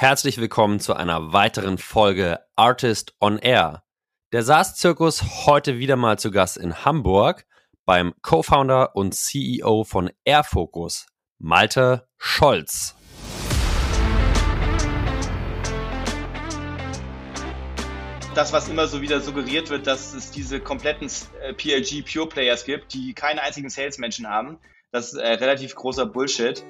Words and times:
herzlich 0.00 0.38
willkommen 0.38 0.80
zu 0.80 0.94
einer 0.94 1.34
weiteren 1.34 1.76
Folge 1.76 2.40
Artist 2.56 3.12
on 3.20 3.36
Air. 3.36 3.82
Der 4.32 4.42
SaaS-Zirkus 4.42 5.44
heute 5.44 5.78
wieder 5.78 5.96
mal 5.96 6.18
zu 6.18 6.30
Gast 6.30 6.56
in 6.56 6.86
Hamburg 6.86 7.44
beim 7.84 8.14
Co-Founder 8.22 8.96
und 8.96 9.14
CEO 9.14 9.84
von 9.84 10.10
Airfocus, 10.24 11.04
Malte 11.38 12.08
Scholz. 12.16 12.96
das, 18.34 18.54
was 18.54 18.68
immer 18.70 18.86
so 18.86 19.02
wieder 19.02 19.20
suggeriert 19.20 19.68
wird, 19.68 19.86
dass 19.86 20.14
es 20.14 20.30
diese 20.30 20.60
kompletten 20.60 21.10
äh, 21.42 21.52
PLG 21.52 22.04
Pure 22.10 22.28
Players 22.28 22.64
gibt, 22.64 22.94
die 22.94 23.12
keinen 23.12 23.38
einzigen 23.38 23.68
Salesmenschen 23.68 24.26
haben, 24.26 24.58
das 24.92 25.12
ist 25.12 25.18
äh, 25.18 25.34
relativ 25.34 25.74
großer 25.74 26.06
Bullshit. 26.06 26.64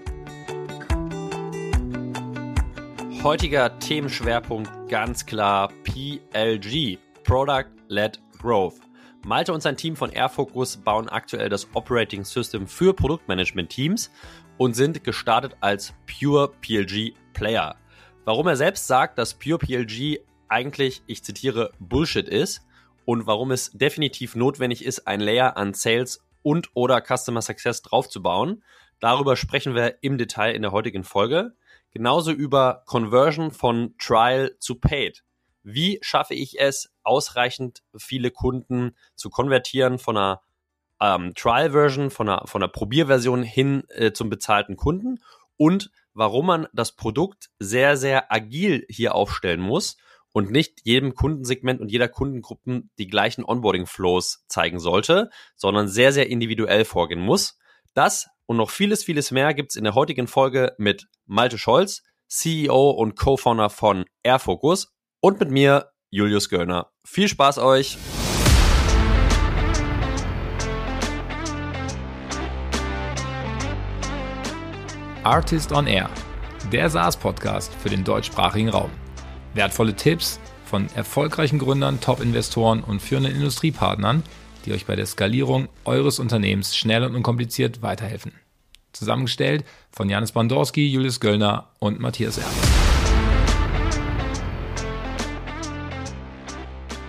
Heutiger 3.22 3.78
Themenschwerpunkt 3.78 4.88
ganz 4.88 5.26
klar 5.26 5.70
PLG, 5.84 6.96
Product 7.22 7.66
Led 7.88 8.18
Growth. 8.40 8.80
Malte 9.26 9.52
und 9.52 9.60
sein 9.60 9.76
Team 9.76 9.94
von 9.94 10.10
Airfocus 10.10 10.78
bauen 10.78 11.06
aktuell 11.10 11.50
das 11.50 11.68
Operating 11.74 12.24
System 12.24 12.66
für 12.66 12.94
Produktmanagement-Teams 12.94 14.10
und 14.56 14.74
sind 14.74 15.04
gestartet 15.04 15.54
als 15.60 15.92
Pure 16.06 16.54
PLG 16.62 17.12
Player. 17.34 17.76
Warum 18.24 18.46
er 18.46 18.56
selbst 18.56 18.86
sagt, 18.86 19.18
dass 19.18 19.34
Pure 19.34 19.58
PLG 19.58 20.20
eigentlich, 20.48 21.02
ich 21.06 21.22
zitiere, 21.22 21.72
Bullshit 21.78 22.26
ist 22.26 22.62
und 23.04 23.26
warum 23.26 23.50
es 23.50 23.70
definitiv 23.72 24.34
notwendig 24.34 24.82
ist, 24.82 25.06
ein 25.06 25.20
Layer 25.20 25.58
an 25.58 25.74
Sales 25.74 26.24
und 26.42 26.70
oder 26.72 27.02
Customer 27.02 27.42
Success 27.42 27.82
draufzubauen. 27.82 28.62
Darüber 28.98 29.36
sprechen 29.36 29.74
wir 29.74 29.96
im 30.00 30.16
Detail 30.16 30.54
in 30.54 30.62
der 30.62 30.72
heutigen 30.72 31.04
Folge. 31.04 31.52
Genauso 31.92 32.30
über 32.30 32.82
Conversion 32.86 33.50
von 33.50 33.94
Trial 33.98 34.56
zu 34.58 34.76
Paid. 34.76 35.24
Wie 35.62 35.98
schaffe 36.02 36.34
ich 36.34 36.60
es, 36.60 36.90
ausreichend 37.02 37.82
viele 37.96 38.30
Kunden 38.30 38.96
zu 39.14 39.28
konvertieren 39.28 39.98
von 39.98 40.16
einer 40.16 40.40
ähm, 41.00 41.34
Trial-Version, 41.34 42.10
von 42.10 42.28
einer, 42.28 42.46
von 42.46 42.62
einer 42.62 42.70
Probierversion 42.70 43.42
hin 43.42 43.84
äh, 43.88 44.12
zum 44.12 44.30
bezahlten 44.30 44.76
Kunden 44.76 45.20
und 45.56 45.90
warum 46.14 46.46
man 46.46 46.66
das 46.72 46.92
Produkt 46.92 47.50
sehr, 47.58 47.96
sehr 47.96 48.32
agil 48.32 48.86
hier 48.88 49.14
aufstellen 49.14 49.60
muss 49.60 49.96
und 50.32 50.50
nicht 50.50 50.80
jedem 50.84 51.14
Kundensegment 51.14 51.80
und 51.80 51.90
jeder 51.90 52.08
Kundengruppen 52.08 52.90
die 52.98 53.08
gleichen 53.08 53.44
Onboarding-Flows 53.44 54.44
zeigen 54.46 54.78
sollte, 54.78 55.30
sondern 55.56 55.88
sehr, 55.88 56.12
sehr 56.12 56.28
individuell 56.28 56.84
vorgehen 56.84 57.20
muss. 57.20 57.58
Das 57.94 58.28
und 58.50 58.56
noch 58.56 58.70
vieles, 58.70 59.04
vieles 59.04 59.30
mehr 59.30 59.54
gibt's 59.54 59.76
in 59.76 59.84
der 59.84 59.94
heutigen 59.94 60.26
Folge 60.26 60.74
mit 60.76 61.06
Malte 61.24 61.56
Scholz, 61.56 62.02
CEO 62.26 62.90
und 62.90 63.14
Co-Founder 63.14 63.70
von 63.70 64.06
Airfocus 64.24 64.92
und 65.20 65.38
mit 65.38 65.52
mir, 65.52 65.92
Julius 66.10 66.48
Göllner. 66.48 66.90
Viel 67.06 67.28
Spaß 67.28 67.58
euch! 67.58 67.96
Artist 75.22 75.70
on 75.70 75.86
Air, 75.86 76.10
der 76.72 76.90
SaaS-Podcast 76.90 77.72
für 77.72 77.88
den 77.88 78.02
deutschsprachigen 78.02 78.70
Raum. 78.70 78.90
Wertvolle 79.54 79.94
Tipps 79.94 80.40
von 80.64 80.88
erfolgreichen 80.96 81.60
Gründern, 81.60 82.00
Top-Investoren 82.00 82.82
und 82.82 83.00
führenden 83.00 83.32
Industriepartnern, 83.32 84.24
die 84.64 84.72
euch 84.72 84.86
bei 84.86 84.96
der 84.96 85.06
Skalierung 85.06 85.68
eures 85.84 86.18
Unternehmens 86.18 86.76
schnell 86.76 87.04
und 87.04 87.14
unkompliziert 87.14 87.82
weiterhelfen. 87.82 88.32
Zusammengestellt 88.92 89.64
von 89.90 90.08
Janis 90.08 90.32
Bandorski, 90.32 90.86
Julius 90.88 91.20
Göllner 91.20 91.70
und 91.78 92.00
Matthias 92.00 92.38
Erb. 92.38 92.46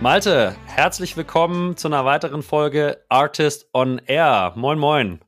Malte, 0.00 0.56
herzlich 0.66 1.16
willkommen 1.16 1.76
zu 1.76 1.86
einer 1.86 2.04
weiteren 2.04 2.42
Folge 2.42 3.04
Artist 3.08 3.68
on 3.72 4.00
Air. 4.06 4.52
Moin, 4.56 4.78
moin. 4.78 5.20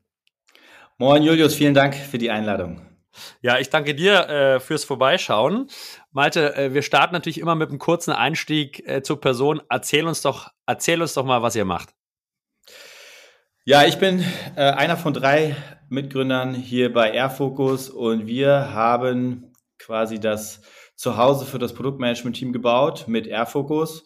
Moin, 0.97 1.23
Julius, 1.23 1.55
vielen 1.55 1.73
Dank 1.73 1.95
für 1.95 2.17
die 2.17 2.29
Einladung. 2.29 2.81
Ja, 3.41 3.57
ich 3.59 3.69
danke 3.69 3.95
dir 3.95 4.27
äh, 4.27 4.59
fürs 4.59 4.83
Vorbeischauen. 4.83 5.69
Malte, 6.11 6.55
äh, 6.55 6.73
wir 6.73 6.81
starten 6.81 7.13
natürlich 7.13 7.39
immer 7.39 7.55
mit 7.55 7.69
einem 7.69 7.79
kurzen 7.79 8.11
Einstieg 8.11 8.85
äh, 8.87 9.01
zur 9.01 9.21
Person. 9.21 9.61
Erzähl 9.69 10.07
uns 10.07 10.21
doch, 10.21 10.49
erzähl 10.65 11.01
uns 11.01 11.13
doch 11.13 11.25
mal, 11.25 11.41
was 11.41 11.55
ihr 11.55 11.65
macht. 11.65 11.93
Ja, 13.67 13.83
ich 13.83 13.97
bin 13.97 14.23
äh, 14.55 14.61
einer 14.61 14.95
von 14.95 15.11
drei 15.11 15.55
Mitgründern 15.89 16.53
hier 16.53 16.93
bei 16.93 17.09
Airfocus 17.09 17.89
und 17.89 18.27
wir 18.27 18.75
haben 18.75 19.53
quasi 19.79 20.19
das 20.19 20.61
Zuhause 20.95 21.47
für 21.47 21.57
das 21.57 21.73
Produktmanagement-Team 21.73 22.53
gebaut 22.53 23.05
mit 23.07 23.25
Airfocus. 23.25 24.05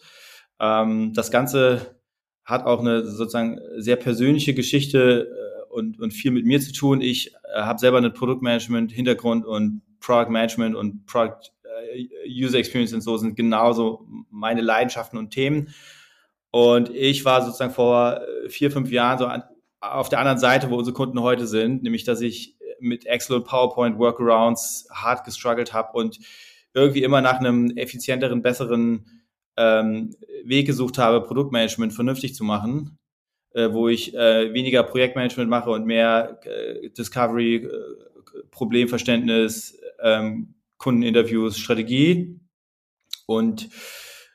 Ähm, 0.58 1.12
das 1.12 1.30
Ganze 1.30 2.00
hat 2.42 2.64
auch 2.64 2.80
eine 2.80 3.04
sozusagen 3.04 3.60
sehr 3.76 3.96
persönliche 3.96 4.54
Geschichte 4.54 5.28
äh, 5.28 5.74
und, 5.74 6.00
und 6.00 6.12
viel 6.12 6.30
mit 6.30 6.46
mir 6.46 6.62
zu 6.62 6.72
tun. 6.72 7.02
Ich 7.02 7.34
äh, 7.54 7.60
habe 7.60 7.78
selber 7.78 7.98
einen 7.98 8.14
Produktmanagement-Hintergrund 8.14 9.44
und 9.44 9.82
Product 10.00 10.30
Management 10.30 10.74
und 10.74 11.04
Product 11.04 11.52
äh, 11.64 12.06
User 12.26 12.56
Experience 12.56 12.94
und 12.94 13.02
so 13.02 13.18
sind 13.18 13.36
genauso 13.36 14.06
meine 14.30 14.62
Leidenschaften 14.62 15.18
und 15.18 15.32
Themen. 15.32 15.68
Und 16.50 16.90
ich 16.94 17.24
war 17.24 17.44
sozusagen 17.44 17.72
vor 17.72 18.22
äh, 18.22 18.48
vier, 18.48 18.70
fünf 18.70 18.90
Jahren 18.90 19.18
so 19.18 19.26
an, 19.26 19.42
auf 19.80 20.08
der 20.08 20.18
anderen 20.18 20.38
Seite, 20.38 20.70
wo 20.70 20.76
unsere 20.76 20.94
Kunden 20.94 21.20
heute 21.20 21.46
sind, 21.46 21.82
nämlich 21.82 22.04
dass 22.04 22.20
ich 22.20 22.56
mit 22.80 23.06
Excel 23.06 23.36
und 23.36 23.44
PowerPoint 23.44 23.98
Workarounds 23.98 24.88
hart 24.92 25.24
gestruggelt 25.24 25.72
habe 25.72 25.92
und 25.92 26.18
irgendwie 26.74 27.02
immer 27.02 27.20
nach 27.20 27.38
einem 27.38 27.76
effizienteren, 27.76 28.42
besseren 28.42 29.22
ähm, 29.56 30.14
Weg 30.44 30.66
gesucht 30.66 30.98
habe, 30.98 31.20
Produktmanagement 31.20 31.92
vernünftig 31.92 32.34
zu 32.34 32.44
machen, 32.44 32.98
äh, 33.52 33.70
wo 33.72 33.88
ich 33.88 34.14
äh, 34.14 34.52
weniger 34.52 34.82
Projektmanagement 34.82 35.50
mache 35.50 35.70
und 35.70 35.86
mehr 35.86 36.40
äh, 36.44 36.90
Discovery, 36.90 37.56
äh, 37.56 37.68
Problemverständnis, 38.50 39.78
ähm, 40.02 40.54
Kundeninterviews, 40.78 41.58
Strategie. 41.58 42.40
Und 43.26 43.68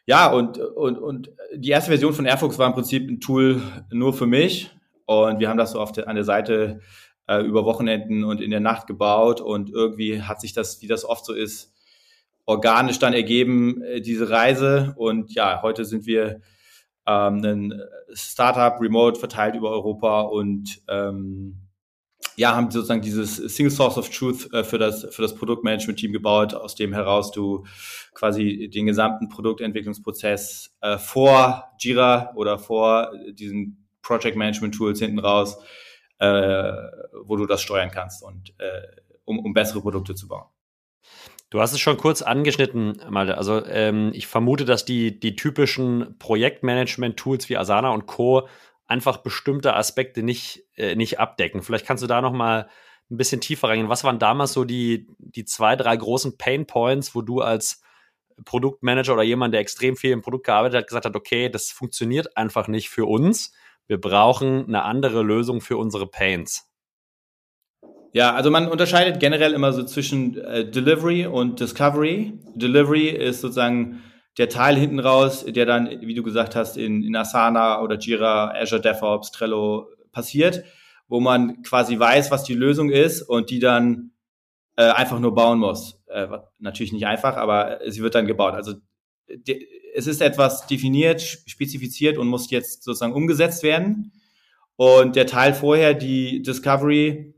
ja, 0.05 0.31
und, 0.31 0.59
und, 0.59 0.97
und 0.97 1.31
die 1.55 1.69
erste 1.69 1.89
Version 1.89 2.13
von 2.13 2.25
Airfox 2.25 2.59
war 2.59 2.67
im 2.67 2.73
Prinzip 2.73 3.09
ein 3.09 3.19
Tool 3.19 3.61
nur 3.91 4.13
für 4.13 4.27
mich. 4.27 4.74
Und 5.05 5.39
wir 5.39 5.49
haben 5.49 5.57
das 5.57 5.71
so 5.71 5.79
auf 5.79 5.91
der, 5.91 6.07
an 6.07 6.15
der 6.15 6.23
Seite 6.23 6.81
äh, 7.27 7.41
über 7.41 7.65
Wochenenden 7.65 8.23
und 8.23 8.41
in 8.41 8.51
der 8.51 8.59
Nacht 8.59 8.87
gebaut. 8.87 9.41
Und 9.41 9.69
irgendwie 9.69 10.21
hat 10.21 10.41
sich 10.41 10.53
das, 10.53 10.81
wie 10.81 10.87
das 10.87 11.05
oft 11.05 11.25
so 11.25 11.33
ist, 11.33 11.73
organisch 12.45 12.99
dann 12.99 13.13
ergeben, 13.13 13.81
äh, 13.81 14.01
diese 14.01 14.29
Reise. 14.29 14.93
Und 14.97 15.33
ja, 15.33 15.61
heute 15.61 15.85
sind 15.85 16.05
wir 16.05 16.41
ähm, 17.07 17.43
ein 17.43 17.81
Startup 18.13 18.79
remote 18.79 19.19
verteilt 19.19 19.55
über 19.55 19.69
Europa 19.71 20.21
und 20.21 20.81
ähm, 20.87 21.61
ja, 22.37 22.55
haben 22.55 22.69
sozusagen 22.69 23.01
dieses 23.01 23.35
Single 23.35 23.71
Source 23.71 23.97
of 23.97 24.09
Truth 24.09 24.51
äh, 24.53 24.63
für 24.63 24.77
das, 24.77 25.07
für 25.11 25.21
das 25.21 25.35
Produktmanagement-Team 25.35 26.11
gebaut, 26.11 26.53
aus 26.53 26.75
dem 26.75 26.93
heraus 26.93 27.31
du 27.31 27.65
quasi 28.13 28.69
den 28.73 28.85
gesamten 28.85 29.29
Produktentwicklungsprozess 29.29 30.75
äh, 30.81 30.97
vor 30.97 31.71
Jira 31.79 32.33
oder 32.35 32.59
vor 32.59 33.11
diesen 33.31 33.84
Project 34.05 34.37
Management 34.37 34.75
Tools 34.75 34.99
hinten 34.99 35.19
raus, 35.19 35.57
äh, 36.19 36.71
wo 37.23 37.35
du 37.35 37.45
das 37.45 37.61
steuern 37.61 37.91
kannst 37.91 38.23
und 38.23 38.53
äh, 38.59 38.81
um, 39.25 39.39
um 39.39 39.53
bessere 39.53 39.81
Produkte 39.81 40.15
zu 40.15 40.27
bauen. 40.27 40.45
Du 41.49 41.61
hast 41.61 41.73
es 41.73 41.79
schon 41.79 41.97
kurz 41.97 42.21
angeschnitten, 42.21 43.01
Malte. 43.09 43.37
Also 43.37 43.65
ähm, 43.65 44.11
ich 44.13 44.27
vermute, 44.27 44.65
dass 44.65 44.85
die, 44.85 45.19
die 45.19 45.35
typischen 45.35 46.17
Projektmanagement-Tools 46.19 47.49
wie 47.49 47.57
Asana 47.57 47.89
und 47.89 48.07
Co 48.07 48.47
einfach 48.87 49.17
bestimmte 49.17 49.75
Aspekte 49.75 50.23
nicht, 50.23 50.63
äh, 50.75 50.95
nicht 50.95 51.19
abdecken. 51.19 51.61
Vielleicht 51.61 51.85
kannst 51.85 52.03
du 52.03 52.07
da 52.07 52.21
noch 52.21 52.33
mal 52.33 52.69
ein 53.09 53.17
bisschen 53.17 53.41
tiefer 53.41 53.69
reingehen. 53.69 53.89
Was 53.89 54.03
waren 54.03 54.19
damals 54.19 54.53
so 54.53 54.63
die, 54.63 55.07
die 55.19 55.45
zwei, 55.45 55.75
drei 55.75 55.95
großen 55.95 56.37
Pain 56.37 56.65
Points, 56.65 57.15
wo 57.15 57.21
du 57.21 57.41
als 57.41 57.83
Produktmanager 58.43 59.13
oder 59.13 59.23
jemand, 59.23 59.53
der 59.53 59.61
extrem 59.61 59.95
viel 59.95 60.11
im 60.11 60.21
Produkt 60.21 60.47
gearbeitet 60.47 60.79
hat, 60.79 60.87
gesagt 60.87 61.05
hat, 61.05 61.15
okay, 61.15 61.49
das 61.49 61.71
funktioniert 61.71 62.35
einfach 62.35 62.67
nicht 62.67 62.89
für 62.89 63.05
uns. 63.05 63.53
Wir 63.87 63.99
brauchen 63.99 64.65
eine 64.67 64.83
andere 64.83 65.21
Lösung 65.21 65.61
für 65.61 65.77
unsere 65.77 66.07
Pains. 66.07 66.69
Ja, 68.13 68.33
also 68.33 68.49
man 68.49 68.69
unterscheidet 68.69 69.19
generell 69.19 69.53
immer 69.53 69.73
so 69.73 69.83
zwischen 69.83 70.37
äh, 70.37 70.69
Delivery 70.69 71.25
und 71.25 71.59
Discovery. 71.59 72.39
Delivery 72.55 73.09
ist 73.09 73.41
sozusagen 73.41 74.01
der 74.37 74.49
Teil 74.49 74.77
hinten 74.77 74.99
raus, 74.99 75.45
der 75.45 75.65
dann, 75.65 75.89
wie 76.01 76.13
du 76.13 76.23
gesagt 76.23 76.55
hast, 76.55 76.77
in, 76.77 77.03
in 77.03 77.15
Asana 77.15 77.81
oder 77.81 77.97
Jira, 77.97 78.51
Azure 78.51 78.81
DevOps, 78.81 79.31
Trello 79.31 79.89
passiert, 80.11 80.63
wo 81.07 81.19
man 81.19 81.61
quasi 81.63 81.99
weiß, 81.99 82.31
was 82.31 82.43
die 82.43 82.53
Lösung 82.53 82.89
ist 82.89 83.21
und 83.21 83.49
die 83.49 83.59
dann 83.59 84.11
äh, 84.77 84.89
einfach 84.91 85.19
nur 85.19 85.35
bauen 85.35 85.59
muss. 85.59 86.01
Äh, 86.07 86.27
natürlich 86.59 86.93
nicht 86.93 87.07
einfach, 87.07 87.37
aber 87.37 87.79
sie 87.87 88.01
wird 88.01 88.15
dann 88.15 88.27
gebaut. 88.27 88.53
Also 88.53 88.75
es 89.95 90.07
ist 90.07 90.21
etwas 90.21 90.67
definiert, 90.67 91.21
spezifiziert 91.21 92.17
und 92.17 92.27
muss 92.27 92.49
jetzt 92.51 92.83
sozusagen 92.83 93.13
umgesetzt 93.13 93.63
werden. 93.63 94.11
Und 94.75 95.15
der 95.15 95.25
Teil 95.25 95.53
vorher, 95.53 95.93
die 95.93 96.41
Discovery, 96.41 97.33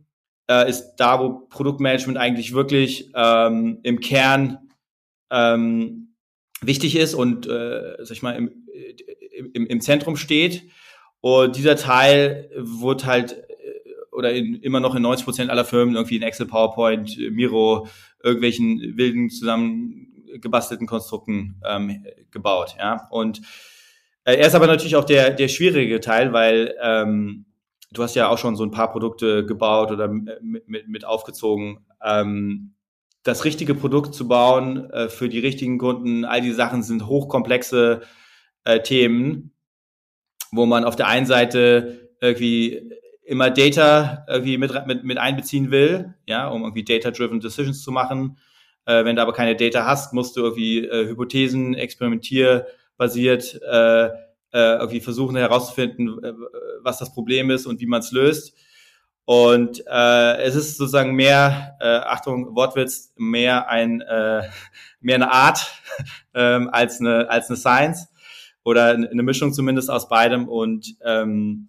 äh, 0.49 0.69
ist 0.69 0.95
da, 0.97 1.19
wo 1.19 1.47
Produktmanagement 1.49 2.17
eigentlich 2.17 2.53
wirklich 2.53 3.11
ähm, 3.13 3.79
im 3.83 3.99
Kern 3.99 4.57
ähm, 5.29 6.15
wichtig 6.61 6.95
ist 6.95 7.13
und, 7.13 7.47
äh, 7.47 7.97
sag 7.99 8.11
ich 8.11 8.23
mal, 8.23 8.35
im, 8.35 8.51
im, 9.53 9.67
im 9.67 9.81
Zentrum 9.81 10.15
steht. 10.15 10.63
Und 11.21 11.55
dieser 11.57 11.75
Teil 11.75 12.49
wird 12.55 13.05
halt 13.05 13.33
äh, 13.33 14.15
oder 14.15 14.33
in, 14.33 14.55
immer 14.61 14.79
noch 14.79 14.95
in 14.95 15.01
90 15.03 15.25
Prozent 15.25 15.49
aller 15.51 15.65
Firmen 15.65 15.95
irgendwie 15.95 16.15
in 16.15 16.23
Excel, 16.23 16.47
PowerPoint, 16.47 17.17
Miro, 17.31 17.87
irgendwelchen 18.23 18.97
wilden 18.97 19.29
zusammengebastelten 20.37 20.87
Konstrukten 20.87 21.61
ähm, 21.65 22.05
gebaut. 22.31 22.75
Ja? 22.77 23.07
Und 23.09 23.41
äh, 24.23 24.35
er 24.35 24.47
ist 24.47 24.55
aber 24.55 24.67
natürlich 24.67 24.95
auch 24.95 25.05
der, 25.05 25.31
der 25.31 25.47
schwierige 25.47 25.99
Teil, 25.99 26.33
weil 26.33 26.75
ähm, 26.81 27.45
du 27.91 28.03
hast 28.03 28.15
ja 28.15 28.29
auch 28.29 28.37
schon 28.37 28.55
so 28.55 28.63
ein 28.63 28.71
paar 28.71 28.91
Produkte 28.91 29.45
gebaut 29.45 29.91
oder 29.91 30.07
mit, 30.07 30.67
mit, 30.67 30.87
mit 30.87 31.05
aufgezogen. 31.05 31.85
Ähm, 32.03 32.73
das 33.23 33.43
richtige 33.43 33.75
Produkt 33.75 34.15
zu 34.15 34.27
bauen 34.27 34.89
äh, 34.91 35.09
für 35.09 35.29
die 35.29 35.39
richtigen 35.39 35.77
Kunden, 35.77 36.23
all 36.23 36.41
die 36.41 36.51
Sachen 36.51 36.83
sind 36.83 37.07
hochkomplexe 37.07 38.01
äh, 38.63 38.81
Themen, 38.81 39.51
wo 40.51 40.65
man 40.65 40.85
auf 40.85 40.95
der 40.95 41.07
einen 41.07 41.25
Seite 41.25 42.09
irgendwie 42.21 42.91
immer 43.25 43.49
Data 43.49 44.25
irgendwie 44.29 44.57
mit, 44.57 44.71
mit, 44.87 45.03
mit 45.03 45.17
einbeziehen 45.17 45.69
will, 45.69 46.13
ja, 46.25 46.47
um 46.47 46.63
irgendwie 46.63 46.85
Data-driven 46.85 47.41
Decisions 47.41 47.83
zu 47.83 47.91
machen. 47.91 48.37
Äh, 48.87 49.03
wenn 49.03 49.17
du 49.17 49.21
aber 49.21 49.33
keine 49.33 49.55
Data 49.55 49.85
hast, 49.85 50.13
musst 50.13 50.37
du 50.37 50.41
irgendwie 50.41 50.85
äh, 50.85 51.07
Hypothesen, 51.07 51.75
experimentierbasiert 51.75 53.61
äh, 53.61 54.05
äh, 54.05 54.11
irgendwie 54.53 55.01
versuchen 55.01 55.35
herauszufinden, 55.35 56.21
was 56.81 56.97
das 56.97 57.13
Problem 57.13 57.51
ist 57.51 57.65
und 57.65 57.81
wie 57.81 57.85
man 57.85 57.99
es 57.99 58.13
löst. 58.13 58.55
Und 59.25 59.83
äh, 59.85 60.37
es 60.37 60.55
ist 60.55 60.77
sozusagen 60.77 61.13
mehr, 61.13 61.75
äh, 61.81 61.85
Achtung, 61.85 62.55
Wortwitz, 62.55 63.13
mehr 63.17 63.67
ein 63.67 63.99
äh, 63.99 64.43
mehr 65.01 65.15
eine 65.15 65.31
Art 65.33 65.69
ähm, 66.33 66.69
als 66.71 67.01
eine 67.01 67.29
als 67.29 67.49
eine 67.49 67.57
Science 67.57 68.07
oder 68.63 68.91
eine 68.91 69.23
Mischung 69.23 69.51
zumindest 69.51 69.91
aus 69.91 70.07
beidem. 70.07 70.47
Und 70.47 70.95
ähm, 71.03 71.67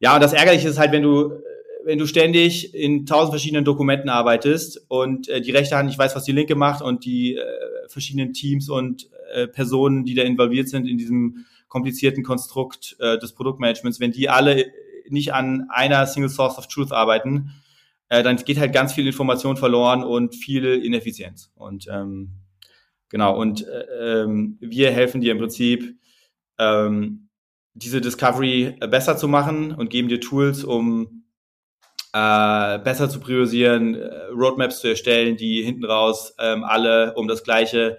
ja, 0.00 0.14
und 0.14 0.22
das 0.24 0.32
Ärgerliche 0.32 0.68
ist 0.68 0.80
halt, 0.80 0.90
wenn 0.90 1.04
du 1.04 1.40
wenn 1.84 1.98
du 1.98 2.06
ständig 2.06 2.74
in 2.74 3.06
tausend 3.06 3.32
verschiedenen 3.32 3.64
Dokumenten 3.64 4.08
arbeitest 4.08 4.84
und 4.88 5.28
äh, 5.28 5.40
die 5.40 5.50
rechte 5.50 5.76
Hand 5.76 5.88
nicht 5.88 5.98
weiß, 5.98 6.14
was 6.14 6.24
die 6.24 6.32
linke 6.32 6.54
macht 6.54 6.82
und 6.82 7.04
die 7.04 7.36
äh, 7.36 7.42
verschiedenen 7.88 8.32
Teams 8.32 8.68
und 8.68 9.08
äh, 9.32 9.46
Personen, 9.46 10.04
die 10.04 10.14
da 10.14 10.22
involviert 10.22 10.68
sind 10.68 10.86
in 10.86 10.98
diesem 10.98 11.46
komplizierten 11.68 12.22
Konstrukt 12.22 12.96
äh, 13.00 13.18
des 13.18 13.32
Produktmanagements, 13.32 14.00
wenn 14.00 14.12
die 14.12 14.28
alle 14.28 14.66
nicht 15.08 15.34
an 15.34 15.66
einer 15.70 16.06
Single 16.06 16.30
Source 16.30 16.58
of 16.58 16.68
Truth 16.68 16.92
arbeiten, 16.92 17.52
äh, 18.08 18.22
dann 18.22 18.36
geht 18.36 18.58
halt 18.58 18.72
ganz 18.72 18.92
viel 18.92 19.06
Information 19.06 19.56
verloren 19.56 20.04
und 20.04 20.34
viel 20.34 20.64
Ineffizienz. 20.66 21.50
Und 21.54 21.86
ähm, 21.90 22.32
genau, 23.08 23.38
und 23.38 23.66
äh, 23.66 24.22
ähm, 24.22 24.58
wir 24.60 24.90
helfen 24.90 25.20
dir 25.20 25.32
im 25.32 25.38
Prinzip, 25.38 25.96
ähm, 26.58 27.28
diese 27.74 28.02
Discovery 28.02 28.76
besser 28.90 29.16
zu 29.16 29.28
machen 29.28 29.72
und 29.72 29.88
geben 29.88 30.08
dir 30.08 30.20
Tools, 30.20 30.64
um 30.64 31.21
äh, 32.12 32.78
besser 32.78 33.08
zu 33.08 33.20
priorisieren, 33.20 33.94
äh, 33.94 34.24
Roadmaps 34.26 34.80
zu 34.80 34.88
erstellen, 34.88 35.36
die 35.36 35.62
hinten 35.62 35.84
raus 35.84 36.34
ähm, 36.38 36.64
alle 36.64 37.14
um 37.14 37.28
das 37.28 37.42
gleiche 37.42 37.98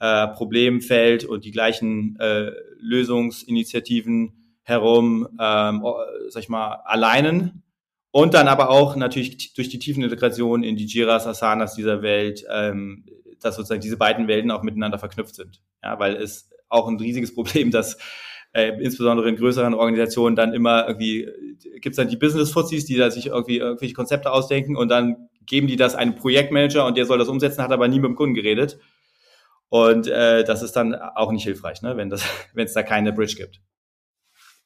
äh, 0.00 0.28
Problemfeld 0.28 1.24
und 1.24 1.44
die 1.44 1.52
gleichen 1.52 2.18
äh, 2.18 2.50
Lösungsinitiativen 2.78 4.58
herum, 4.62 5.28
ähm, 5.40 5.84
sag 6.28 6.42
ich 6.42 6.48
mal, 6.48 6.80
alleinen. 6.84 7.62
Und 8.10 8.34
dann 8.34 8.48
aber 8.48 8.70
auch 8.70 8.96
natürlich 8.96 9.54
durch 9.54 9.68
die 9.68 9.78
tiefen 9.78 10.02
Integration 10.02 10.62
in 10.62 10.76
die 10.76 10.86
Jiras, 10.86 11.26
Asanas 11.26 11.74
dieser 11.74 12.02
Welt, 12.02 12.44
ähm, 12.50 13.04
dass 13.40 13.56
sozusagen 13.56 13.80
diese 13.80 13.96
beiden 13.96 14.26
Welten 14.26 14.50
auch 14.50 14.62
miteinander 14.62 14.98
verknüpft 14.98 15.34
sind. 15.34 15.62
Ja, 15.82 15.98
weil 15.98 16.16
es 16.16 16.50
auch 16.68 16.88
ein 16.88 16.98
riesiges 16.98 17.34
Problem, 17.34 17.70
dass 17.70 17.98
äh, 18.56 18.72
insbesondere 18.80 19.28
in 19.28 19.36
größeren 19.36 19.74
Organisationen 19.74 20.34
dann 20.34 20.54
immer 20.54 20.88
irgendwie 20.88 21.28
gibt's 21.80 21.96
dann 21.96 22.08
die 22.08 22.16
Business-Fuzis, 22.16 22.86
die 22.86 22.96
da 22.96 23.10
sich 23.10 23.26
irgendwie 23.26 23.58
irgendwelche 23.58 23.94
Konzepte 23.94 24.32
ausdenken 24.32 24.76
und 24.76 24.88
dann 24.88 25.28
geben 25.44 25.66
die 25.66 25.76
das 25.76 25.94
einem 25.94 26.14
Projektmanager 26.14 26.86
und 26.86 26.96
der 26.96 27.04
soll 27.04 27.18
das 27.18 27.28
umsetzen, 27.28 27.62
hat 27.62 27.70
aber 27.70 27.86
nie 27.86 28.00
mit 28.00 28.08
dem 28.08 28.16
Kunden 28.16 28.34
geredet. 28.34 28.78
Und 29.68 30.06
äh, 30.06 30.42
das 30.44 30.62
ist 30.62 30.72
dann 30.72 30.94
auch 30.94 31.32
nicht 31.32 31.44
hilfreich, 31.44 31.82
ne, 31.82 31.96
wenn 31.98 32.10
es 32.64 32.72
da 32.72 32.82
keine 32.82 33.12
Bridge 33.12 33.34
gibt. 33.36 33.60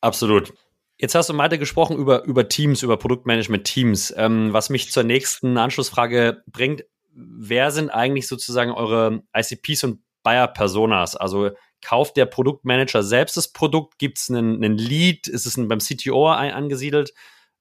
Absolut. 0.00 0.52
Jetzt 0.96 1.16
hast 1.16 1.28
du, 1.28 1.34
Malte, 1.34 1.58
gesprochen 1.58 1.96
über, 1.96 2.24
über 2.24 2.48
Teams, 2.48 2.84
über 2.84 2.96
Produktmanagement-Teams, 2.96 4.14
ähm, 4.16 4.52
was 4.52 4.70
mich 4.70 4.92
zur 4.92 5.02
nächsten 5.02 5.58
Anschlussfrage 5.58 6.44
bringt. 6.46 6.84
Wer 7.12 7.72
sind 7.72 7.90
eigentlich 7.90 8.28
sozusagen 8.28 8.70
eure 8.70 9.22
ICPs 9.36 9.82
und 9.82 10.00
Buyer-Personas? 10.22 11.16
Also 11.16 11.50
kauft 11.82 12.16
der 12.16 12.26
Produktmanager 12.26 13.02
selbst 13.02 13.36
das 13.36 13.52
Produkt? 13.52 13.98
Gibt 13.98 14.18
es 14.18 14.30
einen, 14.30 14.56
einen 14.56 14.78
Lead? 14.78 15.28
Ist 15.28 15.46
es 15.46 15.56
ein, 15.56 15.68
beim 15.68 15.78
CTO 15.78 16.28
angesiedelt? 16.28 17.14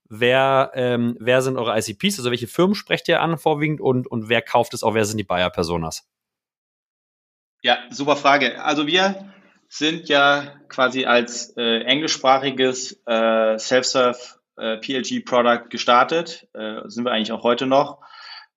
Wer, 0.08 0.72
ähm, 0.74 1.16
wer 1.20 1.40
sind 1.42 1.56
eure 1.56 1.78
ICPs? 1.78 2.18
Also 2.18 2.30
welche 2.30 2.48
Firmen 2.48 2.74
sprecht 2.74 3.08
ihr 3.08 3.20
an 3.20 3.38
vorwiegend 3.38 3.80
und, 3.80 4.06
und 4.06 4.28
wer 4.28 4.42
kauft 4.42 4.74
es 4.74 4.82
auch? 4.82 4.94
Wer 4.94 5.04
sind 5.04 5.18
die 5.18 5.24
Buyer-Personas? 5.24 6.08
Ja, 7.62 7.78
super 7.90 8.16
Frage. 8.16 8.62
Also 8.62 8.86
wir 8.86 9.32
sind 9.68 10.08
ja 10.08 10.56
quasi 10.68 11.04
als 11.04 11.56
äh, 11.56 11.82
englischsprachiges 11.82 13.02
äh, 13.06 13.58
Self-Serve 13.58 14.18
äh, 14.56 14.78
PLG-Product 14.78 15.70
gestartet, 15.70 16.48
äh, 16.54 16.80
sind 16.86 17.04
wir 17.04 17.12
eigentlich 17.12 17.32
auch 17.32 17.44
heute 17.44 17.66
noch, 17.66 18.00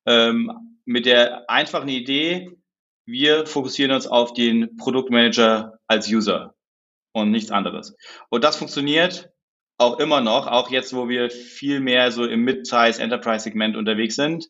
ähm, 0.05 0.79
mit 0.85 1.05
der 1.05 1.49
einfachen 1.49 1.87
Idee, 1.87 2.49
wir 3.05 3.45
fokussieren 3.45 3.91
uns 3.91 4.07
auf 4.07 4.33
den 4.33 4.77
Produktmanager 4.77 5.79
als 5.87 6.09
User 6.09 6.55
und 7.11 7.31
nichts 7.31 7.51
anderes. 7.51 7.95
Und 8.29 8.43
das 8.43 8.55
funktioniert 8.55 9.31
auch 9.77 9.99
immer 9.99 10.21
noch, 10.21 10.47
auch 10.47 10.69
jetzt, 10.69 10.95
wo 10.95 11.09
wir 11.09 11.29
viel 11.29 11.79
mehr 11.79 12.11
so 12.11 12.25
im 12.25 12.43
Mid-Size 12.43 13.01
Enterprise-Segment 13.01 13.75
unterwegs 13.75 14.15
sind. 14.15 14.49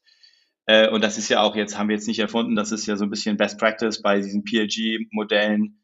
Äh, 0.65 0.89
und 0.89 1.03
das 1.03 1.17
ist 1.17 1.29
ja 1.29 1.41
auch 1.41 1.55
jetzt, 1.55 1.77
haben 1.77 1.89
wir 1.89 1.95
jetzt 1.95 2.07
nicht 2.07 2.19
erfunden, 2.19 2.55
das 2.55 2.71
ist 2.71 2.85
ja 2.85 2.95
so 2.95 3.05
ein 3.05 3.09
bisschen 3.09 3.37
Best 3.37 3.57
Practice 3.57 4.01
bei 4.01 4.19
diesen 4.19 4.43
PLG-Modellen, 4.43 5.83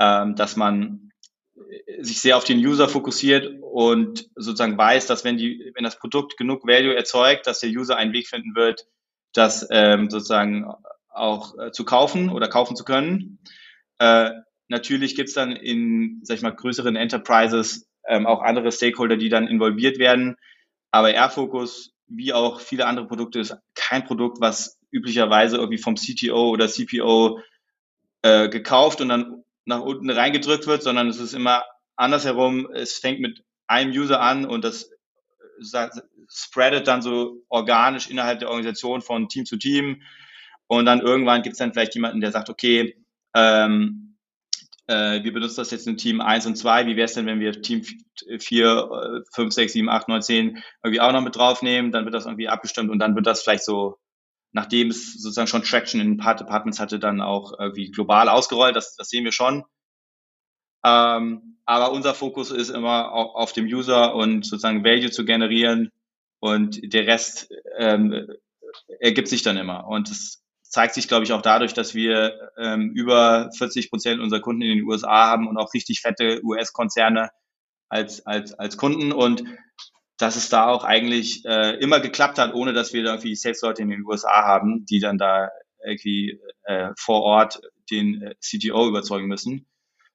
ähm, 0.00 0.34
dass 0.34 0.56
man 0.56 1.12
äh, 1.54 2.02
sich 2.02 2.20
sehr 2.20 2.36
auf 2.36 2.44
den 2.44 2.58
User 2.58 2.88
fokussiert 2.88 3.60
und 3.62 4.28
sozusagen 4.34 4.78
weiß, 4.78 5.06
dass 5.06 5.24
wenn 5.24 5.36
die, 5.36 5.72
wenn 5.74 5.84
das 5.84 5.98
Produkt 5.98 6.36
genug 6.36 6.66
Value 6.66 6.96
erzeugt, 6.96 7.46
dass 7.46 7.60
der 7.60 7.70
User 7.70 7.96
einen 7.96 8.12
Weg 8.12 8.28
finden 8.28 8.54
wird, 8.54 8.86
das 9.32 9.66
ähm, 9.70 10.10
sozusagen 10.10 10.72
auch 11.10 11.58
äh, 11.58 11.72
zu 11.72 11.84
kaufen 11.84 12.30
oder 12.30 12.48
kaufen 12.48 12.76
zu 12.76 12.84
können. 12.84 13.38
Äh, 13.98 14.30
natürlich 14.68 15.16
gibt's 15.16 15.34
dann 15.34 15.52
in, 15.52 16.20
sag 16.22 16.36
ich 16.36 16.42
mal, 16.42 16.54
größeren 16.54 16.96
Enterprises 16.96 17.88
ähm, 18.06 18.26
auch 18.26 18.42
andere 18.42 18.72
Stakeholder, 18.72 19.16
die 19.16 19.28
dann 19.28 19.48
involviert 19.48 19.98
werden. 19.98 20.36
Aber 20.90 21.12
Airfocus, 21.12 21.92
wie 22.06 22.32
auch 22.32 22.60
viele 22.60 22.86
andere 22.86 23.06
Produkte, 23.06 23.40
ist 23.40 23.56
kein 23.74 24.04
Produkt, 24.04 24.40
was 24.40 24.78
üblicherweise 24.90 25.56
irgendwie 25.56 25.78
vom 25.78 25.94
CTO 25.94 26.50
oder 26.50 26.68
CPO 26.68 27.40
äh, 28.22 28.48
gekauft 28.48 29.00
und 29.00 29.08
dann 29.08 29.44
nach 29.64 29.80
unten 29.80 30.10
reingedrückt 30.10 30.66
wird, 30.66 30.82
sondern 30.82 31.08
es 31.08 31.18
ist 31.18 31.32
immer 31.32 31.64
andersherum. 31.96 32.68
Es 32.72 32.98
fängt 32.98 33.20
mit 33.20 33.44
einem 33.66 33.92
User 33.92 34.20
an 34.20 34.46
und 34.46 34.64
das 34.64 34.90
äh, 35.72 35.88
spreadet 36.28 36.88
dann 36.88 37.02
so 37.02 37.42
organisch 37.48 38.08
innerhalb 38.08 38.40
der 38.40 38.48
Organisation 38.48 39.02
von 39.02 39.28
Team 39.28 39.46
zu 39.46 39.56
Team. 39.56 40.02
Und 40.70 40.86
dann 40.86 41.00
irgendwann 41.00 41.42
gibt 41.42 41.54
es 41.54 41.58
dann 41.58 41.72
vielleicht 41.72 41.96
jemanden, 41.96 42.20
der 42.20 42.30
sagt, 42.30 42.48
okay, 42.48 42.96
ähm, 43.34 44.16
äh, 44.86 45.24
wir 45.24 45.32
benutzen 45.32 45.56
das 45.56 45.72
jetzt 45.72 45.88
in 45.88 45.96
Team 45.96 46.20
1 46.20 46.46
und 46.46 46.54
2. 46.54 46.86
Wie 46.86 46.94
wäre 46.94 47.06
es 47.06 47.14
denn, 47.14 47.26
wenn 47.26 47.40
wir 47.40 47.60
Team 47.60 47.82
4, 48.38 49.24
5, 49.32 49.52
6, 49.52 49.72
7, 49.72 49.88
8, 49.88 50.08
9, 50.08 50.22
10 50.22 50.62
irgendwie 50.84 51.00
auch 51.00 51.10
noch 51.10 51.22
mit 51.22 51.34
draufnehmen? 51.34 51.90
Dann 51.90 52.04
wird 52.04 52.14
das 52.14 52.26
irgendwie 52.26 52.46
abgestimmt 52.46 52.88
und 52.88 53.00
dann 53.00 53.16
wird 53.16 53.26
das 53.26 53.42
vielleicht 53.42 53.64
so 53.64 53.98
nachdem 54.52 54.90
es 54.90 55.14
sozusagen 55.14 55.48
schon 55.48 55.62
Traction 55.62 56.00
in 56.00 56.12
ein 56.12 56.16
paar 56.16 56.34
Departments 56.34 56.80
hatte, 56.80 56.98
dann 56.98 57.20
auch 57.20 57.52
irgendwie 57.58 57.90
global 57.90 58.28
ausgerollt. 58.28 58.76
Das, 58.76 58.96
das 58.96 59.08
sehen 59.08 59.24
wir 59.24 59.32
schon. 59.32 59.64
Ähm, 60.84 61.58
aber 61.66 61.92
unser 61.92 62.14
Fokus 62.14 62.50
ist 62.50 62.70
immer 62.70 63.12
auf, 63.12 63.34
auf, 63.34 63.52
dem 63.52 63.66
User 63.66 64.14
und 64.14 64.44
sozusagen 64.44 64.84
Value 64.84 65.10
zu 65.10 65.24
generieren 65.24 65.90
und 66.40 66.92
der 66.94 67.06
Rest 67.06 67.48
ähm, 67.76 68.28
ergibt 68.98 69.28
sich 69.28 69.42
dann 69.42 69.56
immer. 69.56 69.86
Und 69.86 70.10
es 70.10 70.39
zeigt 70.70 70.94
sich, 70.94 71.08
glaube 71.08 71.24
ich, 71.24 71.32
auch 71.32 71.42
dadurch, 71.42 71.74
dass 71.74 71.94
wir 71.94 72.50
ähm, 72.56 72.92
über 72.94 73.50
40 73.58 73.90
Prozent 73.90 74.20
unserer 74.20 74.40
Kunden 74.40 74.62
in 74.62 74.78
den 74.78 74.84
USA 74.84 75.26
haben 75.26 75.48
und 75.48 75.58
auch 75.58 75.74
richtig 75.74 76.00
fette 76.00 76.40
US-Konzerne 76.44 77.30
als, 77.88 78.24
als, 78.24 78.54
als 78.54 78.76
Kunden. 78.76 79.12
Und 79.12 79.44
dass 80.16 80.36
es 80.36 80.48
da 80.48 80.68
auch 80.68 80.84
eigentlich 80.84 81.44
äh, 81.44 81.76
immer 81.80 81.98
geklappt 81.98 82.38
hat, 82.38 82.54
ohne 82.54 82.72
dass 82.72 82.92
wir 82.92 83.02
da 83.02 83.10
irgendwie 83.10 83.34
Sales-Leute 83.34 83.82
in 83.82 83.90
den 83.90 84.06
USA 84.06 84.44
haben, 84.44 84.86
die 84.86 85.00
dann 85.00 85.18
da 85.18 85.50
irgendwie 85.84 86.40
äh, 86.62 86.90
vor 86.96 87.22
Ort 87.22 87.60
den 87.90 88.22
äh, 88.22 88.34
CTO 88.36 88.86
überzeugen 88.86 89.26
müssen, 89.26 89.66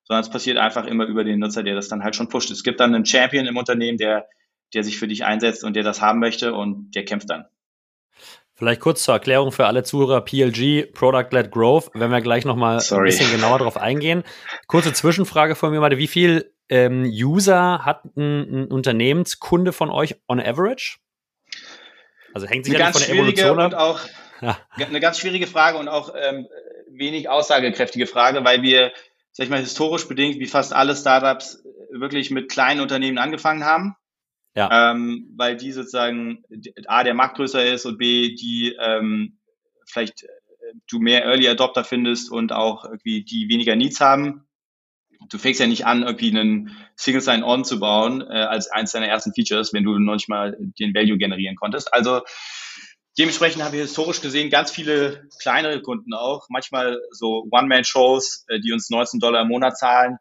sondern 0.04 0.22
es 0.22 0.30
passiert 0.30 0.58
einfach 0.58 0.86
immer 0.86 1.06
über 1.06 1.26
den 1.26 1.40
Nutzer, 1.40 1.64
der 1.64 1.76
das 1.76 1.90
dann 1.90 2.04
halt 2.04 2.16
schon 2.16 2.30
pusht. 2.30 2.50
Es 2.50 2.64
gibt 2.64 2.80
dann 2.80 2.96
einen 2.96 3.06
Champion 3.06 3.46
im 3.46 3.58
Unternehmen, 3.58 3.98
der, 3.98 4.28
der 4.74 4.86
sich 4.86 4.98
für 4.98 5.08
dich 5.08 5.26
einsetzt 5.26 5.66
und 5.66 5.76
der 5.76 5.84
das 5.84 6.02
haben 6.02 6.20
möchte 6.20 6.54
und 6.54 6.96
der 6.96 7.04
kämpft 7.04 7.30
dann. 7.30 7.46
Vielleicht 8.56 8.80
kurz 8.80 9.04
zur 9.04 9.14
Erklärung 9.14 9.52
für 9.52 9.66
alle 9.66 9.84
Zuhörer 9.84 10.22
PLG, 10.22 10.94
Product-Led 10.94 11.52
Growth, 11.52 11.92
wenn 11.94 12.10
wir 12.10 12.22
gleich 12.22 12.46
nochmal 12.46 12.80
ein 12.80 13.04
bisschen 13.04 13.30
genauer 13.30 13.60
darauf 13.60 13.76
eingehen. 13.76 14.24
Kurze 14.68 14.94
Zwischenfrage 14.94 15.56
von 15.56 15.72
mir, 15.72 15.82
mal, 15.82 15.98
wie 15.98 16.08
viel 16.08 16.54
ähm, 16.70 17.04
User 17.04 17.84
hat 17.84 18.06
ein, 18.16 18.64
ein, 18.64 18.72
Unternehmenskunde 18.72 19.74
von 19.74 19.92
euch 19.92 20.16
on 20.30 20.40
average? 20.40 21.00
Also 22.34 22.48
hängt 22.48 22.66
sich 22.66 22.78
ja 22.78 22.92
von 22.94 23.02
der 23.02 23.10
Evolution 23.10 23.60
ab. 23.60 23.74
Auch 23.74 24.00
ja. 24.42 24.58
Eine 24.78 25.02
ganz 25.02 25.20
schwierige 25.20 25.48
Frage 25.48 25.78
und 25.78 25.90
auch 25.90 26.14
ähm, 26.18 26.48
wenig 26.90 27.28
aussagekräftige 27.28 28.08
Frage, 28.08 28.46
weil 28.46 28.62
wir, 28.62 28.94
sag 29.32 29.46
ich 29.46 29.50
mal, 29.50 29.60
historisch 29.60 30.08
bedingt, 30.08 30.40
wie 30.40 30.48
fast 30.48 30.74
alle 30.74 30.96
Startups, 30.96 31.62
wirklich 31.92 32.32
mit 32.32 32.50
kleinen 32.50 32.80
Unternehmen 32.82 33.18
angefangen 33.18 33.66
haben. 33.66 33.96
Ja. 34.56 34.92
Ähm, 34.92 35.34
weil 35.36 35.58
die 35.58 35.72
sozusagen 35.72 36.44
A, 36.88 37.04
der 37.04 37.14
Markt 37.14 37.38
größer 37.38 37.66
ist 37.66 37.86
und 37.86 37.98
B, 37.98 38.36
die 38.36 38.76
ähm, 38.80 39.38
vielleicht 39.86 40.24
äh, 40.24 40.28
du 40.90 41.00
mehr 41.00 41.26
Early 41.26 41.48
Adopter 41.48 41.84
findest 41.84 42.32
und 42.32 42.54
auch 42.54 42.86
irgendwie 42.86 43.24
die 43.24 43.50
weniger 43.50 43.76
Needs 43.76 44.00
haben. 44.00 44.48
Du 45.30 45.38
fängst 45.38 45.60
ja 45.60 45.68
nicht 45.68 45.86
an, 45.86 46.04
irgendwie 46.04 46.30
einen 46.30 46.78
Single 46.96 47.22
Sign-On 47.22 47.66
zu 47.66 47.80
bauen 47.80 48.22
äh, 48.22 48.34
als 48.34 48.70
eins 48.70 48.92
deiner 48.92 49.08
ersten 49.08 49.34
Features, 49.34 49.74
wenn 49.74 49.84
du 49.84 49.98
noch 49.98 50.14
nicht 50.14 50.30
mal 50.30 50.56
den 50.80 50.94
Value 50.94 51.18
generieren 51.18 51.56
konntest. 51.56 51.94
Also 51.94 52.22
Dementsprechend 53.18 53.64
haben 53.64 53.72
wir 53.72 53.82
historisch 53.82 54.20
gesehen 54.20 54.50
ganz 54.50 54.72
viele 54.72 55.30
kleinere 55.42 55.82
Kunden 55.82 56.14
auch, 56.14 56.48
manchmal 56.50 57.00
so 57.12 57.48
One-Man-Shows, 57.50 58.46
äh, 58.50 58.60
die 58.60 58.74
uns 58.74 58.90
19 58.90 59.22
Dollar 59.22 59.44
im 59.44 59.48
Monat 59.48 59.78
zahlen. 59.78 60.18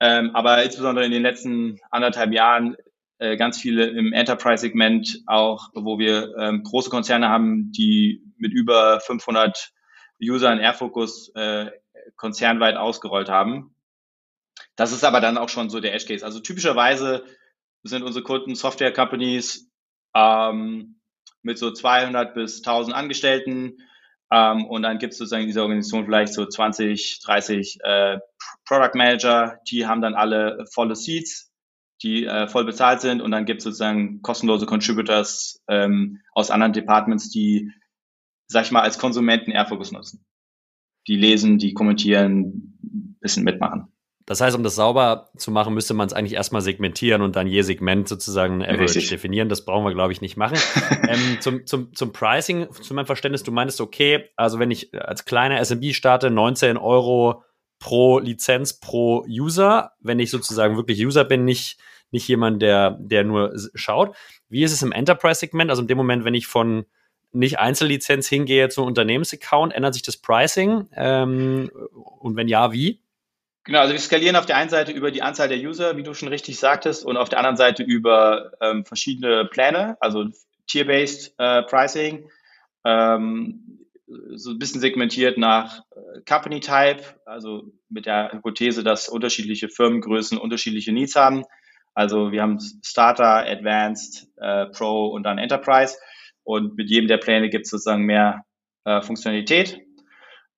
Ähm, 0.00 0.34
aber 0.34 0.62
insbesondere 0.62 1.04
in 1.04 1.12
den 1.12 1.22
letzten 1.22 1.78
anderthalb 1.90 2.32
Jahren 2.32 2.76
äh, 3.20 3.36
ganz 3.36 3.60
viele 3.60 3.86
im 3.86 4.12
Enterprise-Segment 4.12 5.22
auch, 5.26 5.68
wo 5.74 5.98
wir 5.98 6.34
ähm, 6.38 6.62
große 6.62 6.90
Konzerne 6.90 7.28
haben, 7.28 7.70
die 7.70 8.24
mit 8.38 8.52
über 8.52 8.98
500 9.00 9.72
Usern 10.22 10.58
Airfocus 10.58 11.30
äh, 11.34 11.70
konzernweit 12.16 12.76
ausgerollt 12.76 13.28
haben. 13.28 13.74
Das 14.74 14.92
ist 14.92 15.04
aber 15.04 15.20
dann 15.20 15.38
auch 15.38 15.50
schon 15.50 15.70
so 15.70 15.80
der 15.80 15.94
Edge 15.94 16.06
Case. 16.06 16.24
Also 16.24 16.40
typischerweise 16.40 17.24
sind 17.82 18.02
unsere 18.02 18.24
Kunden 18.24 18.54
Software 18.54 18.92
Companies, 18.92 19.70
ähm, 20.14 21.00
mit 21.42 21.58
so 21.58 21.70
200 21.70 22.34
bis 22.34 22.58
1000 22.58 22.94
Angestellten. 22.94 23.78
Ähm, 24.32 24.64
und 24.64 24.82
dann 24.82 24.98
gibt 24.98 25.12
es 25.12 25.18
sozusagen 25.18 25.42
in 25.42 25.48
dieser 25.48 25.62
Organisation 25.62 26.04
vielleicht 26.04 26.32
so 26.32 26.46
20, 26.46 27.20
30 27.22 27.78
äh, 27.82 28.18
Product 28.64 28.94
Manager, 28.94 29.58
die 29.68 29.86
haben 29.86 30.00
dann 30.00 30.14
alle 30.14 30.64
volle 30.72 30.94
Seats, 30.94 31.49
die 32.02 32.24
äh, 32.24 32.48
voll 32.48 32.64
bezahlt 32.64 33.00
sind. 33.00 33.20
Und 33.20 33.30
dann 33.30 33.44
gibt 33.44 33.58
es 33.58 33.64
sozusagen 33.64 34.22
kostenlose 34.22 34.66
Contributors 34.66 35.62
ähm, 35.68 36.20
aus 36.34 36.50
anderen 36.50 36.72
Departments, 36.72 37.30
die, 37.30 37.70
sag 38.46 38.64
ich 38.64 38.72
mal, 38.72 38.82
als 38.82 38.98
Konsumenten 38.98 39.50
Airfocus 39.50 39.92
nutzen. 39.92 40.24
Die 41.06 41.16
lesen, 41.16 41.58
die 41.58 41.74
kommentieren, 41.74 43.16
bisschen 43.20 43.44
mitmachen. 43.44 43.92
Das 44.26 44.40
heißt, 44.40 44.56
um 44.56 44.62
das 44.62 44.76
sauber 44.76 45.30
zu 45.36 45.50
machen, 45.50 45.74
müsste 45.74 45.92
man 45.92 46.06
es 46.06 46.12
eigentlich 46.12 46.34
erstmal 46.34 46.62
segmentieren 46.62 47.20
und 47.20 47.34
dann 47.34 47.48
je 47.48 47.62
Segment 47.62 48.06
sozusagen 48.06 48.62
ein 48.62 48.62
Average 48.62 48.96
Richtig. 48.96 49.08
definieren. 49.08 49.48
Das 49.48 49.64
brauchen 49.64 49.84
wir, 49.84 49.92
glaube 49.92 50.12
ich, 50.12 50.20
nicht 50.20 50.36
machen. 50.36 50.56
ähm, 51.08 51.38
zum, 51.40 51.66
zum, 51.66 51.92
zum 51.94 52.12
Pricing, 52.12 52.70
zu 52.70 52.94
meinem 52.94 53.06
Verständnis, 53.06 53.42
du 53.42 53.50
meinst, 53.50 53.80
okay, 53.80 54.28
also 54.36 54.58
wenn 54.60 54.70
ich 54.70 54.94
als 54.94 55.24
kleiner 55.24 55.58
SMB 55.64 55.92
starte, 55.94 56.30
19 56.30 56.76
Euro 56.76 57.42
pro 57.80 58.20
Lizenz 58.20 58.78
pro 58.78 59.24
User, 59.26 59.92
wenn 59.98 60.20
ich 60.20 60.30
sozusagen 60.30 60.76
wirklich 60.76 61.04
User 61.04 61.24
bin, 61.24 61.44
nicht, 61.44 61.78
nicht 62.12 62.28
jemand, 62.28 62.62
der, 62.62 62.96
der 63.00 63.24
nur 63.24 63.52
schaut. 63.74 64.14
Wie 64.48 64.62
ist 64.62 64.72
es 64.72 64.82
im 64.82 64.92
Enterprise-Segment? 64.92 65.70
Also 65.70 65.82
in 65.82 65.88
dem 65.88 65.98
Moment, 65.98 66.24
wenn 66.24 66.34
ich 66.34 66.46
von 66.46 66.86
nicht 67.32 67.58
Einzellizenz 67.58 68.28
hingehe 68.28 68.68
zu 68.68 68.84
Unternehmensaccount, 68.84 69.72
ändert 69.72 69.94
sich 69.94 70.02
das 70.02 70.16
Pricing? 70.16 70.88
Ähm, 70.94 71.70
und 71.92 72.36
wenn 72.36 72.48
ja, 72.48 72.72
wie? 72.72 73.00
Genau, 73.64 73.80
also 73.80 73.92
wir 73.92 74.00
skalieren 74.00 74.36
auf 74.36 74.46
der 74.46 74.56
einen 74.56 74.70
Seite 74.70 74.92
über 74.92 75.10
die 75.10 75.22
Anzahl 75.22 75.48
der 75.48 75.58
User, 75.58 75.96
wie 75.96 76.02
du 76.02 76.14
schon 76.14 76.28
richtig 76.28 76.58
sagtest, 76.58 77.04
und 77.04 77.16
auf 77.16 77.28
der 77.28 77.38
anderen 77.38 77.56
Seite 77.56 77.82
über 77.82 78.52
ähm, 78.60 78.84
verschiedene 78.84 79.44
Pläne, 79.44 79.96
also 80.00 80.26
Tier-Based 80.66 81.34
äh, 81.38 81.62
Pricing, 81.62 82.28
ähm, 82.84 83.79
so 84.34 84.50
ein 84.50 84.58
bisschen 84.58 84.80
segmentiert 84.80 85.38
nach 85.38 85.80
äh, 85.90 86.20
Company 86.28 86.60
Type, 86.60 87.02
also 87.24 87.72
mit 87.88 88.06
der 88.06 88.32
Hypothese, 88.32 88.82
dass 88.82 89.08
unterschiedliche 89.08 89.68
Firmengrößen 89.68 90.38
unterschiedliche 90.38 90.92
Needs 90.92 91.16
haben. 91.16 91.44
Also 91.94 92.32
wir 92.32 92.42
haben 92.42 92.58
Starter, 92.84 93.46
Advanced, 93.46 94.28
äh, 94.36 94.66
Pro 94.66 95.08
und 95.08 95.24
dann 95.24 95.38
Enterprise. 95.38 95.96
Und 96.42 96.76
mit 96.76 96.88
jedem 96.88 97.08
der 97.08 97.18
Pläne 97.18 97.50
gibt 97.50 97.66
es 97.66 97.70
sozusagen 97.70 98.04
mehr 98.04 98.44
äh, 98.84 99.02
Funktionalität. 99.02 99.78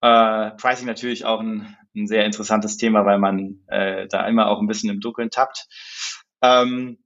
Äh, 0.01 0.51
Pricing 0.53 0.87
natürlich 0.87 1.25
auch 1.25 1.41
ein 1.41 1.77
ein 1.95 2.07
sehr 2.07 2.25
interessantes 2.25 2.77
Thema, 2.77 3.05
weil 3.05 3.19
man 3.19 3.61
äh, 3.69 4.07
da 4.09 4.27
immer 4.27 4.49
auch 4.49 4.61
ein 4.61 4.67
bisschen 4.67 4.91
im 4.91 5.01
Dunkeln 5.01 5.31
tappt. 5.31 5.67
Ähm, 6.43 6.99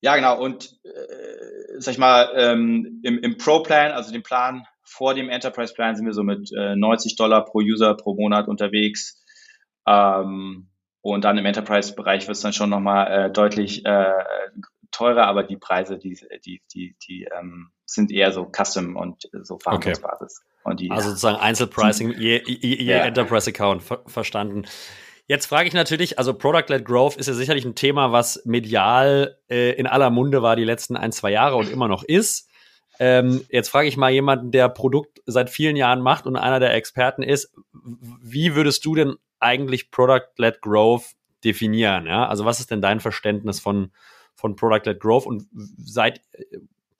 ja, 0.00 0.16
genau. 0.16 0.40
Und 0.40 0.78
äh, 0.84 1.78
sag 1.78 1.92
ich 1.92 1.98
mal, 1.98 2.32
ähm, 2.36 3.00
im, 3.02 3.18
im 3.18 3.36
Pro-Plan, 3.38 3.92
also 3.92 4.12
dem 4.12 4.22
Plan 4.22 4.66
vor 4.92 5.14
dem 5.14 5.28
Enterprise-Plan, 5.28 5.96
sind 5.96 6.06
wir 6.06 6.12
so 6.12 6.22
mit 6.22 6.52
äh, 6.52 6.76
90 6.76 7.16
Dollar 7.16 7.44
pro 7.44 7.60
User 7.60 7.94
pro 7.94 8.14
Monat 8.14 8.48
unterwegs. 8.48 9.22
Ähm, 9.86 10.68
und 11.00 11.24
dann 11.24 11.38
im 11.38 11.46
Enterprise-Bereich 11.46 12.28
wird 12.28 12.36
es 12.36 12.42
dann 12.42 12.52
schon 12.52 12.70
nochmal 12.70 13.10
äh, 13.10 13.30
deutlich 13.30 13.84
äh, 13.84 14.12
teurer, 14.92 15.26
aber 15.26 15.42
die 15.42 15.56
Preise, 15.56 15.98
die, 15.98 16.16
die, 16.44 16.62
die, 16.72 16.96
die 17.08 17.28
ähm, 17.36 17.70
sind 17.86 18.12
eher 18.12 18.32
so 18.32 18.50
Custom 18.50 18.96
und 18.96 19.28
so 19.42 19.58
Verhandlungsbasis. 19.58 20.42
Okay. 20.64 20.88
Also 20.90 21.08
sozusagen 21.08 21.38
Einzelpricing, 21.38 22.12
je, 22.12 22.42
je, 22.46 22.76
je 22.76 22.84
ja. 22.84 23.04
Enterprise-Account, 23.04 23.82
ver 23.82 24.02
verstanden. 24.06 24.64
Jetzt 25.26 25.46
frage 25.46 25.66
ich 25.66 25.74
natürlich, 25.74 26.18
also 26.18 26.34
Product-led 26.34 26.84
Growth 26.84 27.16
ist 27.16 27.26
ja 27.26 27.32
sicherlich 27.32 27.64
ein 27.64 27.74
Thema, 27.74 28.12
was 28.12 28.42
medial 28.44 29.38
äh, 29.48 29.72
in 29.72 29.86
aller 29.86 30.10
Munde 30.10 30.42
war 30.42 30.56
die 30.56 30.64
letzten 30.64 30.96
ein, 30.96 31.10
zwei 31.10 31.30
Jahre 31.30 31.56
und 31.56 31.70
immer 31.70 31.88
noch 31.88 32.04
ist. 32.04 32.50
Ähm, 33.04 33.44
jetzt 33.48 33.68
frage 33.68 33.88
ich 33.88 33.96
mal 33.96 34.12
jemanden, 34.12 34.52
der 34.52 34.68
Produkt 34.68 35.22
seit 35.26 35.50
vielen 35.50 35.74
Jahren 35.74 36.00
macht 36.00 36.24
und 36.24 36.36
einer 36.36 36.60
der 36.60 36.72
Experten 36.74 37.24
ist, 37.24 37.52
wie 37.72 38.54
würdest 38.54 38.84
du 38.84 38.94
denn 38.94 39.16
eigentlich 39.40 39.90
Product-led 39.90 40.60
Growth 40.60 41.16
definieren? 41.42 42.06
Ja? 42.06 42.28
Also 42.28 42.44
was 42.44 42.60
ist 42.60 42.70
denn 42.70 42.80
dein 42.80 43.00
Verständnis 43.00 43.58
von, 43.58 43.90
von 44.36 44.54
Product-led 44.54 45.00
Growth 45.00 45.26
und 45.26 45.48
seit 45.52 46.20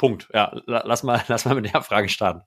Punkt. 0.03 0.27
Ja, 0.35 0.61
lass 0.67 1.05
mal, 1.05 1.23
lass 1.29 1.45
mal 1.45 1.55
mit 1.55 1.73
der 1.73 1.81
Frage 1.81 2.09
starten. 2.09 2.43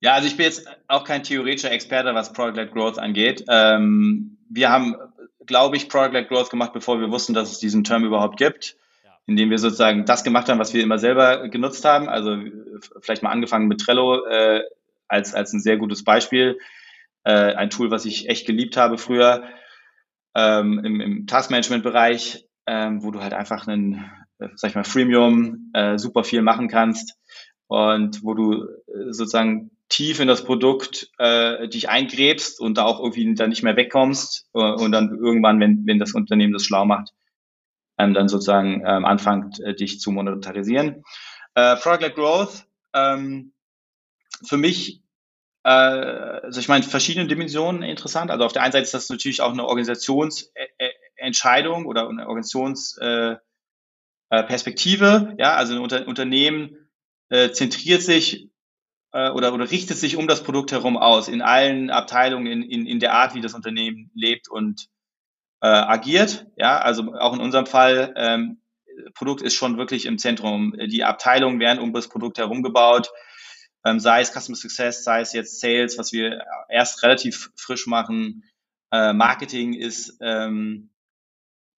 Ja, 0.00 0.12
also 0.12 0.28
ich 0.28 0.36
bin 0.36 0.44
jetzt 0.44 0.68
auch 0.86 1.04
kein 1.04 1.22
theoretischer 1.22 1.72
Experte, 1.72 2.14
was 2.14 2.34
Product-led 2.34 2.72
Growth 2.72 2.98
angeht. 2.98 3.46
Ähm, 3.48 4.36
wir 4.50 4.68
haben, 4.68 4.96
glaube 5.46 5.76
ich, 5.78 5.88
Product-led 5.88 6.28
Growth 6.28 6.50
gemacht, 6.50 6.74
bevor 6.74 7.00
wir 7.00 7.10
wussten, 7.10 7.32
dass 7.32 7.50
es 7.50 7.58
diesen 7.58 7.84
Term 7.84 8.04
überhaupt 8.04 8.36
gibt, 8.36 8.76
indem 9.26 9.50
wir 9.50 9.58
sozusagen 9.58 10.04
das 10.04 10.24
gemacht 10.24 10.48
haben, 10.48 10.58
was 10.58 10.74
wir 10.74 10.82
immer 10.82 10.98
selber 10.98 11.48
genutzt 11.48 11.84
haben. 11.84 12.08
Also 12.08 12.38
vielleicht 13.00 13.22
mal 13.22 13.30
angefangen 13.30 13.68
mit 13.68 13.80
Trello 13.80 14.24
äh, 14.26 14.62
als, 15.08 15.34
als 15.34 15.52
ein 15.52 15.60
sehr 15.60 15.76
gutes 15.76 16.04
Beispiel. 16.04 16.58
Äh, 17.24 17.54
ein 17.54 17.70
Tool, 17.70 17.90
was 17.90 18.04
ich 18.04 18.28
echt 18.28 18.46
geliebt 18.46 18.76
habe 18.76 18.98
früher 18.98 19.44
ähm, 20.34 20.80
im, 20.84 21.00
im 21.00 21.26
Taskmanagement-Bereich, 21.26 22.46
ähm, 22.66 23.02
wo 23.02 23.10
du 23.10 23.20
halt 23.20 23.34
einfach 23.34 23.66
einen 23.66 24.04
äh, 24.38 24.48
sag 24.54 24.70
ich 24.70 24.74
mal, 24.74 24.84
Freemium 24.84 25.70
äh, 25.72 25.98
super 25.98 26.24
viel 26.24 26.42
machen 26.42 26.68
kannst 26.68 27.14
und 27.68 28.22
wo 28.22 28.34
du 28.34 28.64
äh, 28.64 29.12
sozusagen 29.12 29.70
tief 29.88 30.20
in 30.20 30.28
das 30.28 30.44
Produkt 30.44 31.10
äh, 31.18 31.68
dich 31.68 31.88
eingräbst 31.88 32.60
und 32.60 32.76
da 32.76 32.84
auch 32.84 33.00
irgendwie 33.00 33.34
dann 33.34 33.50
nicht 33.50 33.62
mehr 33.62 33.76
wegkommst 33.76 34.48
äh, 34.54 34.58
und 34.58 34.92
dann 34.92 35.16
irgendwann, 35.16 35.60
wenn, 35.60 35.86
wenn 35.86 35.98
das 35.98 36.12
Unternehmen 36.12 36.52
das 36.52 36.64
schlau 36.64 36.84
macht, 36.84 37.12
ähm, 37.98 38.14
dann 38.14 38.28
sozusagen 38.28 38.82
ähm, 38.86 39.04
anfängt, 39.04 39.60
äh, 39.60 39.74
dich 39.74 40.00
zu 40.00 40.10
monetarisieren. 40.10 41.04
Äh, 41.54 41.76
Product-led 41.76 42.14
Growth, 42.14 42.66
ähm, 42.94 43.52
für 44.44 44.56
mich, 44.56 45.02
äh, 45.64 45.70
also 45.70 46.60
ich 46.60 46.68
meine, 46.68 46.84
verschiedene 46.84 47.26
Dimensionen 47.26 47.82
interessant. 47.82 48.30
Also 48.30 48.44
auf 48.44 48.52
der 48.52 48.62
einen 48.62 48.72
Seite 48.72 48.84
ist 48.84 48.94
das 48.94 49.08
natürlich 49.08 49.40
auch 49.40 49.52
eine 49.52 49.64
Organisationsentscheidung 49.64 51.86
oder 51.86 52.08
eine 52.08 52.26
Organisations- 52.26 52.98
äh, 53.00 53.36
äh. 54.28 55.36
Ja, 55.38 55.54
also 55.54 55.74
ein 55.74 55.80
Unter 55.80 56.06
Unternehmen 56.06 56.88
äh, 57.28 57.50
zentriert 57.50 58.02
sich 58.02 58.50
äh, 59.12 59.30
oder, 59.30 59.54
oder 59.54 59.70
richtet 59.70 59.96
sich 59.96 60.16
um 60.16 60.26
das 60.26 60.42
Produkt 60.42 60.72
herum 60.72 60.96
aus, 60.96 61.28
in 61.28 61.42
allen 61.42 61.90
Abteilungen, 61.90 62.46
in, 62.46 62.62
in, 62.62 62.86
in 62.86 63.00
der 63.00 63.14
Art, 63.14 63.34
wie 63.34 63.40
das 63.40 63.54
Unternehmen 63.54 64.10
lebt 64.14 64.48
und 64.48 64.88
äh, 65.66 65.68
agiert. 65.68 66.46
Ja, 66.56 66.78
also 66.78 67.14
auch 67.14 67.34
in 67.34 67.40
unserem 67.40 67.66
Fall, 67.66 68.14
ähm, 68.16 68.60
Produkt 69.14 69.42
ist 69.42 69.54
schon 69.54 69.78
wirklich 69.78 70.06
im 70.06 70.16
Zentrum. 70.16 70.74
Die 70.78 71.02
Abteilungen 71.02 71.58
werden 71.58 71.80
um 71.80 71.92
das 71.92 72.08
Produkt 72.08 72.38
herum 72.38 72.62
gebaut, 72.62 73.10
ähm, 73.84 73.98
sei 73.98 74.20
es 74.20 74.32
Customer 74.32 74.56
Success, 74.56 75.02
sei 75.02 75.20
es 75.20 75.32
jetzt 75.32 75.60
Sales, 75.60 75.98
was 75.98 76.12
wir 76.12 76.44
erst 76.68 77.02
relativ 77.02 77.50
frisch 77.56 77.86
machen. 77.88 78.44
Äh, 78.92 79.12
Marketing 79.12 79.74
ist 79.74 80.16
ähm, 80.20 80.90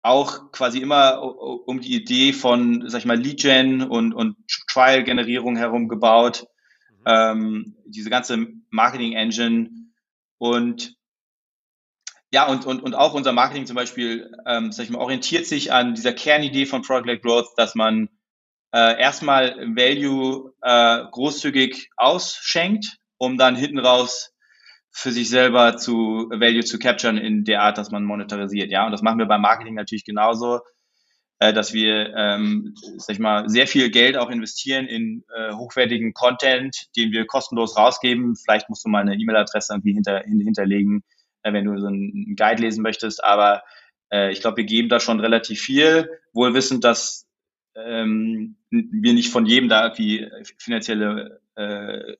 auch 0.01 0.51
quasi 0.51 0.79
immer 0.79 1.21
um 1.21 1.79
die 1.79 1.95
Idee 1.95 2.33
von, 2.33 2.89
sag 2.89 2.99
ich 2.99 3.05
mal, 3.05 3.17
Lead-Gen 3.17 3.83
und, 3.83 4.13
und 4.13 4.35
Trial-Generierung 4.67 5.55
herum 5.55 5.87
gebaut. 5.87 6.45
Mhm. 6.89 7.03
Ähm, 7.05 7.75
diese 7.85 8.09
ganze 8.09 8.47
Marketing-Engine 8.69 9.69
und 10.39 10.96
ja, 12.31 12.47
und, 12.47 12.65
und, 12.65 12.83
und 12.83 12.93
auch 12.93 13.13
unser 13.13 13.31
Marketing 13.31 13.65
zum 13.65 13.75
Beispiel, 13.75 14.31
ähm, 14.45 14.71
sag 14.71 14.83
ich 14.83 14.89
mal, 14.89 14.99
orientiert 14.99 15.45
sich 15.45 15.71
an 15.71 15.95
dieser 15.95 16.13
Kernidee 16.13 16.65
von 16.65 16.81
Product-led 16.81 17.21
Growth, 17.21 17.53
dass 17.55 17.73
man 17.73 18.09
äh, 18.73 18.99
erstmal 18.99 19.55
Value 19.75 20.53
äh, 20.61 21.05
großzügig 21.09 21.89
ausschenkt, 21.95 22.97
um 23.17 23.37
dann 23.37 23.55
hinten 23.55 23.79
raus 23.79 24.33
für 24.91 25.11
sich 25.11 25.29
selber 25.29 25.77
zu 25.77 26.29
Value 26.31 26.63
zu 26.63 26.79
capturen 26.79 27.17
in 27.17 27.43
der 27.45 27.61
Art, 27.61 27.77
dass 27.77 27.91
man 27.91 28.03
monetarisiert. 28.03 28.71
Ja, 28.71 28.85
und 28.85 28.91
das 28.91 29.01
machen 29.01 29.19
wir 29.19 29.27
beim 29.27 29.41
Marketing 29.41 29.75
natürlich 29.75 30.03
genauso, 30.03 30.59
äh, 31.39 31.53
dass 31.53 31.71
wir, 31.71 32.13
ähm, 32.15 32.73
sag 32.97 33.13
ich 33.13 33.19
mal, 33.19 33.47
sehr 33.47 33.67
viel 33.67 33.89
Geld 33.89 34.17
auch 34.17 34.29
investieren 34.29 34.87
in 34.87 35.23
äh, 35.33 35.53
hochwertigen 35.53 36.13
Content, 36.13 36.87
den 36.97 37.11
wir 37.11 37.25
kostenlos 37.25 37.77
rausgeben. 37.77 38.35
Vielleicht 38.35 38.69
musst 38.69 38.83
du 38.83 38.89
mal 38.89 39.01
eine 39.01 39.15
E-Mail-Adresse 39.15 39.73
irgendwie 39.73 39.93
hinter, 39.93 40.23
hinterlegen, 40.23 41.03
wenn 41.53 41.65
du 41.65 41.77
so 41.79 41.87
einen 41.87 42.35
Guide 42.35 42.61
lesen 42.61 42.81
möchtest. 42.81 43.23
Aber 43.23 43.63
äh, 44.11 44.31
ich 44.31 44.41
glaube, 44.41 44.57
wir 44.57 44.65
geben 44.65 44.89
da 44.89 44.99
schon 44.99 45.19
relativ 45.19 45.61
viel, 45.61 46.09
wohl 46.33 46.53
wissend, 46.53 46.83
dass 46.83 47.27
ähm, 47.75 48.55
wir 48.69 49.13
nicht 49.13 49.31
von 49.31 49.45
jedem 49.45 49.69
da 49.69 49.83
irgendwie 49.83 50.27
finanzielle 50.57 51.41
äh, 51.55 52.15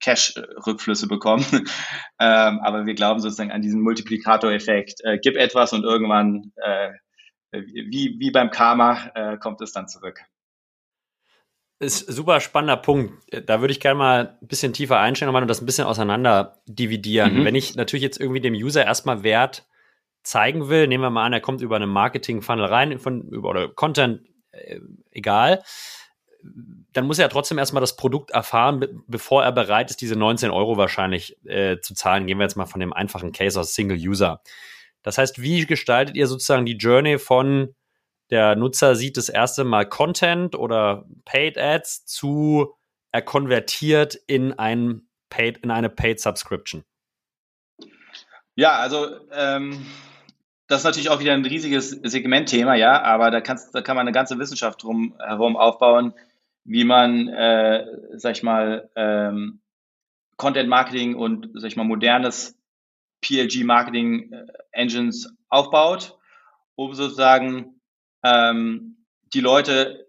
Cash-Rückflüsse 0.00 1.08
bekommen. 1.08 1.44
ähm, 2.20 2.60
aber 2.60 2.86
wir 2.86 2.94
glauben 2.94 3.20
sozusagen 3.20 3.52
an 3.52 3.62
diesen 3.62 3.80
Multiplikatoreffekt. 3.82 5.00
Äh, 5.04 5.18
gib 5.18 5.36
etwas 5.36 5.72
und 5.72 5.84
irgendwann, 5.84 6.52
äh, 6.56 6.92
wie, 7.52 8.16
wie 8.18 8.30
beim 8.30 8.50
Karma, 8.50 9.10
äh, 9.14 9.36
kommt 9.38 9.60
es 9.60 9.72
dann 9.72 9.88
zurück. 9.88 10.20
Ist 11.80 12.12
super 12.12 12.40
spannender 12.40 12.76
Punkt. 12.76 13.14
Da 13.46 13.60
würde 13.60 13.72
ich 13.72 13.80
gerne 13.80 13.98
mal 13.98 14.38
ein 14.40 14.46
bisschen 14.46 14.72
tiefer 14.72 15.00
einsteigen 15.00 15.34
und 15.34 15.48
das 15.48 15.62
ein 15.62 15.66
bisschen 15.66 15.86
auseinander 15.86 16.62
dividieren. 16.66 17.40
Mhm. 17.40 17.44
Wenn 17.44 17.54
ich 17.54 17.74
natürlich 17.74 18.02
jetzt 18.02 18.20
irgendwie 18.20 18.40
dem 18.40 18.54
User 18.54 18.84
erstmal 18.84 19.22
Wert 19.22 19.66
zeigen 20.22 20.68
will, 20.68 20.86
nehmen 20.86 21.02
wir 21.02 21.10
mal 21.10 21.24
an, 21.24 21.32
er 21.32 21.40
kommt 21.40 21.62
über 21.62 21.76
einen 21.76 21.90
Marketing-Funnel 21.90 22.66
rein 22.66 22.98
von, 22.98 23.22
über, 23.22 23.48
oder 23.48 23.68
Content, 23.68 24.20
äh, 24.52 24.80
egal 25.10 25.62
dann 26.92 27.06
muss 27.06 27.18
er 27.18 27.26
ja 27.26 27.28
trotzdem 27.28 27.58
erstmal 27.58 27.80
das 27.80 27.96
Produkt 27.96 28.30
erfahren, 28.30 29.04
bevor 29.06 29.44
er 29.44 29.52
bereit 29.52 29.90
ist, 29.90 30.00
diese 30.00 30.16
19 30.16 30.50
Euro 30.50 30.76
wahrscheinlich 30.76 31.36
äh, 31.46 31.78
zu 31.80 31.94
zahlen. 31.94 32.26
Gehen 32.26 32.38
wir 32.38 32.44
jetzt 32.44 32.56
mal 32.56 32.66
von 32.66 32.80
dem 32.80 32.92
einfachen 32.92 33.32
Case 33.32 33.58
aus 33.58 33.74
Single 33.74 33.98
User. 33.98 34.42
Das 35.02 35.18
heißt, 35.18 35.40
wie 35.40 35.64
gestaltet 35.66 36.16
ihr 36.16 36.26
sozusagen 36.26 36.66
die 36.66 36.76
Journey 36.76 37.18
von 37.18 37.74
der 38.30 38.56
Nutzer 38.56 38.94
sieht 38.94 39.16
das 39.16 39.28
erste 39.28 39.64
Mal 39.64 39.88
Content 39.88 40.54
oder 40.54 41.06
Paid 41.24 41.58
Ads 41.58 42.06
zu 42.06 42.74
er 43.12 43.22
konvertiert 43.22 44.14
in 44.26 44.52
ein 44.52 45.02
Paid, 45.30 45.58
in 45.58 45.70
eine 45.70 45.90
Paid 45.90 46.20
Subscription? 46.20 46.84
Ja, 48.54 48.76
also 48.78 49.08
ähm, 49.32 49.86
das 50.66 50.80
ist 50.80 50.84
natürlich 50.84 51.10
auch 51.10 51.20
wieder 51.20 51.32
ein 51.32 51.44
riesiges 51.44 51.90
Segmentthema, 51.90 52.74
ja, 52.74 53.02
aber 53.02 53.30
da, 53.30 53.40
kannst, 53.40 53.74
da 53.74 53.82
kann 53.82 53.96
man 53.96 54.06
eine 54.06 54.14
ganze 54.14 54.38
Wissenschaft 54.38 54.82
drum 54.82 55.16
herum 55.18 55.56
aufbauen, 55.56 56.14
wie 56.64 56.84
man, 56.84 57.28
äh, 57.28 57.84
sag 58.14 58.36
ich 58.36 58.42
mal, 58.42 58.90
ähm, 58.94 59.60
Content 60.36 60.68
Marketing 60.68 61.16
und, 61.16 61.50
sag 61.54 61.68
ich 61.68 61.76
mal, 61.76 61.84
modernes 61.84 62.56
PLG 63.20 63.64
Marketing 63.64 64.32
äh, 64.32 64.46
Engines 64.72 65.34
aufbaut, 65.48 66.18
um 66.76 66.94
sozusagen 66.94 67.79
ähm, 68.22 69.04
die 69.32 69.40
Leute 69.40 70.08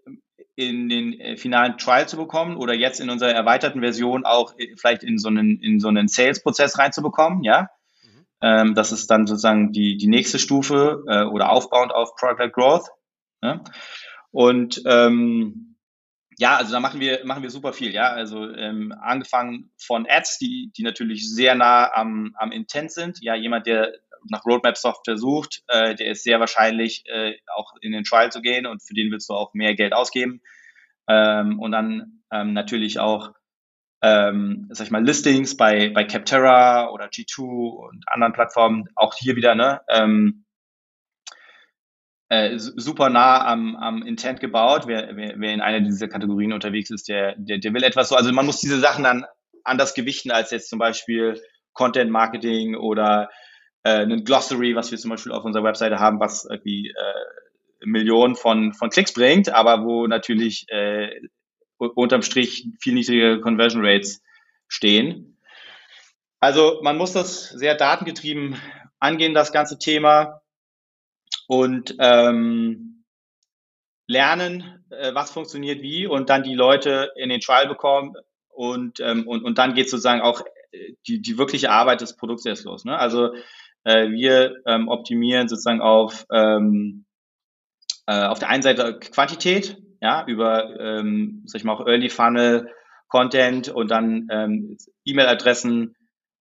in 0.54 0.88
den 0.88 1.18
äh, 1.18 1.36
finalen 1.36 1.78
Trial 1.78 2.08
zu 2.08 2.16
bekommen 2.16 2.56
oder 2.56 2.74
jetzt 2.74 3.00
in 3.00 3.10
unserer 3.10 3.32
erweiterten 3.32 3.80
Version 3.80 4.24
auch 4.24 4.54
äh, 4.58 4.74
vielleicht 4.76 5.02
in 5.02 5.18
so 5.18 5.28
einen, 5.28 5.58
in 5.60 5.80
so 5.80 5.88
einen 5.88 6.08
Sales-Prozess 6.08 6.78
reinzubekommen, 6.78 7.42
ja. 7.42 7.68
Mhm. 8.02 8.26
Ähm, 8.42 8.74
das 8.74 8.92
ist 8.92 9.10
dann 9.10 9.26
sozusagen 9.26 9.72
die, 9.72 9.96
die 9.96 10.08
nächste 10.08 10.38
Stufe 10.38 11.04
äh, 11.08 11.24
oder 11.24 11.50
aufbauend 11.50 11.92
auf 11.92 12.14
Product 12.16 12.50
Growth. 12.52 12.88
Ja? 13.42 13.62
Und 14.30 14.82
ähm, 14.86 15.76
ja, 16.38 16.56
also 16.56 16.72
da 16.72 16.80
machen 16.80 17.00
wir, 17.00 17.24
machen 17.24 17.42
wir 17.42 17.50
super 17.50 17.72
viel, 17.72 17.92
ja. 17.92 18.10
Also 18.10 18.50
ähm, 18.50 18.94
angefangen 19.00 19.70
von 19.78 20.06
Ads, 20.08 20.38
die, 20.38 20.72
die 20.76 20.82
natürlich 20.82 21.28
sehr 21.32 21.54
nah 21.54 21.92
am, 21.94 22.34
am 22.36 22.52
Intent 22.52 22.92
sind. 22.92 23.22
Ja, 23.22 23.34
jemand, 23.34 23.66
der 23.66 23.92
nach 24.28 24.44
Roadmap-Software 24.44 25.16
sucht, 25.16 25.62
äh, 25.68 25.94
der 25.94 26.08
ist 26.08 26.24
sehr 26.24 26.40
wahrscheinlich 26.40 27.04
äh, 27.06 27.34
auch 27.54 27.72
in 27.80 27.92
den 27.92 28.04
Trial 28.04 28.30
zu 28.30 28.40
gehen 28.40 28.66
und 28.66 28.82
für 28.82 28.94
den 28.94 29.10
willst 29.10 29.28
du 29.28 29.34
auch 29.34 29.54
mehr 29.54 29.74
Geld 29.74 29.92
ausgeben. 29.92 30.40
Ähm, 31.08 31.58
und 31.58 31.72
dann 31.72 32.22
ähm, 32.32 32.52
natürlich 32.52 32.98
auch, 32.98 33.32
ähm, 34.02 34.68
sag 34.70 34.86
ich 34.86 34.90
mal, 34.90 35.04
Listings 35.04 35.56
bei, 35.56 35.90
bei 35.90 36.04
Capterra 36.04 36.90
oder 36.90 37.06
G2 37.06 37.42
und 37.42 38.04
anderen 38.06 38.32
Plattformen. 38.32 38.84
Auch 38.96 39.14
hier 39.14 39.36
wieder, 39.36 39.54
ne? 39.54 39.80
Ähm, 39.88 40.44
äh, 42.28 42.58
super 42.58 43.10
nah 43.10 43.44
am, 43.44 43.76
am 43.76 44.02
Intent 44.02 44.40
gebaut. 44.40 44.86
Wer, 44.86 45.16
wer, 45.16 45.34
wer 45.36 45.52
in 45.52 45.60
einer 45.60 45.80
dieser 45.80 46.08
Kategorien 46.08 46.54
unterwegs 46.54 46.88
ist, 46.90 47.08
der, 47.08 47.34
der, 47.36 47.58
der 47.58 47.74
will 47.74 47.82
etwas 47.82 48.08
so. 48.08 48.16
Also 48.16 48.32
man 48.32 48.46
muss 48.46 48.60
diese 48.60 48.80
Sachen 48.80 49.04
dann 49.04 49.26
anders 49.64 49.92
gewichten 49.92 50.30
als 50.30 50.50
jetzt 50.50 50.70
zum 50.70 50.78
Beispiel 50.78 51.40
Content 51.74 52.10
Marketing 52.10 52.74
oder 52.74 53.28
äh, 53.84 54.02
ein 54.04 54.24
Glossary, 54.24 54.74
was 54.76 54.90
wir 54.90 54.98
zum 54.98 55.10
Beispiel 55.10 55.32
auf 55.32 55.44
unserer 55.44 55.64
Webseite 55.64 55.98
haben, 55.98 56.20
was 56.20 56.44
irgendwie 56.44 56.88
äh, 56.88 57.84
Millionen 57.84 58.36
von, 58.36 58.72
von 58.72 58.90
Klicks 58.90 59.12
bringt, 59.12 59.48
aber 59.48 59.84
wo 59.84 60.06
natürlich 60.06 60.66
äh, 60.68 61.10
unterm 61.78 62.22
Strich 62.22 62.68
viel 62.80 62.94
niedrige 62.94 63.40
Conversion 63.40 63.84
Rates 63.84 64.22
stehen. 64.68 65.38
Also 66.40 66.80
man 66.82 66.96
muss 66.96 67.12
das 67.12 67.50
sehr 67.50 67.74
datengetrieben 67.74 68.56
angehen, 68.98 69.34
das 69.34 69.52
ganze 69.52 69.78
Thema 69.78 70.42
und 71.48 71.96
ähm, 71.98 73.04
lernen, 74.06 74.84
äh, 74.90 75.14
was 75.14 75.30
funktioniert 75.30 75.82
wie 75.82 76.06
und 76.06 76.30
dann 76.30 76.42
die 76.42 76.54
Leute 76.54 77.12
in 77.16 77.30
den 77.30 77.40
Trial 77.40 77.68
bekommen 77.68 78.14
und, 78.48 79.00
ähm, 79.00 79.26
und, 79.26 79.44
und 79.44 79.58
dann 79.58 79.74
geht 79.74 79.90
sozusagen 79.90 80.20
auch 80.20 80.42
äh, 80.72 80.94
die, 81.06 81.20
die 81.20 81.38
wirkliche 81.38 81.70
Arbeit 81.70 82.00
des 82.00 82.16
Produkts 82.16 82.46
erst 82.46 82.64
los. 82.64 82.84
Ne? 82.84 82.96
Also 82.96 83.34
äh, 83.84 84.10
wir 84.10 84.56
ähm, 84.66 84.88
optimieren 84.88 85.48
sozusagen 85.48 85.80
auf, 85.80 86.26
ähm, 86.32 87.04
äh, 88.06 88.24
auf 88.24 88.38
der 88.38 88.48
einen 88.48 88.62
Seite 88.62 88.98
Quantität, 88.98 89.78
ja, 90.00 90.24
über, 90.26 90.78
ähm, 90.80 91.42
sag 91.46 91.60
ich 91.60 91.64
mal, 91.64 91.74
auch 91.74 91.86
Early 91.86 92.08
Funnel 92.08 92.70
Content 93.08 93.68
und 93.68 93.90
dann 93.90 94.28
ähm, 94.30 94.76
E-Mail-Adressen 95.04 95.94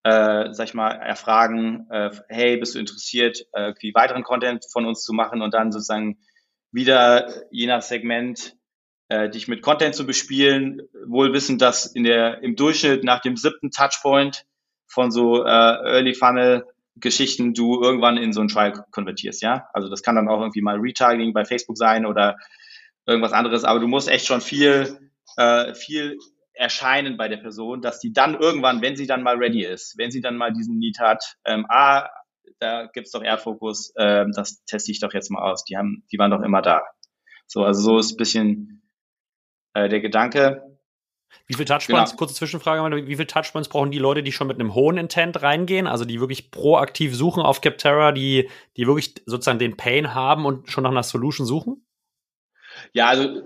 äh, 0.04 0.52
sag 0.54 0.68
ich 0.68 0.74
mal, 0.74 0.92
erfragen, 0.92 1.88
äh, 1.92 2.10
hey, 2.28 2.58
bist 2.58 2.76
du 2.76 2.80
interessiert, 2.80 3.46
äh, 3.54 3.74
wie 3.80 3.94
weiteren 3.94 4.24
Content 4.24 4.66
von 4.72 4.86
uns 4.86 5.04
zu 5.04 5.14
machen 5.14 5.42
und 5.42 5.54
dann 5.54 5.72
sozusagen 5.72 6.18
wieder 6.72 7.46
je 7.52 7.68
nach 7.68 7.82
Segment 7.82 8.56
äh, 9.10 9.30
dich 9.30 9.48
mit 9.48 9.62
Content 9.62 9.94
zu 9.94 10.06
bespielen, 10.06 10.82
wohl 11.06 11.34
wissend, 11.34 11.62
dass 11.62 11.86
in 11.86 12.04
der, 12.04 12.42
im 12.42 12.56
Durchschnitt 12.56 13.04
nach 13.04 13.22
dem 13.22 13.36
siebten 13.38 13.70
Touchpoint 13.70 14.46
von 14.88 15.12
so 15.12 15.44
äh, 15.44 15.48
Early 15.48 16.16
Funnel 16.16 16.66
Geschichten 16.96 17.54
du 17.54 17.82
irgendwann 17.82 18.18
in 18.18 18.34
so 18.34 18.42
einen 18.42 18.50
Trial 18.50 18.74
konvertierst, 18.92 19.42
ja. 19.42 19.68
Also 19.74 19.90
das 19.90 20.04
kann 20.04 20.16
dann 20.16 20.28
auch 20.28 20.42
irgendwie 20.42 20.62
mal 20.62 20.78
Retargeting 20.78 21.34
bei 21.34 21.46
Facebook 21.46 21.78
sein 21.78 22.06
oder 22.06 22.38
irgendwas 23.06 23.34
anderes, 23.34 23.64
aber 23.64 23.80
du 23.80 23.88
musst 23.88 24.10
echt 24.10 24.28
schon 24.28 24.42
viel, 24.42 25.12
äh, 25.38 25.74
viel 25.74 26.18
erscheinen 26.54 27.18
bei 27.18 27.28
der 27.28 27.38
Person, 27.38 27.82
dass 27.82 28.00
die 28.00 28.14
dann 28.14 28.36
irgendwann, 28.40 28.82
wenn 28.82 28.96
sie 28.96 29.08
dann 29.08 29.24
mal 29.24 29.38
ready 29.38 29.64
ist, 29.64 29.98
wenn 29.98 30.12
sie 30.12 30.22
dann 30.22 30.38
mal 30.38 30.54
diesen 30.54 30.78
Need 30.78 31.00
hat, 31.00 31.38
ähm, 31.46 31.66
ah, 31.70 32.10
da 32.60 32.88
gibt's 32.94 33.12
doch 33.12 33.24
Airfocus, 33.24 33.94
ähm, 33.98 34.32
das 34.36 34.64
teste 34.66 34.92
ich 34.92 35.00
doch 35.00 35.14
jetzt 35.14 35.32
mal 35.32 35.42
aus. 35.42 35.64
Die 35.66 35.78
haben, 35.78 36.04
die 36.12 36.18
waren 36.20 36.32
doch 36.32 36.42
immer 36.42 36.62
da. 36.62 36.84
So, 37.48 37.66
also 37.66 37.82
so 37.82 37.98
ist 37.98 38.14
ein 38.14 38.18
bisschen 38.18 38.84
äh, 39.74 39.90
der 39.90 40.00
Gedanke. 40.00 40.71
Wie 41.48 41.54
viel 41.56 41.66
Touchpoints, 41.66 42.12
genau. 42.12 42.18
kurze 42.18 42.36
Zwischenfrage, 42.36 43.08
wie 43.08 43.16
viel 43.16 43.26
Touchpoints 43.26 43.70
brauchen 43.70 43.92
die 43.92 44.00
Leute, 44.00 44.24
die 44.24 44.32
schon 44.32 44.48
mit 44.48 44.60
einem 44.60 44.74
hohen 44.74 44.98
Intent 44.98 45.42
reingehen, 45.42 45.88
also 45.88 46.06
die 46.06 46.20
wirklich 46.20 46.52
proaktiv 46.52 47.16
suchen 47.16 47.44
auf 47.44 47.62
Capterra, 47.62 48.12
die, 48.12 48.50
die 48.78 48.88
wirklich 48.88 49.16
sozusagen 49.26 49.60
den 49.60 49.78
Pain 49.78 50.14
haben 50.14 50.46
und 50.46 50.70
schon 50.70 50.84
nach 50.84 50.92
einer 50.92 51.04
Solution 51.04 51.46
suchen? 51.46 51.86
Ja, 52.94 53.08
also 53.08 53.42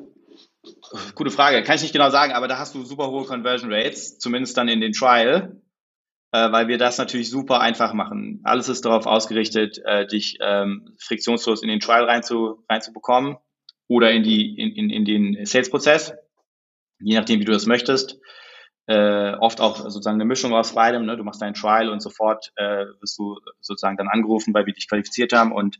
Gute 1.15 1.31
Frage. 1.31 1.63
Kann 1.63 1.75
ich 1.75 1.81
nicht 1.81 1.93
genau 1.93 2.09
sagen, 2.09 2.33
aber 2.33 2.47
da 2.47 2.57
hast 2.57 2.75
du 2.75 2.83
super 2.83 3.09
hohe 3.09 3.25
Conversion 3.25 3.71
Rates, 3.71 4.17
zumindest 4.17 4.57
dann 4.57 4.67
in 4.67 4.81
den 4.81 4.93
Trial, 4.93 5.61
äh, 6.31 6.51
weil 6.51 6.67
wir 6.67 6.77
das 6.77 6.97
natürlich 6.97 7.29
super 7.29 7.61
einfach 7.61 7.93
machen. 7.93 8.41
Alles 8.43 8.69
ist 8.69 8.85
darauf 8.85 9.05
ausgerichtet, 9.05 9.79
äh, 9.85 10.07
dich 10.07 10.37
ähm, 10.41 10.95
friktionslos 10.97 11.61
in 11.61 11.69
den 11.69 11.79
Trial 11.79 12.05
reinzu, 12.05 12.63
reinzubekommen 12.69 13.37
oder 13.87 14.11
in, 14.11 14.23
die, 14.23 14.59
in, 14.59 14.71
in, 14.71 14.89
in 14.89 15.05
den 15.05 15.45
Sales-Prozess, 15.45 16.13
je 16.99 17.17
nachdem, 17.17 17.39
wie 17.39 17.45
du 17.45 17.51
das 17.51 17.65
möchtest. 17.65 18.19
Äh, 18.87 19.33
oft 19.39 19.61
auch 19.61 19.77
sozusagen 19.77 20.15
eine 20.15 20.25
Mischung 20.25 20.53
aus 20.53 20.73
beidem. 20.73 21.05
Ne? 21.05 21.17
Du 21.17 21.23
machst 21.23 21.41
deinen 21.41 21.55
Trial 21.55 21.89
und 21.89 22.01
sofort 22.01 22.51
äh, 22.55 22.85
wirst 22.99 23.17
du 23.17 23.39
sozusagen 23.59 23.97
dann 23.97 24.07
angerufen, 24.07 24.53
weil 24.53 24.65
wir 24.65 24.73
dich 24.73 24.87
qualifiziert 24.87 25.33
haben 25.33 25.51
und 25.51 25.77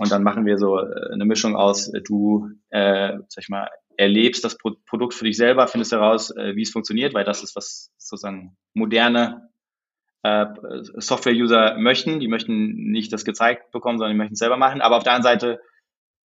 Und 0.00 0.12
dann 0.12 0.22
machen 0.22 0.46
wir 0.46 0.58
so 0.58 0.78
äh, 0.78 1.12
eine 1.12 1.24
Mischung 1.24 1.56
aus, 1.56 1.92
äh, 1.92 2.00
du, 2.00 2.50
äh, 2.70 3.18
sag 3.28 3.42
ich 3.42 3.48
mal, 3.48 3.68
erlebst 3.96 4.44
das 4.44 4.56
Pro 4.56 4.76
Produkt 4.86 5.14
für 5.14 5.24
dich 5.24 5.36
selber, 5.36 5.66
findest 5.66 5.90
heraus, 5.90 6.30
äh, 6.30 6.54
wie 6.54 6.62
es 6.62 6.70
funktioniert, 6.70 7.14
weil 7.14 7.24
das 7.24 7.42
ist, 7.42 7.56
was 7.56 7.90
sozusagen 7.98 8.56
moderne 8.74 9.50
äh, 10.22 10.46
Software-User 10.98 11.76
möchten. 11.78 12.20
Die 12.20 12.28
möchten 12.28 12.92
nicht 12.92 13.12
das 13.12 13.24
gezeigt 13.24 13.72
bekommen, 13.72 13.98
sondern 13.98 14.14
die 14.14 14.18
möchten 14.18 14.34
es 14.34 14.38
selber 14.38 14.56
machen. 14.56 14.80
Aber 14.80 14.96
auf 14.96 15.02
der 15.02 15.14
anderen 15.14 15.40
Seite 15.40 15.60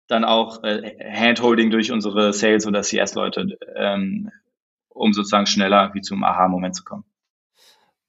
dann 0.08 0.26
auch 0.26 0.63
äh, 0.63 0.96
Handholding 1.13 1.72
durch 1.72 1.92
unsere 1.92 2.34
Sales- 2.34 2.68
oder 2.68 2.82
CS-Leute, 2.82 3.58
ähm, 3.76 4.32
um 4.89 5.13
sozusagen 5.13 5.46
schneller 5.46 5.92
wie 5.94 6.02
zum 6.02 6.24
Aha-Moment 6.24 6.76
zu 6.76 6.84
kommen. 6.84 7.04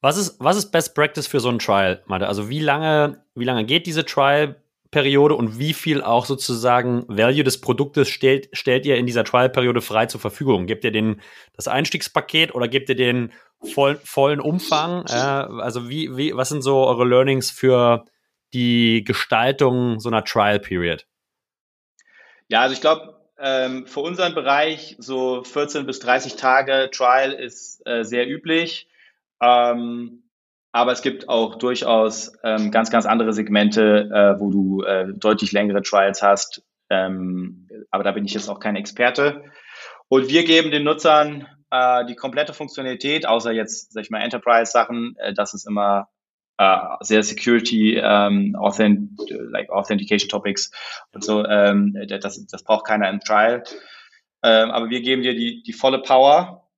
Was 0.01 0.19
ist, 0.19 0.37
was 0.39 0.57
ist 0.57 0.71
Best 0.71 0.95
Practice 0.95 1.27
für 1.27 1.41
so 1.41 1.49
ein 1.49 1.59
Trial, 1.59 2.03
Mate? 2.07 2.27
Also 2.27 2.51
wie 2.51 2.61
lange, 2.61 3.23
wie 3.35 3.45
lange 3.45 3.65
geht 3.65 3.87
diese 3.87 4.05
Trial? 4.05 4.57
Periode 4.95 5.35
und 5.35 5.59
wie 5.59 5.73
viel 5.73 6.03
auch 6.03 6.25
sozusagen 6.25 7.05
Value 7.09 7.43
des 7.43 7.61
Produktes 7.61 8.09
stellt, 8.09 8.49
stellt 8.53 8.87
ihr 8.87 8.97
in 8.97 9.07
dieser 9.07 9.25
Trial-Periode 9.25 9.81
frei 9.81 10.07
zur 10.07 10.21
Verfügung? 10.21 10.67
Gebt 10.67 10.85
ihr 10.85 10.93
den 10.93 11.21
das 11.57 11.67
Einstiegspaket 11.67 12.55
oder 12.55 12.69
gebt 12.69 12.89
ihr 12.89 12.95
den 12.95 13.33
voll, 13.61 13.97
vollen 14.05 14.39
Umfang? 14.39 15.05
Äh, 15.09 15.15
also 15.17 15.89
wie, 15.89 16.17
wie, 16.17 16.37
was 16.37 16.49
sind 16.49 16.63
so 16.63 16.87
eure 16.87 17.05
Learnings 17.05 17.51
für 17.51 18.05
die 18.53 19.03
Gestaltung 19.03 19.99
so 19.99 20.09
einer 20.09 20.23
Trial-Period? 20.23 21.07
Ja, 22.49 22.61
also 22.61 22.75
ich 22.75 22.81
glaube, 22.81 23.15
ähm, 23.39 23.87
für 23.87 24.01
unseren 24.01 24.35
Bereich 24.35 24.97
so 24.99 25.43
14 25.43 25.87
bis 25.87 25.99
30 26.01 26.37
Tage 26.37 26.91
Trial 26.93 27.33
ist 27.33 27.87
äh, 27.87 28.05
sehr 28.05 28.29
üblich. 28.29 28.89
Ähm, 29.41 30.25
aber 30.73 30.93
es 30.93 31.03
gibt 31.03 31.29
auch 31.29 31.57
durchaus 31.57 32.33
ähm, 32.43 32.71
ganz, 32.71 32.91
ganz 32.91 33.07
andere 33.07 33.33
Segmente, 33.33 34.11
äh, 34.13 34.41
wo 34.41 34.51
du 34.51 34.83
äh, 34.83 35.07
deutlich 35.15 35.53
längere 35.53 35.83
Trials 35.83 36.23
hast. 36.23 36.63
Ähm, 36.91 37.69
aber 37.91 38.05
da 38.05 38.13
bin 38.13 38.25
ich 38.25 38.35
jetzt 38.35 38.49
auch 38.49 38.61
kein 38.61 38.77
Experte. 38.77 39.45
Und 40.09 40.29
wir 40.29 40.45
geben 40.45 40.71
den 40.71 40.85
Nutzern 40.85 41.47
äh, 41.71 42.05
die 42.07 42.17
komplette 42.17 42.53
Funktionalität, 42.53 43.27
außer 43.27 43.53
jetzt, 43.53 43.93
sag 43.93 44.03
ich 44.03 44.11
mal, 44.11 44.21
Enterprise-Sachen. 44.21 45.17
Äh, 45.19 45.35
das 45.35 45.55
ist 45.55 45.67
immer 45.67 46.09
äh, 46.59 46.79
sehr 47.01 47.23
Security, 47.23 47.97
ähm, 47.97 48.57
Authent 48.57 49.11
like 49.29 49.71
Authentication 49.71 50.29
Topics 50.29 50.71
und 51.13 51.25
so. 51.25 51.45
Ähm, 51.45 51.97
das, 52.09 52.47
das 52.47 52.65
braucht 52.65 52.87
keiner 52.87 53.09
im 53.11 53.21
Trial. 53.21 53.65
Ähm, 54.43 54.71
aber 54.71 54.91
wir 54.91 55.01
geben 55.01 55.23
dir 55.23 55.35
die, 55.35 55.63
die 55.63 55.73
volle 55.73 56.03
Power 56.03 56.69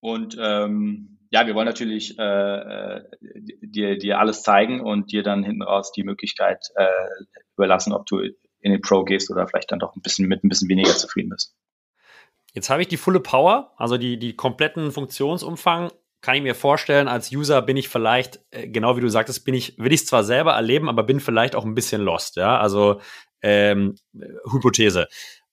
und 0.00 0.36
ähm, 0.40 1.16
ja, 1.30 1.46
wir 1.46 1.54
wollen 1.54 1.66
natürlich 1.66 2.18
äh, 2.18 2.22
äh, 2.22 3.04
dir, 3.60 3.98
dir 3.98 4.18
alles 4.18 4.42
zeigen 4.42 4.80
und 4.80 5.12
dir 5.12 5.22
dann 5.22 5.44
hinten 5.44 5.62
raus 5.62 5.92
die 5.92 6.04
Möglichkeit 6.04 6.64
äh, 6.76 6.86
überlassen, 7.56 7.92
ob 7.92 8.06
du 8.06 8.20
in 8.20 8.72
den 8.72 8.80
Pro 8.80 9.04
gehst 9.04 9.30
oder 9.30 9.46
vielleicht 9.46 9.70
dann 9.72 9.78
doch 9.78 9.94
ein 9.96 10.02
bisschen 10.02 10.28
mit 10.28 10.44
ein 10.44 10.48
bisschen 10.48 10.68
weniger 10.68 10.96
zufrieden 10.96 11.30
bist. 11.30 11.54
Jetzt 12.52 12.70
habe 12.70 12.82
ich 12.82 12.88
die 12.88 12.96
volle 12.96 13.20
Power, 13.20 13.74
also 13.76 13.98
die, 13.98 14.18
die 14.18 14.34
kompletten 14.34 14.90
Funktionsumfang. 14.90 15.90
Kann 16.26 16.34
ich 16.34 16.42
mir 16.42 16.56
vorstellen, 16.56 17.06
als 17.06 17.30
User 17.30 17.62
bin 17.62 17.76
ich 17.76 17.88
vielleicht, 17.88 18.40
äh, 18.50 18.66
genau 18.66 18.96
wie 18.96 19.00
du 19.00 19.08
sagtest, 19.08 19.44
bin 19.44 19.54
ich, 19.54 19.78
will 19.78 19.92
ich 19.92 20.00
es 20.00 20.06
zwar 20.06 20.24
selber 20.24 20.54
erleben, 20.54 20.88
aber 20.88 21.04
bin 21.04 21.20
vielleicht 21.20 21.54
auch 21.54 21.64
ein 21.64 21.76
bisschen 21.76 22.02
lost, 22.02 22.34
ja. 22.34 22.58
Also 22.58 23.00
ähm, 23.42 23.94
Hypothese. 24.50 25.06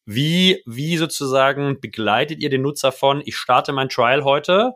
Wie, 0.07 0.63
wie 0.65 0.97
sozusagen 0.97 1.79
begleitet 1.79 2.39
ihr 2.39 2.49
den 2.49 2.63
Nutzer 2.63 2.91
von, 2.91 3.21
ich 3.23 3.37
starte 3.37 3.71
mein 3.71 3.87
Trial 3.87 4.23
heute, 4.23 4.73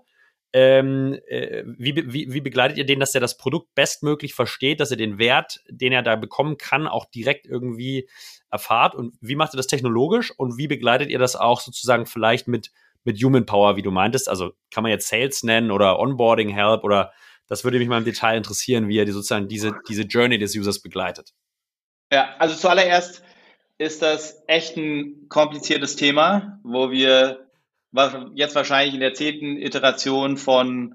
ähm, 0.53 1.17
äh, 1.25 1.63
wie, 1.65 1.95
wie, 1.95 2.31
wie 2.31 2.41
begleitet 2.41 2.77
ihr 2.77 2.85
den, 2.85 2.99
dass 2.99 3.15
er 3.15 3.21
das 3.21 3.35
Produkt 3.35 3.73
bestmöglich 3.73 4.35
versteht, 4.35 4.79
dass 4.79 4.91
er 4.91 4.97
den 4.97 5.17
Wert, 5.17 5.61
den 5.67 5.93
er 5.93 6.03
da 6.03 6.15
bekommen 6.15 6.59
kann, 6.59 6.85
auch 6.85 7.05
direkt 7.05 7.47
irgendwie 7.47 8.07
erfahrt? 8.51 8.93
Und 8.93 9.15
wie 9.19 9.35
macht 9.35 9.55
ihr 9.55 9.57
das 9.57 9.65
technologisch? 9.65 10.31
Und 10.37 10.59
wie 10.59 10.67
begleitet 10.67 11.09
ihr 11.09 11.17
das 11.17 11.35
auch 11.35 11.59
sozusagen 11.59 12.05
vielleicht 12.05 12.47
mit, 12.47 12.69
mit 13.07 13.23
Human 13.23 13.45
Power, 13.45 13.75
wie 13.75 13.81
du 13.81 13.89
meintest? 13.89 14.29
Also 14.29 14.51
kann 14.69 14.83
man 14.83 14.91
jetzt 14.91 15.07
Sales 15.07 15.41
nennen 15.41 15.71
oder 15.71 15.97
Onboarding 15.97 16.49
Help 16.49 16.83
oder 16.83 17.11
das 17.47 17.63
würde 17.63 17.79
mich 17.79 17.87
mal 17.87 17.97
im 17.97 18.05
Detail 18.05 18.37
interessieren, 18.37 18.87
wie 18.87 18.97
ihr 18.97 19.05
die 19.05 19.11
sozusagen 19.13 19.47
diese, 19.47 19.71
diese 19.87 20.03
Journey 20.03 20.37
des 20.37 20.55
Users 20.55 20.81
begleitet. 20.81 21.33
Ja, 22.11 22.35
also 22.37 22.55
zuallererst 22.55 23.23
ist 23.77 24.01
das 24.01 24.43
echt 24.47 24.77
ein 24.77 25.27
kompliziertes 25.29 25.95
Thema, 25.95 26.59
wo 26.63 26.91
wir 26.91 27.47
jetzt 28.35 28.55
wahrscheinlich 28.55 28.93
in 28.93 28.99
der 28.99 29.13
zehnten 29.13 29.57
Iteration 29.57 30.37
von 30.37 30.93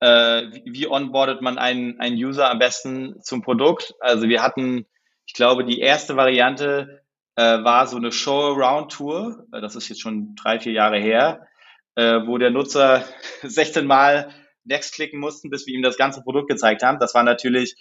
äh, 0.00 0.50
wie 0.64 0.88
onboardet 0.88 1.42
man 1.42 1.58
einen, 1.58 2.00
einen 2.00 2.16
User 2.16 2.50
am 2.50 2.58
besten 2.58 3.20
zum 3.22 3.42
Produkt. 3.42 3.94
Also 4.00 4.28
wir 4.28 4.42
hatten, 4.42 4.86
ich 5.26 5.34
glaube, 5.34 5.64
die 5.64 5.80
erste 5.80 6.16
Variante 6.16 7.03
äh, 7.36 7.64
war 7.64 7.86
so 7.86 7.96
eine 7.96 8.12
Show-Around-Tour. 8.12 9.46
Äh, 9.52 9.60
das 9.60 9.76
ist 9.76 9.88
jetzt 9.88 10.00
schon 10.00 10.34
drei, 10.36 10.60
vier 10.60 10.72
Jahre 10.72 10.98
her, 10.98 11.46
äh, 11.94 12.20
wo 12.26 12.38
der 12.38 12.50
Nutzer 12.50 13.04
16 13.42 13.86
Mal 13.86 14.30
Next 14.64 14.94
klicken 14.94 15.20
mussten, 15.20 15.50
bis 15.50 15.66
wir 15.66 15.74
ihm 15.74 15.82
das 15.82 15.98
ganze 15.98 16.22
Produkt 16.22 16.48
gezeigt 16.48 16.82
haben. 16.82 16.98
Das 16.98 17.14
war 17.14 17.22
natürlich, 17.22 17.74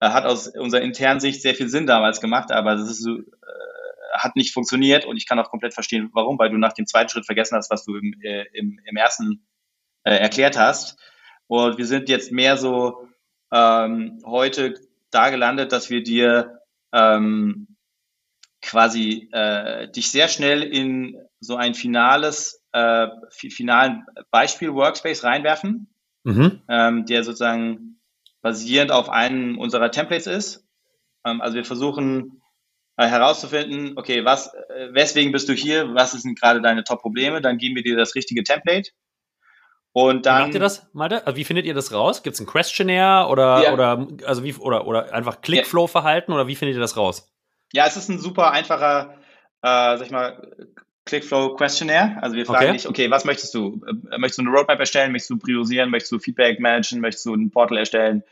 äh, 0.00 0.08
hat 0.08 0.24
aus 0.24 0.48
unserer 0.48 0.82
internen 0.82 1.20
Sicht 1.20 1.42
sehr 1.42 1.54
viel 1.54 1.68
Sinn 1.68 1.86
damals 1.86 2.20
gemacht, 2.20 2.50
aber 2.52 2.76
das 2.76 2.90
ist 2.90 3.02
so, 3.02 3.18
äh, 3.18 3.22
hat 4.14 4.34
nicht 4.36 4.54
funktioniert 4.54 5.04
und 5.04 5.16
ich 5.16 5.28
kann 5.28 5.38
auch 5.38 5.50
komplett 5.50 5.74
verstehen, 5.74 6.10
warum, 6.14 6.38
weil 6.38 6.50
du 6.50 6.56
nach 6.56 6.72
dem 6.72 6.86
zweiten 6.86 7.10
Schritt 7.10 7.26
vergessen 7.26 7.56
hast, 7.56 7.70
was 7.70 7.84
du 7.84 7.96
im, 7.96 8.14
äh, 8.22 8.44
im, 8.52 8.80
im 8.84 8.96
ersten 8.96 9.46
erklärt 10.04 10.56
hast. 10.56 10.96
Und 11.48 11.78
wir 11.78 11.86
sind 11.86 12.08
jetzt 12.08 12.30
mehr 12.30 12.56
so 12.56 13.08
ähm, 13.52 14.20
heute 14.24 14.74
da 15.10 15.30
gelandet, 15.30 15.72
dass 15.72 15.90
wir 15.90 16.04
dir 16.04 16.60
ähm, 16.92 17.75
quasi 18.66 19.28
äh, 19.32 19.88
dich 19.90 20.10
sehr 20.10 20.28
schnell 20.28 20.62
in 20.62 21.16
so 21.40 21.56
ein 21.56 21.74
finales, 21.74 22.62
äh, 22.72 23.06
finalen 23.30 24.04
Beispiel-Workspace 24.30 25.24
reinwerfen, 25.24 25.88
mhm. 26.24 26.62
ähm, 26.68 27.06
der 27.06 27.24
sozusagen 27.24 28.00
basierend 28.42 28.92
auf 28.92 29.08
einem 29.08 29.58
unserer 29.58 29.90
Templates 29.90 30.26
ist. 30.26 30.66
Ähm, 31.24 31.40
also 31.40 31.56
wir 31.56 31.64
versuchen 31.64 32.42
äh, 32.96 33.06
herauszufinden, 33.06 33.92
okay, 33.96 34.24
was, 34.24 34.52
äh, 34.54 34.88
weswegen 34.92 35.32
bist 35.32 35.48
du 35.48 35.52
hier, 35.52 35.94
was 35.94 36.12
sind 36.12 36.38
gerade 36.38 36.60
deine 36.60 36.84
Top-Probleme, 36.84 37.40
dann 37.40 37.58
geben 37.58 37.76
wir 37.76 37.82
dir 37.82 37.96
das 37.96 38.14
richtige 38.14 38.42
Template. 38.42 38.90
Und 39.92 40.26
dann. 40.26 40.38
Wie 40.38 40.42
macht 40.46 40.54
ihr 40.54 40.60
das, 40.60 40.86
Malte? 40.92 41.26
Also 41.26 41.36
wie 41.38 41.44
findet 41.44 41.64
ihr 41.64 41.72
das 41.72 41.92
raus? 41.92 42.22
Gibt 42.22 42.34
es 42.34 42.40
ein 42.40 42.46
Questionnaire 42.46 43.28
oder, 43.28 43.62
ja. 43.62 43.72
oder, 43.72 44.06
also 44.26 44.44
wie, 44.44 44.54
oder, 44.54 44.86
oder 44.86 45.14
einfach 45.14 45.40
Clickflow-Verhalten 45.40 46.32
oder 46.32 46.46
wie 46.48 46.56
findet 46.56 46.76
ihr 46.76 46.80
das 46.80 46.96
raus? 46.96 47.32
Ja, 47.72 47.86
es 47.86 47.96
ist 47.96 48.08
ein 48.08 48.18
super 48.18 48.52
einfacher, 48.52 49.14
äh, 49.62 49.96
sag 49.96 50.02
ich 50.02 50.10
mal, 50.10 50.50
Clickflow-Questionnaire. 51.06 52.18
Also 52.20 52.36
wir 52.36 52.46
fragen 52.46 52.66
okay. 52.66 52.72
dich, 52.72 52.88
okay, 52.88 53.10
was 53.10 53.24
möchtest 53.24 53.54
du? 53.54 53.80
Äh, 53.86 54.18
möchtest 54.18 54.38
du 54.38 54.42
eine 54.42 54.50
Roadmap 54.50 54.78
erstellen? 54.78 55.12
Möchtest 55.12 55.30
du 55.30 55.38
priorisieren? 55.38 55.90
Möchtest 55.90 56.12
du 56.12 56.18
Feedback 56.18 56.60
managen? 56.60 57.00
Möchtest 57.00 57.26
du 57.26 57.34
ein 57.34 57.50
Portal 57.50 57.78
erstellen? 57.78 58.22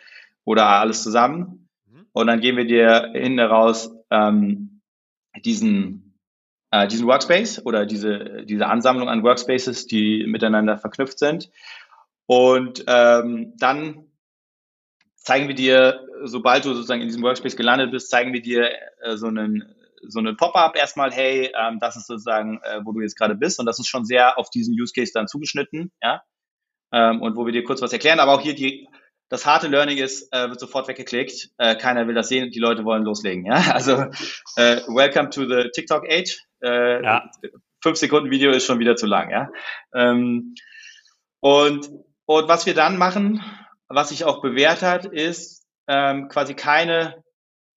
Oder 0.45 0.67
alles 0.67 1.03
zusammen? 1.03 1.69
Mhm. 1.87 2.07
Und 2.13 2.27
dann 2.27 2.41
geben 2.41 2.59
wir 2.59 2.67
dir 2.67 3.11
hinten 3.15 3.41
raus 3.41 3.95
ähm, 4.11 4.83
diesen, 5.45 6.19
äh, 6.71 6.87
diesen 6.89 7.07
Workspace 7.07 7.65
oder 7.65 7.87
diese, 7.87 8.45
diese 8.45 8.67
Ansammlung 8.67 9.09
an 9.09 9.23
Workspaces, 9.23 9.87
die 9.87 10.27
miteinander 10.27 10.77
verknüpft 10.77 11.19
sind. 11.19 11.51
Und 12.27 12.85
ähm, 12.87 13.53
dann 13.57 14.07
zeigen 15.25 15.49
wir 15.49 15.55
dir, 15.55 16.07
sobald 16.23 16.65
du 16.65 16.75
sozusagen 16.75 17.01
in 17.01 17.09
diesem 17.09 17.23
Workspace 17.23 17.57
gelandet 17.57 17.91
bist, 17.91 18.11
zeigen 18.11 18.33
wir 18.33 18.43
dir 18.43 18.71
äh, 19.03 19.17
so 19.17 19.27
einen 19.27 19.65
so 20.07 20.19
einen 20.19 20.37
Pop-up 20.37 20.77
erstmal, 20.77 21.11
hey, 21.13 21.51
ähm, 21.59 21.79
das 21.81 21.97
ist 21.97 22.07
sozusagen, 22.07 22.61
äh, 22.63 22.81
wo 22.85 22.93
du 22.93 23.01
jetzt 23.01 23.17
gerade 23.17 23.35
bist 23.35 23.59
und 23.59 23.65
das 23.65 23.79
ist 23.79 23.89
schon 23.89 24.05
sehr 24.05 24.39
auf 24.39 24.51
diesen 24.51 24.79
Use 24.79 24.93
Case 24.95 25.13
dann 25.15 25.29
zugeschnitten, 25.29 25.93
ja, 26.03 26.23
ähm, 26.93 27.23
und 27.23 27.37
wo 27.37 27.47
wir 27.47 27.53
dir 27.53 27.65
kurz 27.65 27.81
was 27.81 27.93
erklären, 27.93 28.21
aber 28.21 28.35
auch 28.35 28.43
hier 28.43 28.55
die 28.55 28.87
das 29.31 29.47
harte 29.47 29.69
Learning 29.69 29.99
ist, 29.99 30.33
äh, 30.33 30.49
wird 30.49 30.61
sofort 30.61 30.87
weggeklickt. 30.87 31.51
Äh, 31.59 31.77
keiner 31.77 32.07
will 32.07 32.15
das 32.15 32.29
sehen, 32.29 32.51
die 32.51 32.61
Leute 32.61 32.85
wollen 32.85 33.05
loslegen. 33.05 33.47
Ja? 33.47 33.55
Also 33.75 33.93
äh, 34.57 34.83
welcome 34.87 35.31
to 35.31 35.49
the 35.49 35.71
TikTok 35.75 36.05
Age. 36.09 36.39
Äh, 36.63 37.03
ja. 37.03 37.31
Fünf 37.83 37.99
Sekunden 37.99 38.31
Video 38.31 38.51
ist 38.53 38.65
schon 38.65 38.79
wieder 38.79 38.97
zu 38.97 39.07
lang. 39.07 39.31
Ja? 39.31 39.49
Ähm, 39.95 40.55
und, 41.41 41.91
und 42.27 42.49
was 42.49 42.67
wir 42.67 42.75
dann 42.75 42.97
machen, 42.97 43.43
was 43.95 44.11
sich 44.11 44.25
auch 44.25 44.41
bewährt 44.41 44.83
hat, 44.83 45.07
ist 45.07 45.67
ähm, 45.87 46.29
quasi 46.29 46.55
keine, 46.55 47.23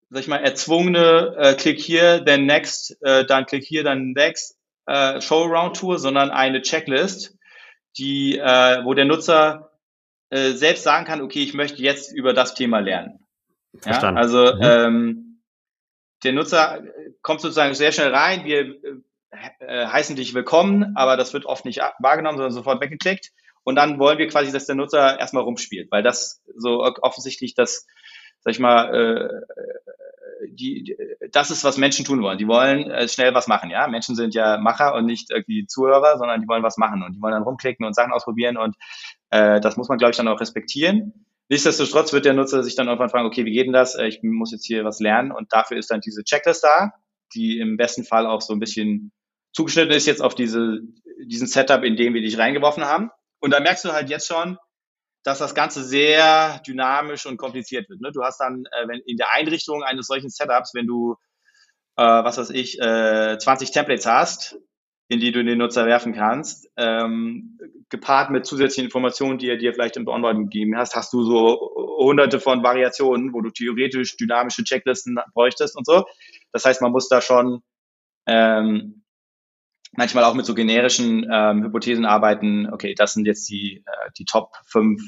sag 0.09 0.21
ich 0.21 0.27
mal, 0.27 0.37
erzwungene 0.43 1.35
äh, 1.37 1.53
Klick 1.55 1.79
hier, 1.79 2.23
then 2.25 2.45
next, 2.45 2.97
äh, 3.01 3.25
dann 3.25 3.45
Klick 3.45 3.63
hier, 3.63 3.83
dann 3.83 4.11
next 4.11 4.57
äh, 4.85 5.21
Show-Around-Tour, 5.21 5.99
sondern 5.99 6.31
eine 6.31 6.61
Checklist, 6.61 7.37
die, 7.97 8.37
äh, 8.37 8.83
wo 8.83 8.93
der 8.93 9.05
Nutzer 9.05 9.71
äh, 10.29 10.51
selbst 10.51 10.83
sagen 10.83 11.05
kann, 11.05 11.21
okay, 11.21 11.43
ich 11.43 11.53
möchte 11.53 11.81
jetzt 11.81 12.11
über 12.11 12.33
das 12.33 12.53
Thema 12.53 12.79
lernen. 12.79 13.19
Verstanden. 13.79 14.17
Ja, 14.17 14.23
also 14.23 14.55
mhm. 14.55 14.61
ähm, 14.61 15.41
der 16.23 16.33
Nutzer 16.33 16.83
kommt 17.21 17.41
sozusagen 17.41 17.75
sehr 17.75 17.91
schnell 17.91 18.13
rein, 18.13 18.43
wir 18.45 18.59
äh, 18.59 18.75
äh, 19.59 19.85
heißen 19.87 20.15
dich 20.15 20.33
willkommen, 20.33 20.95
aber 20.95 21.17
das 21.17 21.33
wird 21.33 21.45
oft 21.45 21.65
nicht 21.65 21.79
wahrgenommen, 21.99 22.37
sondern 22.37 22.53
sofort 22.53 22.81
weggeklickt. 22.81 23.31
Und 23.67 23.75
dann 23.75 23.99
wollen 23.99 24.17
wir 24.17 24.29
quasi, 24.29 24.53
dass 24.53 24.65
der 24.65 24.75
Nutzer 24.75 25.19
erstmal 25.19 25.43
rumspielt, 25.43 25.91
weil 25.91 26.01
das 26.01 26.41
so 26.55 26.85
offensichtlich 27.01 27.53
das, 27.53 27.85
sag 28.39 28.51
ich 28.51 28.59
mal, 28.59 28.95
äh, 28.95 30.47
die, 30.49 30.95
das 31.33 31.51
ist, 31.51 31.65
was 31.65 31.75
Menschen 31.75 32.05
tun 32.05 32.21
wollen. 32.21 32.37
Die 32.37 32.47
wollen 32.47 32.89
äh, 32.89 33.09
schnell 33.09 33.33
was 33.33 33.49
machen, 33.49 33.69
ja. 33.69 33.89
Menschen 33.89 34.15
sind 34.15 34.33
ja 34.33 34.57
Macher 34.57 34.95
und 34.95 35.05
nicht 35.05 35.31
irgendwie 35.31 35.67
Zuhörer, 35.67 36.17
sondern 36.17 36.39
die 36.39 36.47
wollen 36.47 36.63
was 36.63 36.77
machen 36.77 37.03
und 37.03 37.17
die 37.17 37.21
wollen 37.21 37.33
dann 37.33 37.43
rumklicken 37.43 37.85
und 37.85 37.93
Sachen 37.93 38.13
ausprobieren 38.13 38.55
und 38.55 38.77
äh, 39.31 39.59
das 39.59 39.75
muss 39.75 39.89
man, 39.89 39.97
glaube 39.97 40.11
ich, 40.11 40.17
dann 40.17 40.29
auch 40.29 40.39
respektieren. 40.39 41.25
Nichtsdestotrotz 41.49 42.13
wird 42.13 42.23
der 42.23 42.35
Nutzer 42.35 42.63
sich 42.63 42.75
dann 42.75 42.87
irgendwann 42.87 43.09
fragen, 43.09 43.27
okay, 43.27 43.43
wie 43.43 43.51
geht 43.51 43.65
denn 43.65 43.73
das? 43.73 43.95
Äh, 43.95 44.07
ich 44.07 44.23
muss 44.23 44.53
jetzt 44.53 44.65
hier 44.65 44.85
was 44.85 45.01
lernen 45.01 45.33
und 45.33 45.51
dafür 45.51 45.75
ist 45.75 45.91
dann 45.91 45.99
diese 45.99 46.23
Checklist 46.23 46.63
da, 46.63 46.93
die 47.35 47.59
im 47.59 47.75
besten 47.75 48.05
Fall 48.05 48.27
auch 48.27 48.39
so 48.39 48.53
ein 48.53 48.61
bisschen 48.61 49.11
zugeschnitten 49.51 49.91
ist 49.91 50.07
jetzt 50.07 50.21
auf 50.21 50.35
diese, 50.35 50.79
diesen 51.25 51.47
Setup, 51.47 51.83
in 51.83 51.97
dem 51.97 52.13
wir 52.13 52.21
dich 52.21 52.37
reingeworfen 52.37 52.85
haben. 52.85 53.11
Und 53.39 53.51
da 53.51 53.59
merkst 53.59 53.85
du 53.85 53.91
halt 53.91 54.09
jetzt 54.09 54.27
schon, 54.27 54.57
dass 55.23 55.39
das 55.39 55.55
Ganze 55.55 55.83
sehr 55.83 56.59
dynamisch 56.65 57.25
und 57.25 57.37
kompliziert 57.37 57.89
wird. 57.89 58.01
Ne? 58.01 58.11
Du 58.13 58.23
hast 58.23 58.39
dann, 58.39 58.63
äh, 58.65 58.87
wenn 58.87 59.01
in 59.05 59.17
der 59.17 59.31
Einrichtung 59.33 59.83
eines 59.83 60.07
solchen 60.07 60.29
Setups, 60.29 60.73
wenn 60.73 60.87
du, 60.87 61.15
äh, 61.97 62.03
was 62.03 62.37
weiß 62.37 62.51
ich, 62.51 62.79
äh, 62.79 63.37
20 63.37 63.71
Templates 63.71 64.05
hast, 64.05 64.57
in 65.09 65.19
die 65.19 65.31
du 65.31 65.43
den 65.43 65.57
Nutzer 65.57 65.85
werfen 65.85 66.13
kannst, 66.13 66.69
ähm, 66.77 67.57
gepaart 67.89 68.29
mit 68.29 68.45
zusätzlichen 68.45 68.85
Informationen, 68.85 69.37
die 69.37 69.49
er 69.49 69.57
dir 69.57 69.73
vielleicht 69.73 69.97
im 69.97 70.07
Onboarding 70.07 70.49
gegeben 70.49 70.77
hast, 70.77 70.95
hast 70.95 71.13
du 71.13 71.23
so 71.23 71.73
hunderte 71.97 72.39
von 72.39 72.63
Variationen, 72.63 73.33
wo 73.33 73.41
du 73.41 73.49
theoretisch 73.49 74.17
dynamische 74.17 74.63
Checklisten 74.63 75.17
bräuchtest 75.33 75.77
und 75.77 75.85
so. 75.85 76.05
Das 76.51 76.65
heißt, 76.65 76.81
man 76.81 76.91
muss 76.91 77.07
da 77.07 77.21
schon 77.21 77.61
ähm, 78.27 79.03
manchmal 79.97 80.23
auch 80.23 80.35
mit 80.35 80.45
so 80.45 80.53
generischen 80.53 81.27
ähm, 81.29 81.63
Hypothesen 81.63 82.05
arbeiten, 82.05 82.71
okay, 82.71 82.93
das 82.95 83.13
sind 83.13 83.25
jetzt 83.25 83.49
die, 83.49 83.83
äh, 83.85 84.11
die 84.17 84.25
Top 84.25 84.55
5, 84.67 85.01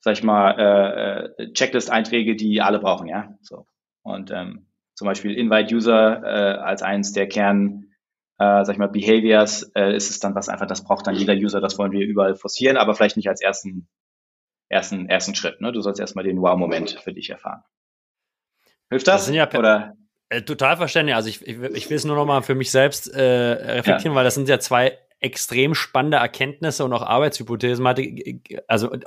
sag 0.00 0.14
ich 0.14 0.24
mal, 0.24 0.58
äh, 0.58 1.42
äh, 1.42 1.52
Checklist-Einträge, 1.52 2.34
die 2.34 2.60
alle 2.60 2.80
brauchen, 2.80 3.06
ja. 3.06 3.28
So. 3.42 3.66
Und 4.02 4.30
ähm, 4.30 4.66
zum 4.94 5.06
Beispiel 5.06 5.34
Invite-User 5.34 6.22
äh, 6.24 6.58
als 6.58 6.82
eins 6.82 7.12
der 7.12 7.28
Kern, 7.28 7.92
äh, 8.38 8.64
sag 8.64 8.70
ich 8.70 8.78
mal, 8.78 8.88
Behaviors, 8.88 9.70
äh, 9.74 9.94
ist 9.94 10.08
es 10.08 10.20
dann 10.20 10.34
was 10.34 10.48
einfach, 10.48 10.66
das 10.66 10.84
braucht 10.84 11.06
dann 11.06 11.14
jeder 11.14 11.34
User, 11.34 11.60
das 11.60 11.78
wollen 11.78 11.92
wir 11.92 12.06
überall 12.06 12.34
forcieren, 12.34 12.78
aber 12.78 12.94
vielleicht 12.94 13.18
nicht 13.18 13.28
als 13.28 13.42
ersten, 13.42 13.88
ersten, 14.70 15.06
ersten 15.06 15.34
Schritt. 15.34 15.60
Ne? 15.60 15.70
Du 15.70 15.82
sollst 15.82 16.00
erstmal 16.00 16.24
den 16.24 16.40
Wow-Moment 16.40 16.98
für 17.04 17.12
dich 17.12 17.28
erfahren. 17.28 17.62
Hilft 18.88 19.06
das? 19.06 19.16
das 19.16 19.26
sind 19.26 19.34
ja 19.34 19.46
oder? 19.52 19.97
Äh, 20.30 20.42
total 20.42 20.76
verständlich. 20.76 21.14
Also 21.14 21.28
ich, 21.28 21.46
ich, 21.46 21.58
ich 21.58 21.90
will 21.90 21.96
es 21.96 22.04
nur 22.04 22.16
noch 22.16 22.26
mal 22.26 22.42
für 22.42 22.54
mich 22.54 22.70
selbst 22.70 23.08
äh, 23.08 23.22
reflektieren, 23.22 24.12
ja. 24.12 24.14
weil 24.16 24.24
das 24.24 24.34
sind 24.34 24.48
ja 24.48 24.60
zwei 24.60 24.98
extrem 25.20 25.74
spannende 25.74 26.18
Erkenntnisse 26.18 26.84
und 26.84 26.92
auch 26.92 27.02
Arbeitshypothesen, 27.02 27.84
also 28.68 28.92
äh, 28.92 29.00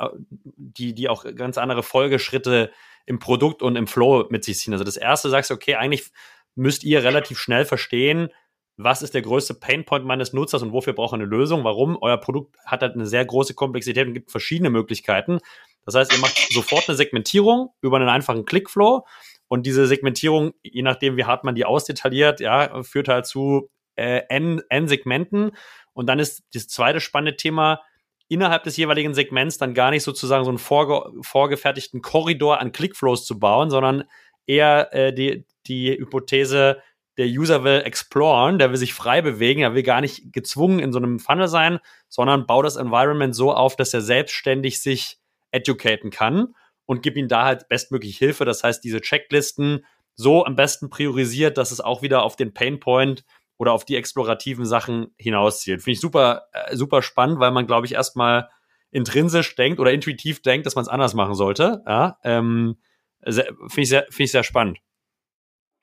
die, 0.56 0.94
die 0.94 1.10
auch 1.10 1.26
ganz 1.36 1.58
andere 1.58 1.84
Folgeschritte 1.84 2.72
im 3.06 3.20
Produkt 3.20 3.62
und 3.62 3.76
im 3.76 3.88
Flow 3.88 4.28
mit 4.30 4.44
sich 4.44 4.58
ziehen. 4.60 4.74
Also 4.74 4.84
das 4.84 4.98
erste 4.98 5.30
sagst 5.30 5.50
du, 5.50 5.54
okay, 5.54 5.76
eigentlich 5.76 6.12
müsst 6.56 6.84
ihr 6.84 7.04
relativ 7.04 7.40
schnell 7.40 7.66
verstehen, 7.66 8.30
was 8.78 9.02
ist 9.02 9.14
der 9.14 9.22
größte 9.22 9.54
Painpoint 9.54 10.06
meines 10.06 10.34
Nutzers 10.34 10.64
und 10.64 10.74
wofür 10.74 10.94
braucht 10.94 11.14
er 11.14 11.16
eine 11.16 11.26
Lösung? 11.26 11.64
Warum? 11.64 11.98
Euer 12.02 12.18
Produkt 12.18 12.56
hat 12.66 12.82
halt 12.82 12.96
eine 12.96 13.06
sehr 13.06 13.24
große 13.24 13.54
Komplexität 13.54 14.08
und 14.08 14.14
gibt 14.14 14.32
verschiedene 14.32 14.70
Möglichkeiten. 14.70 15.40
Das 15.86 15.96
heißt, 15.96 16.14
ihr 16.14 16.20
macht 16.20 16.36
sofort 16.52 16.88
eine 16.88 16.98
Segmentierung 16.98 17.74
über 17.82 17.98
einen 17.98 18.10
einfachen 18.10 18.46
Clickflow 18.46 19.06
und 19.52 19.66
diese 19.66 19.86
Segmentierung, 19.86 20.54
je 20.64 20.82
nachdem, 20.82 21.18
wie 21.18 21.26
hart 21.26 21.44
man 21.44 21.56
die 21.56 21.66
ausdetailliert, 21.66 22.40
ja, 22.40 22.84
führt 22.84 23.10
halt 23.10 23.26
zu 23.26 23.70
äh, 23.98 24.22
N, 24.30 24.62
N 24.70 24.88
Segmenten. 24.88 25.52
Und 25.92 26.08
dann 26.08 26.20
ist 26.20 26.46
das 26.54 26.70
zweite 26.70 27.02
spannende 27.02 27.36
Thema, 27.36 27.82
innerhalb 28.30 28.64
des 28.64 28.78
jeweiligen 28.78 29.14
Segments 29.14 29.58
dann 29.58 29.74
gar 29.74 29.92
nicht 29.92 30.04
sozusagen 30.04 30.46
so 30.46 30.52
einen 30.52 30.58
vorge 30.58 31.04
vorgefertigten 31.22 32.02
Korridor 32.02 32.62
an 32.62 32.72
Clickflows 32.72 33.26
zu 33.26 33.40
bauen, 33.40 33.70
sondern 33.70 34.06
eher 34.48 34.94
äh, 34.94 35.14
die, 35.14 35.46
die 35.68 35.98
Hypothese, 35.98 36.82
der 37.18 37.28
User 37.28 37.66
will 37.66 37.82
exploren, 37.82 38.58
der 38.58 38.70
will 38.70 38.78
sich 38.78 38.94
frei 38.94 39.22
bewegen, 39.22 39.64
er 39.64 39.76
will 39.76 39.84
gar 39.84 40.00
nicht 40.00 40.32
gezwungen 40.32 40.80
in 40.80 40.94
so 40.94 41.00
einem 41.00 41.20
Funnel 41.20 41.50
sein, 41.50 41.80
sondern 42.08 42.46
baut 42.46 42.64
das 42.64 42.78
Environment 42.78 43.36
so 43.36 43.54
auf, 43.54 43.76
dass 43.76 43.94
er 43.94 44.00
selbstständig 44.00 44.82
sich 44.82 45.18
educaten 45.52 46.10
kann 46.10 46.56
und 46.92 47.04
gib 47.04 47.16
ihnen 47.16 47.30
da 47.30 47.46
halt 47.46 47.70
bestmöglich 47.70 48.18
Hilfe. 48.18 48.44
Das 48.44 48.66
heißt, 48.66 48.84
diese 48.84 49.00
Checklisten 49.00 49.86
so 50.16 50.44
am 50.44 50.58
besten 50.58 50.90
priorisiert, 50.90 51.58
dass 51.58 51.72
es 51.72 51.80
auch 51.80 52.02
wieder 52.02 52.24
auf 52.24 52.36
den 52.36 52.54
Painpoint 52.54 53.24
oder 53.56 53.72
auf 53.72 53.86
die 53.86 53.96
explorativen 53.96 54.66
Sachen 54.66 55.16
hinauszielt. 55.18 55.82
Finde 55.82 55.94
ich 55.94 56.02
super, 56.02 56.48
äh, 56.52 56.76
super 56.76 57.02
spannend, 57.02 57.40
weil 57.40 57.52
man, 57.52 57.66
glaube 57.66 57.86
ich, 57.86 57.94
erstmal 57.94 58.50
intrinsisch 58.92 59.56
denkt 59.56 59.80
oder 59.80 59.94
intuitiv 59.94 60.42
denkt, 60.42 60.66
dass 60.66 60.76
man 60.76 60.82
es 60.82 60.90
anders 60.90 61.14
machen 61.14 61.34
sollte. 61.34 61.82
Ja, 61.88 62.18
ähm, 62.26 62.76
Finde 63.24 63.82
ich, 63.82 63.88
sehr, 63.88 64.06
find 64.10 64.26
ich 64.26 64.32
sehr 64.32 64.44
spannend. 64.44 64.80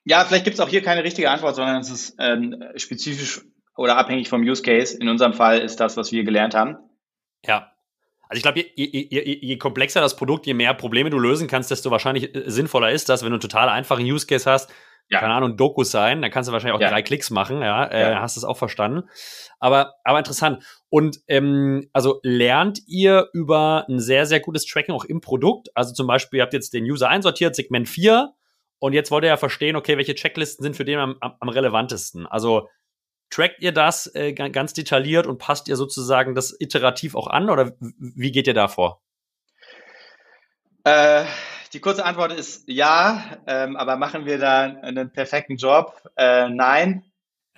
Ja, 0.05 0.27
vielleicht 0.27 0.45
gibt 0.45 0.55
es 0.55 0.61
auch 0.61 0.69
hier 0.69 0.83
keine 0.83 1.05
richtige 1.05 1.31
Antwort, 1.31 1.57
sondern 1.57 1.81
es 1.81 1.89
ist 1.89 2.17
ähm, 2.19 2.63
spezifisch 2.77 3.41
oder 3.79 3.97
abhängig 3.97 4.29
vom 4.29 4.43
Use 4.43 4.63
Case. 4.63 4.95
In 4.95 5.09
unserem 5.09 5.33
Fall 5.33 5.61
ist 5.61 5.81
das, 5.81 5.97
was 5.97 6.13
wir 6.13 6.25
gelernt 6.25 6.55
haben. 6.55 6.77
Ja. 7.47 7.73
Also 8.29 8.39
ich 8.39 8.43
glaube, 8.43 8.61
je, 8.61 8.67
je, 8.77 9.07
je, 9.11 9.39
je, 9.41 9.57
komplexer 9.57 10.01
das 10.01 10.17
Produkt, 10.17 10.47
je 10.47 10.55
mehr 10.55 10.75
Probleme 10.75 11.11
du 11.11 11.19
lösen 11.19 11.49
kannst, 11.49 11.71
desto 11.71 11.91
wahrscheinlich 11.91 12.35
äh, 12.35 12.51
sinnvoller 12.51 12.91
ist 12.91 13.09
das, 13.09 13.23
wenn 13.23 13.31
du 13.31 13.37
einen 13.37 13.41
total 13.41 13.69
einfachen 13.69 14.05
Use 14.05 14.27
Case 14.27 14.51
hast, 14.51 14.71
ja. 15.09 15.21
keine 15.21 15.33
Ahnung, 15.33 15.57
Doku 15.57 15.85
sein, 15.85 16.21
dann 16.21 16.31
kannst 16.31 16.49
du 16.49 16.53
wahrscheinlich 16.53 16.77
auch 16.77 16.81
ja. 16.83 16.91
drei 16.91 17.03
Klicks 17.03 17.31
machen, 17.31 17.63
ja, 17.63 17.91
äh, 17.91 18.17
hast 18.17 18.37
es 18.37 18.45
auch 18.45 18.57
verstanden. 18.57 19.09
Aber, 19.59 19.95
aber 20.05 20.19
interessant. 20.19 20.63
Und 20.91 21.21
ähm, 21.27 21.89
also 21.93 22.21
lernt 22.23 22.81
ihr 22.87 23.29
über 23.33 23.87
ein 23.89 23.99
sehr, 23.99 24.27
sehr 24.27 24.41
gutes 24.41 24.67
Tracking 24.67 24.95
auch 24.95 25.05
im 25.05 25.21
Produkt? 25.21 25.69
Also 25.75 25.95
zum 25.95 26.07
Beispiel, 26.07 26.39
ihr 26.39 26.43
habt 26.43 26.53
jetzt 26.53 26.75
den 26.75 26.85
User 26.85 27.09
einsortiert, 27.09 27.57
Segment 27.57 27.89
4, 27.89 28.35
und 28.81 28.93
jetzt 28.93 29.11
wollt 29.11 29.25
ihr 29.25 29.29
ja 29.29 29.37
verstehen, 29.37 29.77
okay, 29.77 29.97
welche 29.97 30.15
Checklisten 30.15 30.63
sind 30.63 30.77
für 30.77 30.85
den 30.85 30.99
am, 30.99 31.17
am 31.21 31.49
relevantesten. 31.49 32.27
Also 32.27 32.69
Trackt 33.31 33.61
ihr 33.61 33.73
das 33.73 34.13
äh, 34.15 34.33
ganz 34.33 34.73
detailliert 34.73 35.27
und 35.27 35.39
passt 35.39 35.69
ihr 35.69 35.77
sozusagen 35.77 36.35
das 36.35 36.57
iterativ 36.59 37.15
auch 37.15 37.27
an 37.27 37.51
oder 37.51 37.73
wie 37.79 38.33
geht 38.33 38.47
ihr 38.47 38.55
da 38.55 38.69
vor? 38.69 39.03
Äh, 40.85 41.25
die 41.75 41.81
kurze 41.81 42.05
Antwort 42.05 42.33
ist 42.33 42.65
ja, 42.67 43.23
ähm, 43.47 43.77
aber 43.77 43.97
machen 43.97 44.25
wir 44.25 44.39
da 44.39 44.63
einen 44.63 45.13
perfekten 45.13 45.57
Job? 45.57 46.01
Äh, 46.17 46.49
nein. 46.49 47.05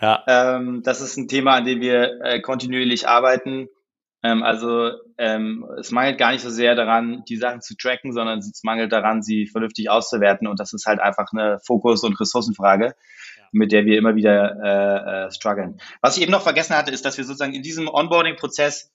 Ja. 0.00 0.24
Ähm, 0.26 0.82
das 0.82 1.00
ist 1.00 1.16
ein 1.16 1.28
Thema, 1.28 1.56
an 1.56 1.64
dem 1.64 1.80
wir 1.80 2.20
äh, 2.24 2.40
kontinuierlich 2.40 3.06
arbeiten. 3.06 3.68
Ähm, 4.22 4.42
also 4.42 4.90
ähm, 5.18 5.66
es 5.78 5.92
mangelt 5.92 6.18
gar 6.18 6.32
nicht 6.32 6.42
so 6.42 6.50
sehr 6.50 6.74
daran, 6.74 7.22
die 7.28 7.36
Sachen 7.36 7.60
zu 7.60 7.76
tracken, 7.76 8.12
sondern 8.12 8.40
es 8.40 8.62
mangelt 8.64 8.92
daran, 8.92 9.22
sie 9.22 9.46
vernünftig 9.46 9.90
auszuwerten. 9.90 10.48
Und 10.48 10.58
das 10.58 10.72
ist 10.72 10.86
halt 10.86 11.00
einfach 11.00 11.28
eine 11.32 11.58
Fokus- 11.64 12.02
und 12.02 12.18
Ressourcenfrage 12.18 12.94
mit 13.52 13.72
der 13.72 13.84
wir 13.86 13.98
immer 13.98 14.14
wieder 14.14 14.56
äh, 14.62 15.26
äh, 15.26 15.30
strugglen. 15.30 15.80
Was 16.00 16.16
ich 16.16 16.22
eben 16.22 16.32
noch 16.32 16.42
vergessen 16.42 16.76
hatte, 16.76 16.92
ist, 16.92 17.04
dass 17.04 17.18
wir 17.18 17.24
sozusagen 17.24 17.54
in 17.54 17.62
diesem 17.62 17.88
Onboarding-Prozess 17.88 18.90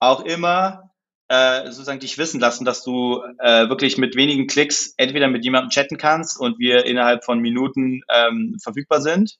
auch 0.00 0.24
immer 0.24 0.90
äh, 1.28 1.64
sozusagen 1.66 2.00
dich 2.00 2.18
wissen 2.18 2.40
lassen, 2.40 2.64
dass 2.64 2.84
du 2.84 3.22
äh, 3.38 3.68
wirklich 3.68 3.96
mit 3.96 4.14
wenigen 4.14 4.46
Klicks 4.46 4.92
entweder 4.96 5.28
mit 5.28 5.44
jemandem 5.44 5.70
chatten 5.70 5.96
kannst 5.96 6.38
und 6.38 6.58
wir 6.58 6.84
innerhalb 6.84 7.24
von 7.24 7.40
Minuten 7.40 8.02
ähm, 8.12 8.58
verfügbar 8.62 9.00
sind 9.00 9.38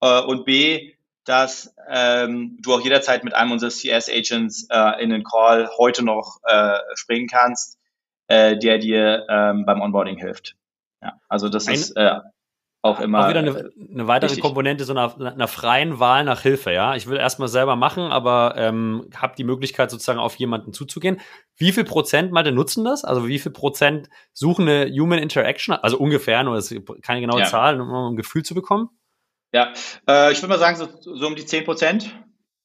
äh, 0.00 0.20
und 0.20 0.44
b, 0.44 0.94
dass 1.24 1.74
ähm, 1.88 2.58
du 2.60 2.74
auch 2.74 2.80
jederzeit 2.80 3.24
mit 3.24 3.34
einem 3.34 3.52
unserer 3.52 3.70
CS-Agents 3.70 4.68
äh, 4.70 5.02
in 5.02 5.10
den 5.10 5.24
Call 5.24 5.68
heute 5.78 6.04
noch 6.04 6.38
äh, 6.44 6.78
springen 6.94 7.28
kannst, 7.28 7.78
äh, 8.28 8.56
der 8.56 8.78
dir 8.78 9.26
ähm, 9.28 9.64
beim 9.66 9.80
Onboarding 9.80 10.16
hilft. 10.16 10.56
Ja, 11.02 11.20
also 11.28 11.48
das 11.48 11.66
Ein 11.66 11.74
ist 11.74 11.96
äh, 11.96 12.20
auch 12.82 13.00
immer. 13.00 13.24
Auch 13.24 13.28
wieder 13.28 13.40
eine, 13.40 13.70
eine 13.92 14.08
weitere 14.08 14.30
richtig. 14.30 14.42
Komponente 14.42 14.84
so 14.84 14.92
einer, 14.94 15.14
einer, 15.20 15.48
freien 15.48 15.98
Wahl 15.98 16.24
nach 16.24 16.40
Hilfe, 16.40 16.72
ja. 16.72 16.94
Ich 16.96 17.06
will 17.06 17.18
erstmal 17.18 17.48
selber 17.48 17.76
machen, 17.76 18.04
aber 18.04 18.54
ähm, 18.56 19.10
habe 19.14 19.34
die 19.36 19.44
Möglichkeit, 19.44 19.90
sozusagen 19.90 20.18
auf 20.18 20.36
jemanden 20.36 20.72
zuzugehen. 20.72 21.20
Wie 21.56 21.72
viel 21.72 21.84
Prozent 21.84 22.32
mal 22.32 22.50
nutzen 22.50 22.84
das? 22.84 23.04
Also 23.04 23.28
wie 23.28 23.38
viel 23.38 23.52
Prozent 23.52 24.08
suchen 24.32 24.66
eine 24.66 24.90
Human 24.90 25.18
Interaction? 25.18 25.74
Also 25.74 25.98
ungefähr, 25.98 26.42
nur 26.42 26.54
das 26.54 26.70
ist 26.70 26.82
keine 27.02 27.20
genaue 27.20 27.40
ja. 27.40 27.46
Zahl, 27.46 27.80
um 27.80 28.12
ein 28.12 28.16
Gefühl 28.16 28.44
zu 28.44 28.54
bekommen. 28.54 28.88
Ja, 29.52 29.72
äh, 30.08 30.32
ich 30.32 30.38
würde 30.38 30.48
mal 30.48 30.58
sagen, 30.58 30.76
so, 30.76 30.88
so 31.00 31.26
um 31.26 31.36
die 31.36 31.44
10 31.44 31.64
Prozent. 31.64 32.14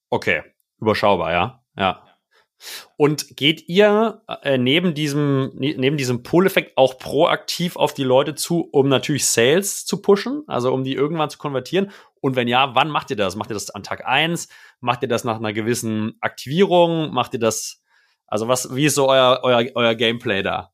Okay, 0.10 0.44
überschaubar, 0.80 1.32
ja. 1.32 1.64
Ja. 1.78 2.04
Und 2.98 3.36
geht 3.36 3.68
ihr 3.68 4.22
äh, 4.42 4.58
neben 4.58 4.94
diesem, 4.94 5.52
ne, 5.56 5.76
neben 5.78 5.98
diesem 5.98 6.24
Pull-Effekt 6.24 6.78
auch 6.78 6.98
proaktiv 6.98 7.76
auf 7.76 7.94
die 7.94 8.04
Leute 8.04 8.36
zu, 8.36 8.70
um 8.72 8.88
natürlich 8.88 9.28
Sales 9.28 9.86
zu 9.86 10.02
pushen, 10.02 10.44
also 10.48 10.74
um 10.74 10.84
die 10.84 10.94
irgendwann 10.94 11.30
zu 11.30 11.38
konvertieren? 11.38 11.92
Und 12.22 12.36
wenn 12.36 12.48
ja, 12.48 12.74
wann 12.76 12.90
macht 12.90 13.10
ihr 13.10 13.18
das? 13.18 13.36
Macht 13.36 13.52
ihr 13.52 13.56
das 13.56 13.70
an 13.70 13.84
Tag 13.84 14.06
eins? 14.06 14.48
Macht 14.80 15.02
ihr 15.04 15.10
das 15.10 15.24
nach 15.24 15.38
einer 15.38 15.54
gewissen 15.54 16.16
Aktivierung? 16.22 17.14
Macht 17.14 17.34
ihr 17.34 17.40
das, 17.40 17.84
also 18.28 18.48
was, 18.48 18.76
wie 18.76 18.86
ist 18.86 18.96
so 18.96 19.10
euer, 19.10 19.42
euer, 19.44 19.66
euer 19.76 19.96
Gameplay 19.96 20.42
da? 20.42 20.72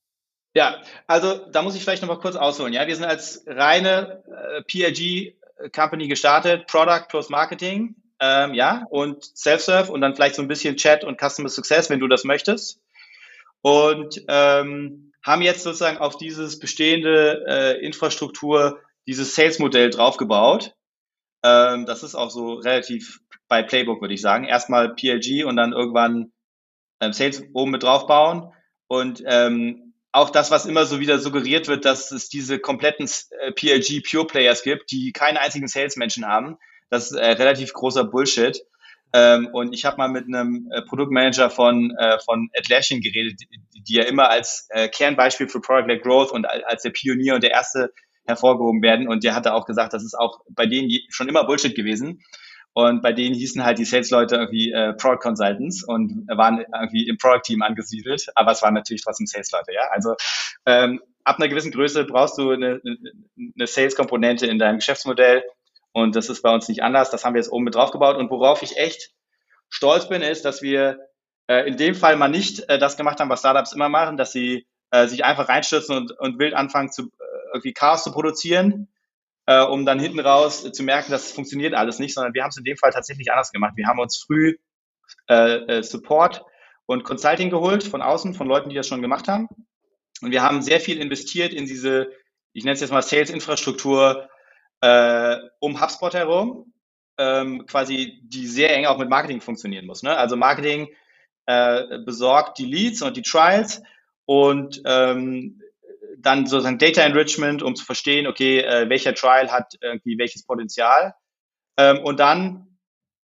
Ja, 0.53 0.81
also 1.07 1.45
da 1.51 1.61
muss 1.61 1.75
ich 1.75 1.81
vielleicht 1.81 2.01
noch 2.01 2.09
mal 2.09 2.19
kurz 2.19 2.35
ausholen. 2.35 2.73
Ja, 2.73 2.85
wir 2.87 2.95
sind 2.95 3.05
als 3.05 3.43
reine 3.47 4.23
äh, 4.27 4.61
PRG 4.63 5.35
Company 5.73 6.07
gestartet, 6.07 6.67
Product 6.67 7.07
plus 7.09 7.29
Marketing 7.29 7.95
ähm, 8.21 8.53
ja, 8.53 8.85
und 8.89 9.23
Self-Serve 9.35 9.91
und 9.91 10.01
dann 10.01 10.15
vielleicht 10.15 10.35
so 10.35 10.43
ein 10.43 10.47
bisschen 10.47 10.77
Chat 10.77 11.03
und 11.03 11.19
Customer 11.19 11.49
Success, 11.49 11.89
wenn 11.89 11.99
du 11.99 12.07
das 12.07 12.23
möchtest. 12.23 12.79
Und 13.61 14.23
ähm, 14.27 15.11
haben 15.23 15.41
jetzt 15.41 15.63
sozusagen 15.63 15.97
auf 15.97 16.17
dieses 16.17 16.59
bestehende 16.59 17.43
äh, 17.47 17.85
Infrastruktur 17.85 18.79
dieses 19.07 19.35
Sales-Modell 19.35 19.89
draufgebaut. 19.89 20.75
Ähm, 21.43 21.85
das 21.85 22.03
ist 22.03 22.15
auch 22.15 22.29
so 22.29 22.53
relativ 22.53 23.19
bei 23.47 23.63
Playbook, 23.63 24.01
würde 24.01 24.13
ich 24.13 24.21
sagen. 24.21 24.45
Erstmal 24.45 24.93
PLG 24.93 25.43
und 25.45 25.55
dann 25.57 25.73
irgendwann 25.73 26.31
ähm, 26.99 27.13
Sales 27.13 27.43
oben 27.53 27.71
mit 27.71 27.83
draufbauen. 27.83 28.53
Und 28.87 29.23
ähm, 29.25 29.93
auch 30.11 30.29
das, 30.29 30.51
was 30.51 30.65
immer 30.65 30.85
so 30.85 30.99
wieder 30.99 31.19
suggeriert 31.19 31.67
wird, 31.67 31.85
dass 31.85 32.11
es 32.11 32.29
diese 32.29 32.59
kompletten 32.59 33.09
äh, 33.39 33.51
PLG 33.51 34.03
Pure 34.07 34.27
Players 34.27 34.61
gibt, 34.61 34.91
die 34.91 35.11
keinen 35.11 35.37
einzigen 35.37 35.67
Salesmenschen 35.67 36.27
haben, 36.27 36.57
das 36.91 37.09
ist 37.09 37.17
äh, 37.17 37.31
relativ 37.31 37.73
großer 37.73 38.03
Bullshit. 38.03 38.61
Ähm, 39.13 39.47
und 39.51 39.73
ich 39.73 39.83
habe 39.85 39.97
mal 39.97 40.07
mit 40.07 40.25
einem 40.25 40.69
äh, 40.71 40.81
Produktmanager 40.83 41.49
von, 41.49 41.95
äh, 41.97 42.19
von 42.19 42.49
Atlassian 42.55 43.01
geredet, 43.01 43.41
die, 43.41 43.83
die 43.83 43.93
ja 43.95 44.03
immer 44.03 44.29
als 44.29 44.67
äh, 44.69 44.87
Kernbeispiel 44.87 45.49
für 45.49 45.59
Product-led 45.59 46.03
Growth 46.03 46.31
und 46.31 46.45
als 46.45 46.83
der 46.83 46.91
Pionier 46.91 47.35
und 47.35 47.43
der 47.43 47.51
Erste 47.51 47.91
hervorgehoben 48.25 48.81
werden. 48.81 49.07
Und 49.07 49.23
der 49.23 49.35
hatte 49.35 49.53
auch 49.53 49.65
gesagt, 49.65 49.93
das 49.93 50.03
ist 50.03 50.13
auch 50.13 50.39
bei 50.49 50.65
denen 50.65 50.89
schon 51.09 51.27
immer 51.27 51.45
Bullshit 51.45 51.75
gewesen. 51.75 52.21
Und 52.73 53.01
bei 53.01 53.11
denen 53.11 53.35
hießen 53.35 53.65
halt 53.65 53.79
die 53.79 53.85
Sales-Leute 53.85 54.35
irgendwie 54.35 54.71
äh, 54.71 54.93
Product 54.93 55.19
Consultants 55.19 55.83
und 55.83 56.25
waren 56.29 56.63
irgendwie 56.73 57.07
im 57.07 57.17
Product-Team 57.17 57.61
angesiedelt, 57.61 58.27
aber 58.35 58.51
es 58.51 58.61
waren 58.61 58.73
natürlich 58.73 59.03
trotzdem 59.03 59.27
Sales-Leute, 59.27 59.73
ja. 59.73 59.89
Also 59.91 60.15
ähm, 60.65 61.01
ab 61.25 61.37
einer 61.37 61.49
gewissen 61.49 61.71
Größe 61.71 62.05
brauchst 62.05 62.37
du 62.37 62.51
eine, 62.51 62.81
eine 62.81 63.67
Sales-Komponente 63.67 64.47
in 64.47 64.57
deinem 64.57 64.77
Geschäftsmodell 64.77 65.43
und 65.93 66.15
das 66.15 66.29
ist 66.29 66.41
bei 66.41 66.53
uns 66.53 66.67
nicht 66.67 66.83
anders. 66.83 67.11
Das 67.11 67.25
haben 67.25 67.33
wir 67.33 67.41
jetzt 67.41 67.51
oben 67.51 67.65
mit 67.65 67.75
draufgebaut. 67.75 68.17
Und 68.17 68.29
worauf 68.29 68.61
ich 68.61 68.77
echt 68.77 69.11
stolz 69.69 70.07
bin, 70.07 70.21
ist, 70.21 70.45
dass 70.45 70.61
wir 70.61 70.99
äh, 71.47 71.67
in 71.67 71.77
dem 71.77 71.95
Fall 71.95 72.15
mal 72.15 72.29
nicht 72.29 72.69
äh, 72.69 72.79
das 72.79 72.97
gemacht 72.97 73.19
haben, 73.19 73.29
was 73.29 73.39
Startups 73.39 73.73
immer 73.73 73.89
machen, 73.89 74.17
dass 74.17 74.31
sie 74.31 74.67
äh, 74.91 75.07
sich 75.07 75.25
einfach 75.25 75.49
reinstürzen 75.49 75.95
und, 75.95 76.11
und 76.11 76.39
wild 76.39 76.53
anfangen, 76.53 76.91
zu, 76.91 77.03
äh, 77.03 77.47
irgendwie 77.53 77.73
Chaos 77.73 78.03
zu 78.03 78.11
produzieren, 78.11 78.87
äh, 79.47 79.61
um 79.63 79.85
dann 79.85 79.99
hinten 79.99 80.19
raus 80.19 80.69
zu 80.71 80.83
merken, 80.83 81.11
das 81.11 81.31
funktioniert 81.31 81.73
alles 81.73 81.99
nicht, 81.99 82.13
sondern 82.13 82.33
wir 82.33 82.43
haben 82.43 82.49
es 82.49 82.57
in 82.57 82.63
dem 82.63 82.77
Fall 82.77 82.91
tatsächlich 82.91 83.31
anders 83.31 83.51
gemacht. 83.51 83.73
Wir 83.75 83.87
haben 83.87 83.99
uns 83.99 84.17
früh 84.17 84.55
äh, 85.27 85.83
Support 85.83 86.43
und 86.85 87.03
Consulting 87.03 87.49
geholt 87.49 87.83
von 87.83 88.01
außen, 88.01 88.33
von 88.33 88.47
Leuten, 88.47 88.69
die 88.69 88.75
das 88.75 88.87
schon 88.87 89.01
gemacht 89.01 89.27
haben. 89.27 89.47
Und 90.21 90.31
wir 90.31 90.43
haben 90.43 90.61
sehr 90.61 90.79
viel 90.79 90.99
investiert 91.01 91.53
in 91.53 91.65
diese, 91.65 92.09
ich 92.53 92.63
nenne 92.63 92.75
es 92.75 92.81
jetzt 92.81 92.91
mal 92.91 93.01
Sales-Infrastruktur 93.01 94.29
äh, 94.81 95.37
um 95.59 95.81
HubSpot 95.81 96.13
herum, 96.13 96.73
ähm, 97.17 97.65
quasi, 97.65 98.19
die 98.23 98.47
sehr 98.47 98.75
eng 98.75 98.85
auch 98.85 98.97
mit 98.97 99.09
Marketing 99.09 99.41
funktionieren 99.41 99.85
muss. 99.85 100.03
Ne? 100.03 100.15
Also 100.15 100.35
Marketing 100.35 100.89
äh, 101.45 101.99
besorgt 102.05 102.57
die 102.57 102.65
Leads 102.65 103.01
und 103.01 103.17
die 103.17 103.21
Trials 103.21 103.81
und 104.25 104.81
ähm, 104.85 105.61
dann 106.17 106.45
sozusagen 106.45 106.77
Data 106.77 107.01
Enrichment, 107.01 107.63
um 107.63 107.75
zu 107.75 107.85
verstehen, 107.85 108.27
okay, 108.27 108.59
äh, 108.59 108.89
welcher 108.89 109.13
Trial 109.13 109.51
hat 109.51 109.73
irgendwie 109.81 110.17
welches 110.17 110.45
Potenzial. 110.45 111.15
Ähm, 111.77 111.99
und 111.99 112.19
dann, 112.19 112.77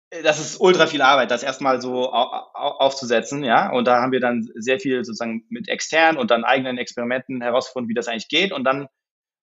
äh, 0.09 0.23
das 0.23 0.39
ist 0.39 0.59
ultra 0.59 0.87
viel 0.87 1.01
Arbeit, 1.01 1.31
das 1.31 1.43
erstmal 1.43 1.81
so 1.81 2.11
au 2.11 2.47
aufzusetzen, 2.53 3.43
ja. 3.43 3.71
Und 3.71 3.85
da 3.85 4.01
haben 4.01 4.11
wir 4.11 4.19
dann 4.19 4.49
sehr 4.55 4.79
viel 4.79 5.03
sozusagen 5.03 5.45
mit 5.49 5.69
externen 5.69 6.19
und 6.19 6.31
dann 6.31 6.43
eigenen 6.43 6.77
Experimenten 6.77 7.41
herausgefunden, 7.41 7.89
wie 7.89 7.93
das 7.93 8.07
eigentlich 8.07 8.27
geht. 8.27 8.51
Und 8.51 8.63
dann, 8.63 8.87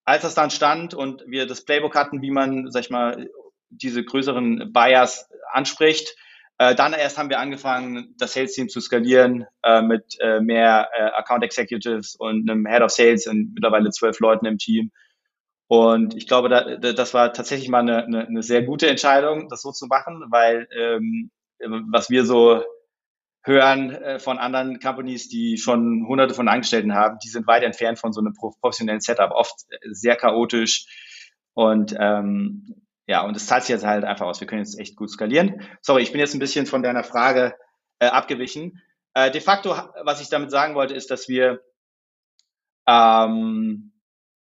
als 0.08 0.22
das 0.22 0.34
dann 0.34 0.50
stand 0.50 0.94
und 0.94 1.22
wir 1.26 1.46
das 1.46 1.66
Playbook 1.66 1.94
hatten, 1.94 2.22
wie 2.22 2.30
man, 2.30 2.70
sag 2.70 2.80
ich 2.84 2.90
mal, 2.90 3.28
diese 3.68 4.02
größeren 4.02 4.72
Buyers 4.72 5.28
anspricht, 5.52 6.16
äh, 6.56 6.74
dann 6.74 6.94
erst 6.94 7.18
haben 7.18 7.28
wir 7.28 7.38
angefangen, 7.38 8.14
das 8.16 8.32
Sales-Team 8.32 8.70
zu 8.70 8.80
skalieren 8.80 9.44
äh, 9.62 9.82
mit 9.82 10.16
äh, 10.20 10.40
mehr 10.40 10.88
äh, 10.96 11.02
Account 11.10 11.44
Executives 11.44 12.16
und 12.16 12.48
einem 12.48 12.66
Head 12.66 12.80
of 12.80 12.90
Sales 12.90 13.26
und 13.26 13.52
mittlerweile 13.52 13.90
zwölf 13.90 14.18
Leuten 14.20 14.46
im 14.46 14.56
Team. 14.56 14.92
Und 15.66 16.16
ich 16.16 16.26
glaube, 16.26 16.48
da, 16.48 16.76
das 16.76 17.12
war 17.12 17.34
tatsächlich 17.34 17.68
mal 17.68 17.80
eine, 17.80 18.04
eine, 18.04 18.26
eine 18.26 18.42
sehr 18.42 18.62
gute 18.62 18.88
Entscheidung, 18.88 19.50
das 19.50 19.60
so 19.60 19.72
zu 19.72 19.88
machen, 19.88 20.24
weil 20.30 20.66
ähm, 20.74 21.30
was 21.90 22.08
wir 22.08 22.24
so 22.24 22.62
hören 23.48 23.90
äh, 23.90 24.18
von 24.20 24.38
anderen 24.38 24.78
Companies, 24.78 25.28
die 25.28 25.58
schon 25.58 26.06
hunderte 26.06 26.34
von 26.34 26.46
Angestellten 26.46 26.94
haben, 26.94 27.18
die 27.24 27.28
sind 27.28 27.48
weit 27.48 27.64
entfernt 27.64 27.98
von 27.98 28.12
so 28.12 28.20
einem 28.20 28.34
professionellen 28.34 29.00
Setup, 29.00 29.32
oft 29.32 29.54
sehr 29.90 30.14
chaotisch. 30.14 30.86
Und 31.54 31.96
ähm, 31.98 32.84
ja, 33.08 33.22
und 33.22 33.36
es 33.36 33.46
zahlt 33.46 33.64
sich 33.64 33.70
jetzt 33.70 33.86
halt 33.86 34.04
einfach 34.04 34.26
aus. 34.26 34.40
Wir 34.40 34.46
können 34.46 34.62
jetzt 34.62 34.78
echt 34.78 34.94
gut 34.94 35.10
skalieren. 35.10 35.62
Sorry, 35.80 36.02
ich 36.02 36.12
bin 36.12 36.20
jetzt 36.20 36.34
ein 36.34 36.38
bisschen 36.38 36.66
von 36.66 36.82
deiner 36.82 37.02
Frage 37.02 37.54
äh, 37.98 38.06
abgewichen. 38.06 38.82
Äh, 39.14 39.30
de 39.30 39.40
facto, 39.40 39.70
was 40.04 40.20
ich 40.20 40.28
damit 40.28 40.50
sagen 40.50 40.74
wollte, 40.74 40.94
ist, 40.94 41.10
dass 41.10 41.28
wir 41.28 41.62
ähm, 42.86 43.92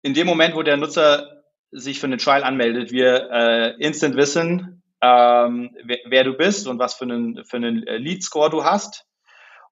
in 0.04 0.14
dem 0.14 0.28
Moment, 0.28 0.54
wo 0.54 0.64
der 0.64 0.78
Nutzer 0.78 1.44
sich 1.72 2.00
für 2.00 2.08
eine 2.08 2.18
Trial 2.18 2.44
anmeldet, 2.44 2.92
wir 2.92 3.30
äh, 3.32 3.76
instant 3.80 4.18
wissen, 4.18 4.81
ähm, 5.02 5.76
wer, 5.84 5.98
wer, 6.06 6.24
du 6.24 6.34
bist 6.34 6.68
und 6.68 6.80
was 6.80 6.94
für 6.94 7.06
einen, 7.06 7.44
für 7.46 7.58
einen 7.58 7.86
äh, 7.88 7.98
Lead-Score 7.98 8.50
du 8.50 8.64
hast. 8.64 9.06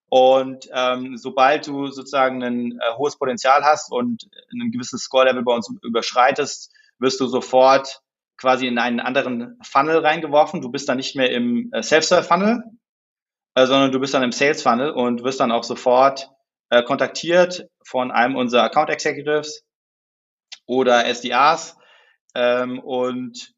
Und 0.09 0.67
ähm, 0.73 1.17
sobald 1.17 1.67
du 1.67 1.87
sozusagen 1.87 2.43
ein 2.43 2.71
äh, 2.71 2.93
hohes 2.97 3.17
Potenzial 3.17 3.63
hast 3.63 3.91
und 3.91 4.27
ein 4.51 4.71
gewisses 4.71 5.03
Score-Level 5.03 5.43
bei 5.43 5.53
uns 5.53 5.71
überschreitest, 5.83 6.73
wirst 6.97 7.19
du 7.19 7.27
sofort 7.27 8.01
quasi 8.37 8.67
in 8.67 8.79
einen 8.79 8.99
anderen 8.99 9.59
Funnel 9.61 9.99
reingeworfen. 9.99 10.61
Du 10.61 10.69
bist 10.71 10.89
dann 10.89 10.97
nicht 10.97 11.15
mehr 11.15 11.31
im 11.31 11.71
äh, 11.73 11.83
Self-Serve-Funnel, 11.83 12.63
äh, 13.55 13.65
sondern 13.67 13.91
du 13.91 13.99
bist 13.99 14.13
dann 14.13 14.23
im 14.23 14.31
Sales-Funnel 14.31 14.91
und 14.91 15.23
wirst 15.23 15.39
dann 15.39 15.51
auch 15.51 15.63
sofort 15.63 16.29
äh, 16.69 16.81
kontaktiert 16.81 17.67
von 17.85 18.11
einem 18.11 18.35
unserer 18.35 18.63
Account 18.63 18.89
Executives 18.89 19.63
oder 20.65 21.05
SDRs 21.05 21.77
ähm, 22.35 22.79
und 22.79 23.53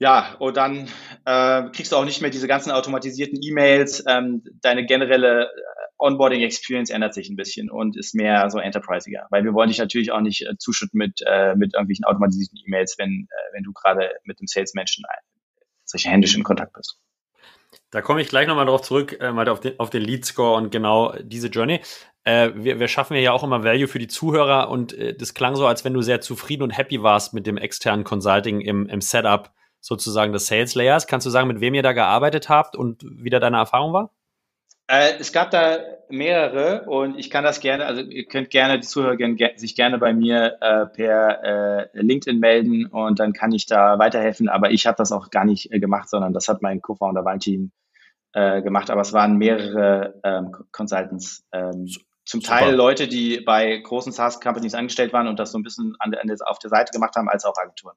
ja, 0.00 0.34
und 0.38 0.56
dann 0.56 0.88
äh, 1.26 1.70
kriegst 1.70 1.92
du 1.92 1.96
auch 1.96 2.06
nicht 2.06 2.22
mehr 2.22 2.30
diese 2.30 2.48
ganzen 2.48 2.70
automatisierten 2.70 3.38
E-Mails. 3.42 4.02
Ähm, 4.08 4.42
deine 4.62 4.86
generelle 4.86 5.50
Onboarding 5.98 6.40
Experience 6.40 6.88
ändert 6.88 7.12
sich 7.12 7.28
ein 7.28 7.36
bisschen 7.36 7.70
und 7.70 7.98
ist 7.98 8.14
mehr 8.14 8.48
so 8.48 8.58
enterprisiger, 8.58 9.26
weil 9.30 9.44
wir 9.44 9.52
wollen 9.52 9.68
dich 9.68 9.78
natürlich 9.78 10.10
auch 10.10 10.22
nicht 10.22 10.40
äh, 10.46 10.56
zuschütten 10.58 10.96
mit, 10.96 11.20
äh, 11.26 11.54
mit 11.54 11.74
irgendwelchen 11.74 12.06
automatisierten 12.06 12.58
E-Mails, 12.66 12.96
wenn, 12.98 13.28
äh, 13.30 13.54
wenn 13.54 13.62
du 13.62 13.72
gerade 13.74 14.10
mit 14.24 14.40
dem 14.40 14.46
Salesmenschen 14.46 15.04
solche 15.84 16.08
händisch 16.08 16.34
in 16.34 16.44
Kontakt 16.44 16.72
bist. 16.72 16.98
Da 17.90 18.00
komme 18.00 18.22
ich 18.22 18.28
gleich 18.28 18.46
nochmal 18.46 18.66
drauf 18.66 18.82
zurück, 18.82 19.18
äh, 19.20 19.32
mal 19.32 19.48
auf 19.50 19.60
den, 19.60 19.78
auf 19.78 19.90
den 19.90 20.02
Lead 20.02 20.24
Score 20.24 20.56
und 20.56 20.70
genau 20.70 21.14
diese 21.20 21.48
Journey. 21.48 21.80
Äh, 22.24 22.52
wir, 22.54 22.80
wir 22.80 22.88
schaffen 22.88 23.16
ja 23.16 23.32
auch 23.32 23.42
immer 23.42 23.64
Value 23.64 23.88
für 23.88 23.98
die 23.98 24.08
Zuhörer 24.08 24.70
und 24.70 24.94
äh, 24.94 25.14
das 25.14 25.34
klang 25.34 25.56
so, 25.56 25.66
als 25.66 25.84
wenn 25.84 25.92
du 25.92 26.00
sehr 26.00 26.22
zufrieden 26.22 26.62
und 26.62 26.70
happy 26.70 27.02
warst 27.02 27.34
mit 27.34 27.46
dem 27.46 27.58
externen 27.58 28.04
Consulting 28.04 28.60
im, 28.62 28.88
im 28.88 29.02
Setup 29.02 29.52
sozusagen 29.80 30.32
des 30.32 30.46
Sales 30.46 30.74
Layers. 30.74 31.06
Kannst 31.06 31.26
du 31.26 31.30
sagen, 31.30 31.48
mit 31.48 31.60
wem 31.60 31.74
ihr 31.74 31.82
da 31.82 31.92
gearbeitet 31.92 32.48
habt 32.48 32.76
und 32.76 33.04
wie 33.04 33.30
da 33.30 33.40
deine 33.40 33.56
Erfahrung 33.56 33.92
war? 33.92 34.10
Äh, 34.86 35.18
es 35.20 35.32
gab 35.32 35.50
da 35.50 35.78
mehrere 36.08 36.82
und 36.86 37.16
ich 37.16 37.30
kann 37.30 37.44
das 37.44 37.60
gerne, 37.60 37.86
also 37.86 38.02
ihr 38.02 38.26
könnt 38.26 38.50
gerne, 38.50 38.80
die 38.80 38.86
Zuhörer 38.86 39.16
sich 39.56 39.76
gerne 39.76 39.98
bei 39.98 40.12
mir 40.12 40.58
äh, 40.60 40.86
per 40.86 41.44
äh, 41.44 41.88
LinkedIn 41.92 42.40
melden 42.40 42.86
und 42.86 43.20
dann 43.20 43.32
kann 43.32 43.52
ich 43.52 43.66
da 43.66 44.00
weiterhelfen, 44.00 44.48
aber 44.48 44.72
ich 44.72 44.86
habe 44.86 44.96
das 44.96 45.12
auch 45.12 45.30
gar 45.30 45.44
nicht 45.44 45.72
äh, 45.72 45.78
gemacht, 45.78 46.10
sondern 46.10 46.32
das 46.32 46.48
hat 46.48 46.60
mein 46.60 46.82
Co-Founder 46.82 47.24
Valentin 47.24 47.70
äh, 48.32 48.62
gemacht, 48.62 48.90
aber 48.90 49.02
es 49.02 49.12
waren 49.12 49.36
mehrere 49.36 50.20
ähm, 50.24 50.56
Consultants. 50.72 51.44
Ähm, 51.52 51.86
zum 52.24 52.40
Super. 52.40 52.58
Teil 52.58 52.74
Leute, 52.74 53.08
die 53.08 53.40
bei 53.40 53.76
großen 53.78 54.12
SaaS-Companies 54.12 54.74
angestellt 54.74 55.12
waren 55.12 55.26
und 55.26 55.38
das 55.38 55.52
so 55.52 55.58
ein 55.58 55.62
bisschen 55.62 55.96
an, 55.98 56.14
an, 56.14 56.36
auf 56.46 56.58
der 56.58 56.70
Seite 56.70 56.92
gemacht 56.92 57.16
haben, 57.16 57.28
als 57.28 57.44
auch 57.44 57.56
Agenturen. 57.56 57.96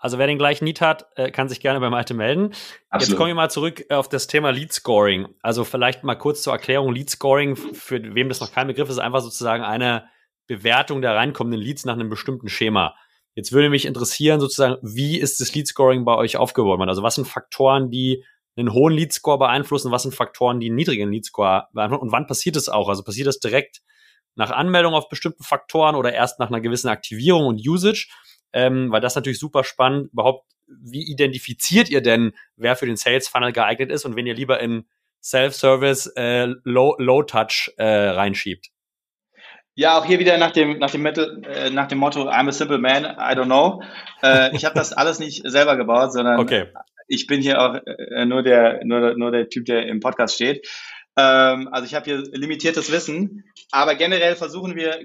Also 0.00 0.18
wer 0.18 0.26
den 0.26 0.38
gleichen 0.38 0.64
Need 0.64 0.80
hat, 0.80 1.06
äh, 1.16 1.30
kann 1.30 1.48
sich 1.48 1.60
gerne 1.60 1.78
bei 1.78 1.90
Malte 1.90 2.14
melden. 2.14 2.54
Absolut. 2.88 3.08
Jetzt 3.10 3.16
kommen 3.16 3.28
wir 3.28 3.34
mal 3.34 3.50
zurück 3.50 3.84
äh, 3.90 3.94
auf 3.94 4.08
das 4.08 4.26
Thema 4.26 4.50
Lead 4.50 4.72
Scoring. 4.72 5.28
Also 5.42 5.64
vielleicht 5.64 6.04
mal 6.04 6.14
kurz 6.14 6.42
zur 6.42 6.54
Erklärung. 6.54 6.92
Lead 6.92 7.10
Scoring, 7.10 7.54
für 7.54 8.02
wem 8.14 8.30
das 8.30 8.40
noch 8.40 8.50
kein 8.50 8.66
Begriff 8.66 8.88
ist, 8.88 8.98
einfach 8.98 9.20
sozusagen 9.20 9.62
eine 9.62 10.08
Bewertung 10.46 11.02
der 11.02 11.14
reinkommenden 11.14 11.60
Leads 11.60 11.84
nach 11.84 11.92
einem 11.92 12.08
bestimmten 12.08 12.48
Schema. 12.48 12.96
Jetzt 13.34 13.52
würde 13.52 13.70
mich 13.70 13.84
interessieren, 13.84 14.40
sozusagen, 14.40 14.78
wie 14.82 15.18
ist 15.18 15.40
das 15.40 15.54
Lead 15.54 15.68
Scoring 15.68 16.04
bei 16.04 16.16
euch 16.16 16.38
aufgebaut? 16.38 16.80
Also 16.88 17.02
was 17.02 17.14
sind 17.14 17.28
Faktoren, 17.28 17.90
die 17.90 18.24
einen 18.56 18.72
hohen 18.72 18.94
Lead 18.94 19.12
Score 19.12 19.38
beeinflussen? 19.38 19.92
Was 19.92 20.02
sind 20.02 20.14
Faktoren, 20.14 20.60
die 20.60 20.66
einen 20.66 20.76
niedrigen 20.76 21.12
Lead 21.12 21.26
Score 21.26 21.68
beeinflussen? 21.72 22.02
Und 22.02 22.12
wann 22.12 22.26
passiert 22.26 22.56
das 22.56 22.68
auch? 22.68 22.88
Also 22.88 23.04
passiert 23.04 23.26
das 23.26 23.38
direkt 23.38 23.82
nach 24.34 24.50
Anmeldung 24.50 24.94
auf 24.94 25.08
bestimmten 25.08 25.42
Faktoren 25.42 25.94
oder 25.94 26.12
erst 26.12 26.38
nach 26.40 26.48
einer 26.48 26.60
gewissen 26.60 26.88
Aktivierung 26.88 27.46
und 27.46 27.60
Usage? 27.66 28.08
Ähm, 28.52 28.90
weil 28.90 29.00
das 29.00 29.14
natürlich 29.14 29.38
super 29.38 29.64
spannend. 29.64 30.12
Überhaupt, 30.12 30.46
wie 30.66 31.10
identifiziert 31.10 31.88
ihr 31.90 32.00
denn, 32.00 32.32
wer 32.56 32.76
für 32.76 32.86
den 32.86 32.96
Sales 32.96 33.28
Funnel 33.28 33.52
geeignet 33.52 33.90
ist 33.90 34.04
und 34.04 34.16
wenn 34.16 34.26
ihr 34.26 34.34
lieber 34.34 34.60
in 34.60 34.86
Self-Service 35.22 36.12
äh, 36.16 36.46
Low, 36.64 36.96
Low 36.98 37.22
Touch 37.22 37.72
äh, 37.76 37.84
reinschiebt? 37.84 38.68
Ja, 39.74 39.98
auch 39.98 40.04
hier 40.04 40.18
wieder 40.18 40.36
nach 40.36 40.50
dem, 40.50 40.78
nach 40.78 40.90
dem, 40.90 41.02
Mittel, 41.02 41.42
äh, 41.46 41.70
nach 41.70 41.88
dem 41.88 41.98
Motto 41.98 42.28
I'm 42.28 42.48
a 42.48 42.52
simple 42.52 42.78
man, 42.78 43.04
I 43.04 43.34
don't 43.34 43.46
know. 43.46 43.82
Äh, 44.22 44.54
ich 44.54 44.64
habe 44.64 44.74
das 44.74 44.92
alles 44.92 45.18
nicht 45.18 45.42
selber 45.48 45.76
gebaut, 45.76 46.12
sondern 46.12 46.40
okay. 46.40 46.66
ich 47.08 47.26
bin 47.26 47.40
hier 47.40 47.60
auch 47.60 47.76
äh, 47.86 48.26
nur, 48.26 48.42
der, 48.42 48.84
nur, 48.84 49.16
nur 49.16 49.30
der 49.30 49.48
Typ, 49.48 49.66
der 49.66 49.86
im 49.86 50.00
Podcast 50.00 50.34
steht. 50.34 50.66
Ähm, 51.16 51.68
also 51.72 51.86
ich 51.86 51.94
habe 51.94 52.04
hier 52.04 52.22
limitiertes 52.32 52.90
Wissen, 52.92 53.44
aber 53.70 53.94
generell 53.94 54.36
versuchen 54.36 54.76
wir 54.76 54.98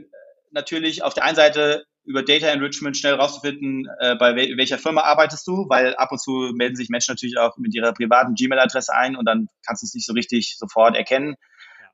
natürlich 0.51 1.03
auf 1.03 1.13
der 1.13 1.23
einen 1.23 1.35
Seite 1.35 1.85
über 2.05 2.23
Data 2.23 2.47
Enrichment 2.47 2.95
schnell 2.95 3.15
rauszufinden, 3.15 3.87
äh, 3.99 4.15
bei 4.15 4.35
wel 4.35 4.55
welcher 4.57 4.77
Firma 4.77 5.01
arbeitest 5.01 5.45
du, 5.47 5.67
weil 5.69 5.95
ab 5.95 6.11
und 6.11 6.19
zu 6.19 6.51
melden 6.55 6.75
sich 6.75 6.89
Menschen 6.89 7.13
natürlich 7.13 7.37
auch 7.37 7.57
mit 7.57 7.73
ihrer 7.73 7.93
privaten 7.93 8.35
Gmail-Adresse 8.35 8.93
ein 8.93 9.15
und 9.15 9.25
dann 9.25 9.49
kannst 9.65 9.81
du 9.81 9.87
es 9.87 9.95
nicht 9.95 10.05
so 10.05 10.13
richtig 10.13 10.57
sofort 10.57 10.95
erkennen. 10.95 11.35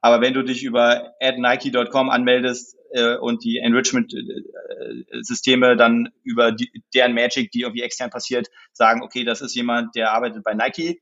Aber 0.01 0.21
wenn 0.21 0.33
du 0.33 0.43
dich 0.43 0.63
über 0.63 1.13
adnike.com 1.21 2.09
anmeldest 2.09 2.75
äh, 2.91 3.15
und 3.15 3.43
die 3.43 3.59
Enrichment-Systeme 3.59 5.77
dann 5.77 6.09
über 6.23 6.51
die, 6.51 6.83
deren 6.93 7.13
Magic, 7.13 7.51
die 7.51 7.61
irgendwie 7.61 7.83
extern 7.83 8.09
passiert, 8.09 8.49
sagen, 8.73 9.03
okay, 9.03 9.23
das 9.23 9.41
ist 9.41 9.55
jemand, 9.55 9.95
der 9.95 10.11
arbeitet 10.11 10.43
bei 10.43 10.53
Nike, 10.53 11.01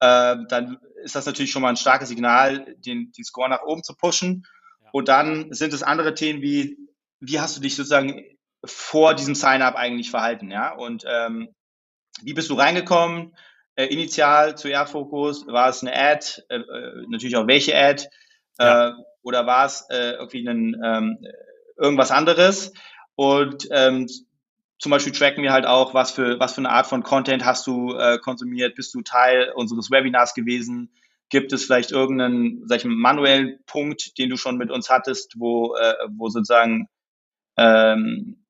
äh, 0.00 0.36
dann 0.48 0.78
ist 1.04 1.14
das 1.14 1.26
natürlich 1.26 1.50
schon 1.50 1.62
mal 1.62 1.70
ein 1.70 1.76
starkes 1.76 2.08
Signal, 2.08 2.74
den, 2.78 3.12
den 3.12 3.24
Score 3.24 3.48
nach 3.48 3.62
oben 3.62 3.82
zu 3.82 3.94
pushen. 3.94 4.44
Ja. 4.82 4.90
Und 4.92 5.08
dann 5.08 5.52
sind 5.52 5.74
es 5.74 5.82
andere 5.82 6.14
Themen 6.14 6.40
wie, 6.40 6.76
wie 7.20 7.40
hast 7.40 7.56
du 7.56 7.60
dich 7.60 7.76
sozusagen 7.76 8.24
vor 8.64 9.14
diesem 9.14 9.34
Sign-up 9.34 9.76
eigentlich 9.76 10.10
verhalten, 10.10 10.50
ja? 10.50 10.74
Und 10.74 11.04
ähm, 11.06 11.48
wie 12.22 12.34
bist 12.34 12.50
du 12.50 12.54
reingekommen? 12.54 13.36
Äh, 13.76 13.86
initial 13.86 14.56
zu 14.56 14.68
Erdfokus 14.68 15.46
war 15.46 15.68
es 15.68 15.82
eine 15.82 15.94
Ad, 15.94 16.42
äh, 16.48 16.56
äh, 16.56 17.06
natürlich 17.08 17.36
auch 17.36 17.46
welche 17.46 17.76
Ad, 17.76 18.08
ja. 18.58 18.88
äh, 18.88 18.92
oder 19.22 19.46
war 19.46 19.66
es 19.66 19.86
äh, 19.90 20.12
irgendwie 20.12 20.48
ein, 20.48 20.76
ähm, 20.84 21.18
irgendwas 21.76 22.10
anderes? 22.10 22.72
Und 23.14 23.68
ähm, 23.70 24.08
zum 24.80 24.90
Beispiel 24.90 25.12
tracken 25.12 25.42
wir 25.42 25.52
halt 25.52 25.66
auch, 25.66 25.94
was 25.94 26.10
für, 26.12 26.38
was 26.40 26.54
für 26.54 26.60
eine 26.60 26.70
Art 26.70 26.86
von 26.86 27.02
Content 27.02 27.44
hast 27.44 27.66
du 27.66 27.94
äh, 27.94 28.18
konsumiert, 28.18 28.74
bist 28.74 28.94
du 28.94 29.02
Teil 29.02 29.52
unseres 29.54 29.90
Webinars 29.90 30.34
gewesen, 30.34 30.92
gibt 31.30 31.52
es 31.52 31.64
vielleicht 31.64 31.90
irgendeinen, 31.92 32.66
sag 32.66 32.78
ich 32.78 32.84
mal, 32.84 32.94
manuellen 32.94 33.58
Punkt, 33.66 34.18
den 34.18 34.30
du 34.30 34.36
schon 34.36 34.56
mit 34.56 34.70
uns 34.70 34.88
hattest, 34.88 35.34
wo, 35.38 35.74
wo 36.16 36.28
sozusagen 36.30 36.88
ähm, 37.58 38.44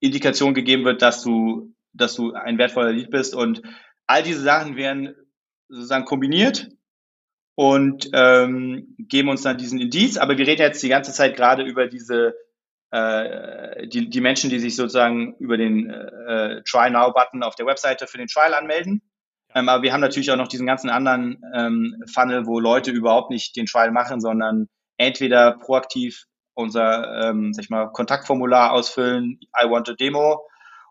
Indikation 0.00 0.54
gegeben 0.54 0.84
wird, 0.84 1.02
dass 1.02 1.22
du, 1.22 1.74
dass 1.92 2.14
du 2.14 2.32
ein 2.32 2.58
wertvoller 2.58 2.92
Lead 2.92 3.10
bist 3.10 3.34
und 3.34 3.62
all 4.06 4.22
diese 4.22 4.40
Sachen 4.42 4.76
werden 4.76 5.14
sozusagen 5.68 6.04
kombiniert 6.04 6.68
und 7.54 8.10
ähm, 8.12 8.96
geben 8.98 9.28
uns 9.28 9.42
dann 9.42 9.58
diesen 9.58 9.80
Indiz. 9.80 10.16
Aber 10.16 10.36
wir 10.36 10.46
reden 10.46 10.62
jetzt 10.62 10.82
die 10.82 10.88
ganze 10.88 11.12
Zeit 11.12 11.36
gerade 11.36 11.62
über 11.62 11.86
diese 11.86 12.34
äh, 12.94 13.88
die, 13.88 14.08
die 14.08 14.20
Menschen, 14.20 14.50
die 14.50 14.60
sich 14.60 14.76
sozusagen 14.76 15.34
über 15.38 15.56
den 15.56 15.90
äh, 15.90 16.62
Try 16.62 16.90
Now-Button 16.90 17.42
auf 17.42 17.56
der 17.56 17.66
Webseite 17.66 18.06
für 18.06 18.18
den 18.18 18.28
Trial 18.28 18.54
anmelden. 18.54 19.02
Ähm, 19.52 19.68
aber 19.68 19.82
wir 19.82 19.92
haben 19.92 20.00
natürlich 20.00 20.30
auch 20.30 20.36
noch 20.36 20.46
diesen 20.46 20.66
ganzen 20.66 20.90
anderen 20.90 21.42
ähm, 21.54 22.04
Funnel, 22.12 22.46
wo 22.46 22.60
Leute 22.60 22.92
überhaupt 22.92 23.30
nicht 23.30 23.56
den 23.56 23.66
Trial 23.66 23.90
machen, 23.90 24.20
sondern 24.20 24.68
entweder 24.96 25.58
proaktiv 25.58 26.26
unser 26.54 27.28
ähm, 27.28 27.52
sag 27.52 27.64
ich 27.64 27.70
mal, 27.70 27.86
Kontaktformular 27.92 28.72
ausfüllen, 28.72 29.40
I 29.60 29.68
want 29.68 29.88
a 29.88 29.94
Demo, 29.94 30.46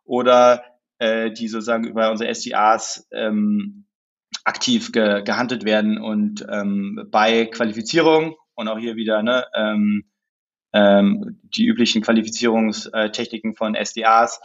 oder 0.05 0.63
äh, 0.99 1.31
die 1.31 1.47
sozusagen 1.47 1.85
über 1.85 2.11
unsere 2.11 2.33
SDAs 2.33 3.07
ähm, 3.11 3.85
aktiv 4.43 4.91
ge 4.91 5.23
gehandelt 5.23 5.65
werden 5.65 5.97
und 5.97 6.45
ähm, 6.49 7.07
bei 7.09 7.45
Qualifizierung 7.45 8.35
und 8.55 8.67
auch 8.67 8.77
hier 8.77 8.95
wieder 8.95 9.23
ne, 9.23 9.45
ähm, 9.55 10.05
ähm, 10.73 11.39
die 11.43 11.65
üblichen 11.65 12.01
Qualifizierungstechniken 12.01 13.55
von 13.55 13.75
SDAs, 13.75 14.41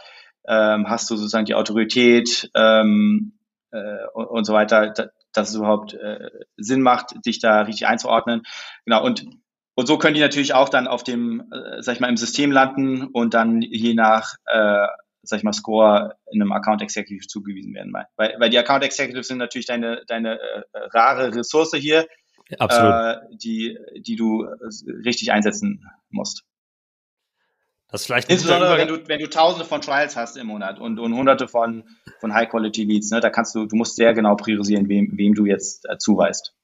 ähm, 0.47 0.89
hast 0.89 1.11
du 1.11 1.17
sozusagen 1.17 1.47
die 1.47 1.55
Autorität 1.55 2.51
ähm, 2.55 3.39
äh, 3.71 4.07
und, 4.15 4.27
und 4.27 4.45
so 4.45 4.53
weiter, 4.53 4.91
da, 4.91 5.07
dass 5.33 5.51
es 5.51 5.57
überhaupt 5.57 5.95
äh, 5.95 6.31
Sinn 6.57 6.83
macht, 6.83 7.25
dich 7.27 7.39
da 7.39 7.63
richtig 7.63 7.87
einzuordnen. 7.87 8.43
Genau, 8.85 9.05
und, 9.05 9.27
und 9.79 9.87
so 9.87 9.97
können 9.97 10.15
die 10.15 10.21
natürlich 10.21 10.55
auch 10.55 10.69
dann 10.69 10.89
auf 10.89 11.05
dem, 11.05 11.53
äh, 11.53 11.81
sag 11.85 11.95
ich 11.95 12.01
mal, 12.01 12.09
im 12.09 12.17
System 12.17 12.51
landen 12.51 13.05
und 13.05 13.33
dann 13.33 13.63
je 13.63 13.95
nach 13.95 14.35
äh, 14.47 14.89
sag 15.23 15.37
ich 15.37 15.45
mal, 15.45 15.53
Score 15.53 16.17
in 16.33 16.43
einem 16.43 16.51
Account 16.51 16.83
Executive 16.83 17.29
zugewiesen 17.29 17.73
werden. 17.75 17.93
Weil, 18.17 18.35
weil 18.41 18.51
die 18.51 18.59
Account 18.59 18.83
Executives 18.83 19.29
sind 19.29 19.39
natürlich 19.39 19.67
deine, 19.67 20.03
deine 20.09 20.41
äh, 20.41 20.63
rare 20.93 21.33
Ressource 21.33 21.71
hier, 21.77 22.09
Absolut. 22.59 22.93
Äh, 22.93 23.37
die, 23.37 23.79
die 23.99 24.17
du 24.17 24.49
richtig 25.05 25.31
einsetzen 25.31 25.89
musst. 26.11 26.43
Das 27.89 28.01
ist 28.01 28.07
vielleicht 28.09 28.29
Insbesondere, 28.29 28.79
wenn 28.79 28.89
du, 28.89 29.07
wenn 29.07 29.21
du 29.21 29.31
tausende 29.31 29.65
von 29.65 29.81
Trials 29.81 30.17
hast 30.17 30.37
im 30.37 30.49
Monat 30.49 30.81
und, 30.81 30.99
und 30.99 31.15
hunderte 31.15 31.47
von, 31.47 31.85
von 32.19 32.35
High-Quality-Leads, 32.35 33.13
ne, 33.13 33.21
da 33.21 33.31
kannst 33.31 33.55
du, 33.55 33.67
du 33.67 33.77
musst 33.77 33.95
sehr 33.95 34.13
genau 34.13 34.35
priorisieren, 34.35 34.89
wem, 34.89 35.17
wem 35.17 35.35
du 35.35 35.47
jetzt 35.47 35.89
äh, 35.89 35.99
zuweist. 35.99 36.57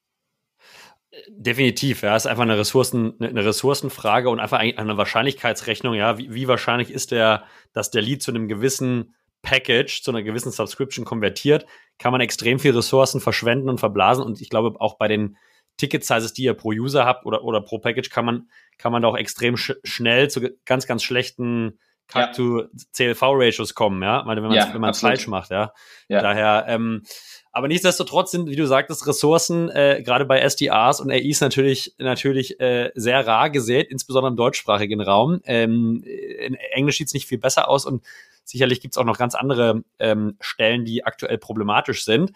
Definitiv, 1.28 2.02
ja, 2.02 2.16
ist 2.16 2.26
einfach 2.26 2.42
eine 2.42 2.58
Ressourcen, 2.58 3.14
eine 3.20 3.44
Ressourcenfrage 3.44 4.28
und 4.28 4.40
einfach 4.40 4.58
eine 4.58 4.96
Wahrscheinlichkeitsrechnung, 4.96 5.94
ja, 5.94 6.18
wie, 6.18 6.32
wie 6.34 6.48
wahrscheinlich 6.48 6.90
ist 6.90 7.10
der, 7.10 7.44
dass 7.72 7.90
der 7.90 8.02
Lead 8.02 8.22
zu 8.22 8.30
einem 8.30 8.48
gewissen 8.48 9.14
Package, 9.42 10.02
zu 10.02 10.10
einer 10.10 10.22
gewissen 10.22 10.50
Subscription 10.50 11.04
konvertiert, 11.04 11.66
kann 11.98 12.12
man 12.12 12.20
extrem 12.20 12.58
viel 12.58 12.74
Ressourcen 12.74 13.20
verschwenden 13.20 13.68
und 13.68 13.78
verblasen? 13.78 14.24
Und 14.24 14.40
ich 14.40 14.50
glaube 14.50 14.80
auch 14.80 14.96
bei 14.98 15.06
den 15.06 15.36
Ticket-Sizes, 15.76 16.32
die 16.32 16.44
ihr 16.44 16.54
pro 16.54 16.70
User 16.70 17.04
habt 17.04 17.26
oder, 17.26 17.44
oder 17.44 17.60
pro 17.60 17.78
Package, 17.78 18.10
kann 18.10 18.24
man, 18.24 18.48
kann 18.78 18.92
man 18.92 19.02
da 19.02 19.08
auch 19.08 19.16
extrem 19.16 19.56
sch 19.56 19.72
schnell 19.84 20.30
zu 20.30 20.50
ganz, 20.64 20.86
ganz 20.86 21.02
schlechten 21.02 21.78
CAC 22.08 22.32
to 22.34 22.64
CLV-Ratios 22.92 23.74
kommen, 23.74 24.02
ja, 24.02 24.24
wenn 24.26 24.42
man 24.42 24.90
es 24.90 25.00
ja, 25.00 25.08
falsch 25.08 25.26
macht, 25.26 25.50
ja. 25.50 25.72
ja. 26.08 26.20
Daher, 26.20 26.66
ähm, 26.68 27.02
aber 27.50 27.68
nichtsdestotrotz 27.68 28.32
sind, 28.32 28.48
wie 28.50 28.56
du 28.56 28.66
sagtest, 28.66 29.06
Ressourcen 29.06 29.70
äh, 29.70 30.02
gerade 30.04 30.24
bei 30.24 30.40
SDRs 30.40 31.00
und 31.00 31.10
AIs 31.10 31.40
natürlich 31.40 31.94
natürlich 31.98 32.58
äh, 32.60 32.90
sehr 32.94 33.26
rar 33.26 33.48
gesät, 33.48 33.90
insbesondere 33.90 34.30
im 34.32 34.36
deutschsprachigen 34.36 35.00
Raum. 35.00 35.40
Ähm, 35.44 36.02
in 36.04 36.54
Englisch 36.54 36.98
sieht's 36.98 37.14
nicht 37.14 37.26
viel 37.26 37.38
besser 37.38 37.68
aus 37.68 37.86
und 37.86 38.04
sicherlich 38.44 38.80
gibt's 38.80 38.98
auch 38.98 39.04
noch 39.04 39.18
ganz 39.18 39.34
andere 39.34 39.84
ähm, 39.98 40.36
Stellen, 40.40 40.84
die 40.84 41.04
aktuell 41.04 41.38
problematisch 41.38 42.04
sind. 42.04 42.32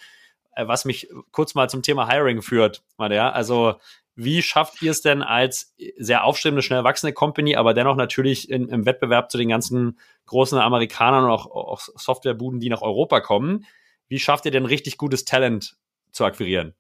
Äh, 0.55 0.69
was 0.69 0.85
mich 0.85 1.09
kurz 1.33 1.55
mal 1.55 1.69
zum 1.69 1.83
Thema 1.83 2.09
Hiring 2.09 2.41
führt, 2.41 2.83
ja. 2.99 3.31
Also 3.31 3.77
wie 4.21 4.43
schafft 4.43 4.83
ihr 4.83 4.91
es 4.91 5.01
denn 5.01 5.23
als 5.23 5.77
sehr 5.97 6.25
aufstrebende, 6.25 6.61
schnell 6.61 6.83
wachsende 6.83 7.13
Company, 7.13 7.55
aber 7.55 7.73
dennoch 7.73 7.95
natürlich 7.95 8.51
in, 8.51 8.69
im 8.69 8.85
Wettbewerb 8.85 9.31
zu 9.31 9.39
den 9.39 9.49
ganzen 9.49 9.97
großen 10.27 10.59
Amerikanern 10.59 11.25
und 11.25 11.31
auch, 11.31 11.47
auch 11.47 11.81
Softwarebuden, 11.81 12.59
die 12.59 12.69
nach 12.69 12.83
Europa 12.83 13.21
kommen? 13.21 13.65
Wie 14.09 14.19
schafft 14.19 14.45
ihr 14.45 14.51
denn 14.51 14.67
richtig 14.67 14.97
gutes 14.97 15.25
Talent 15.25 15.77
zu 16.11 16.25
akquirieren? 16.25 16.75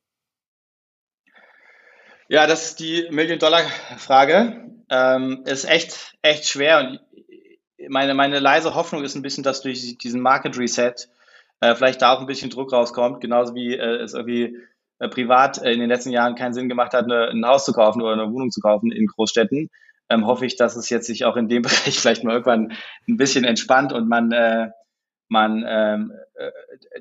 Ja, 2.26 2.49
das 2.49 2.70
ist 2.70 2.80
die 2.80 3.07
Million-Dollar-Frage. 3.09 4.72
Ähm, 4.91 5.45
ist 5.47 5.64
echt, 5.64 6.16
echt 6.22 6.49
schwer. 6.49 6.80
Und 6.80 7.01
meine, 7.89 8.14
meine 8.14 8.41
leise 8.41 8.74
Hoffnung 8.74 9.05
ist 9.05 9.14
ein 9.14 9.22
bisschen, 9.22 9.45
dass 9.45 9.62
durch 9.62 9.97
diesen 9.99 10.20
Market 10.20 10.59
Reset 10.59 10.95
äh, 11.61 11.76
vielleicht 11.76 12.03
da 12.03 12.14
auch 12.14 12.20
ein 12.20 12.26
bisschen 12.26 12.51
Druck 12.51 12.72
rauskommt, 12.72 13.20
genauso 13.20 13.55
wie 13.55 13.76
äh, 13.76 14.03
es 14.03 14.14
irgendwie 14.14 14.57
äh, 14.99 15.09
privat 15.09 15.62
äh, 15.62 15.72
in 15.72 15.80
den 15.80 15.88
letzten 15.88 16.11
Jahren 16.11 16.34
keinen 16.34 16.55
Sinn 16.55 16.68
gemacht 16.68 16.92
hat, 16.92 17.05
eine, 17.05 17.28
ein 17.28 17.46
Haus 17.46 17.64
zu 17.64 17.72
kaufen 17.72 18.03
oder 18.03 18.12
eine 18.12 18.32
Wohnung 18.32 18.51
zu 18.51 18.61
kaufen 18.61 18.92
in 18.92 19.07
Großstädten. 19.07 19.70
Ähm, 20.11 20.26
hoffe 20.26 20.46
ich, 20.46 20.57
dass 20.57 20.76
es 20.76 20.88
jetzt 20.88 21.07
sich 21.07 21.24
auch 21.24 21.36
in 21.36 21.49
dem 21.49 21.62
Bereich 21.62 21.99
vielleicht 21.99 22.24
mal 22.24 22.32
irgendwann 22.32 22.72
ein 23.09 23.16
bisschen 23.16 23.44
entspannt 23.44 23.92
und 23.92 24.09
man, 24.09 24.32
äh, 24.32 24.70
man 25.28 25.64
ähm, 25.66 26.12
äh, 26.34 26.51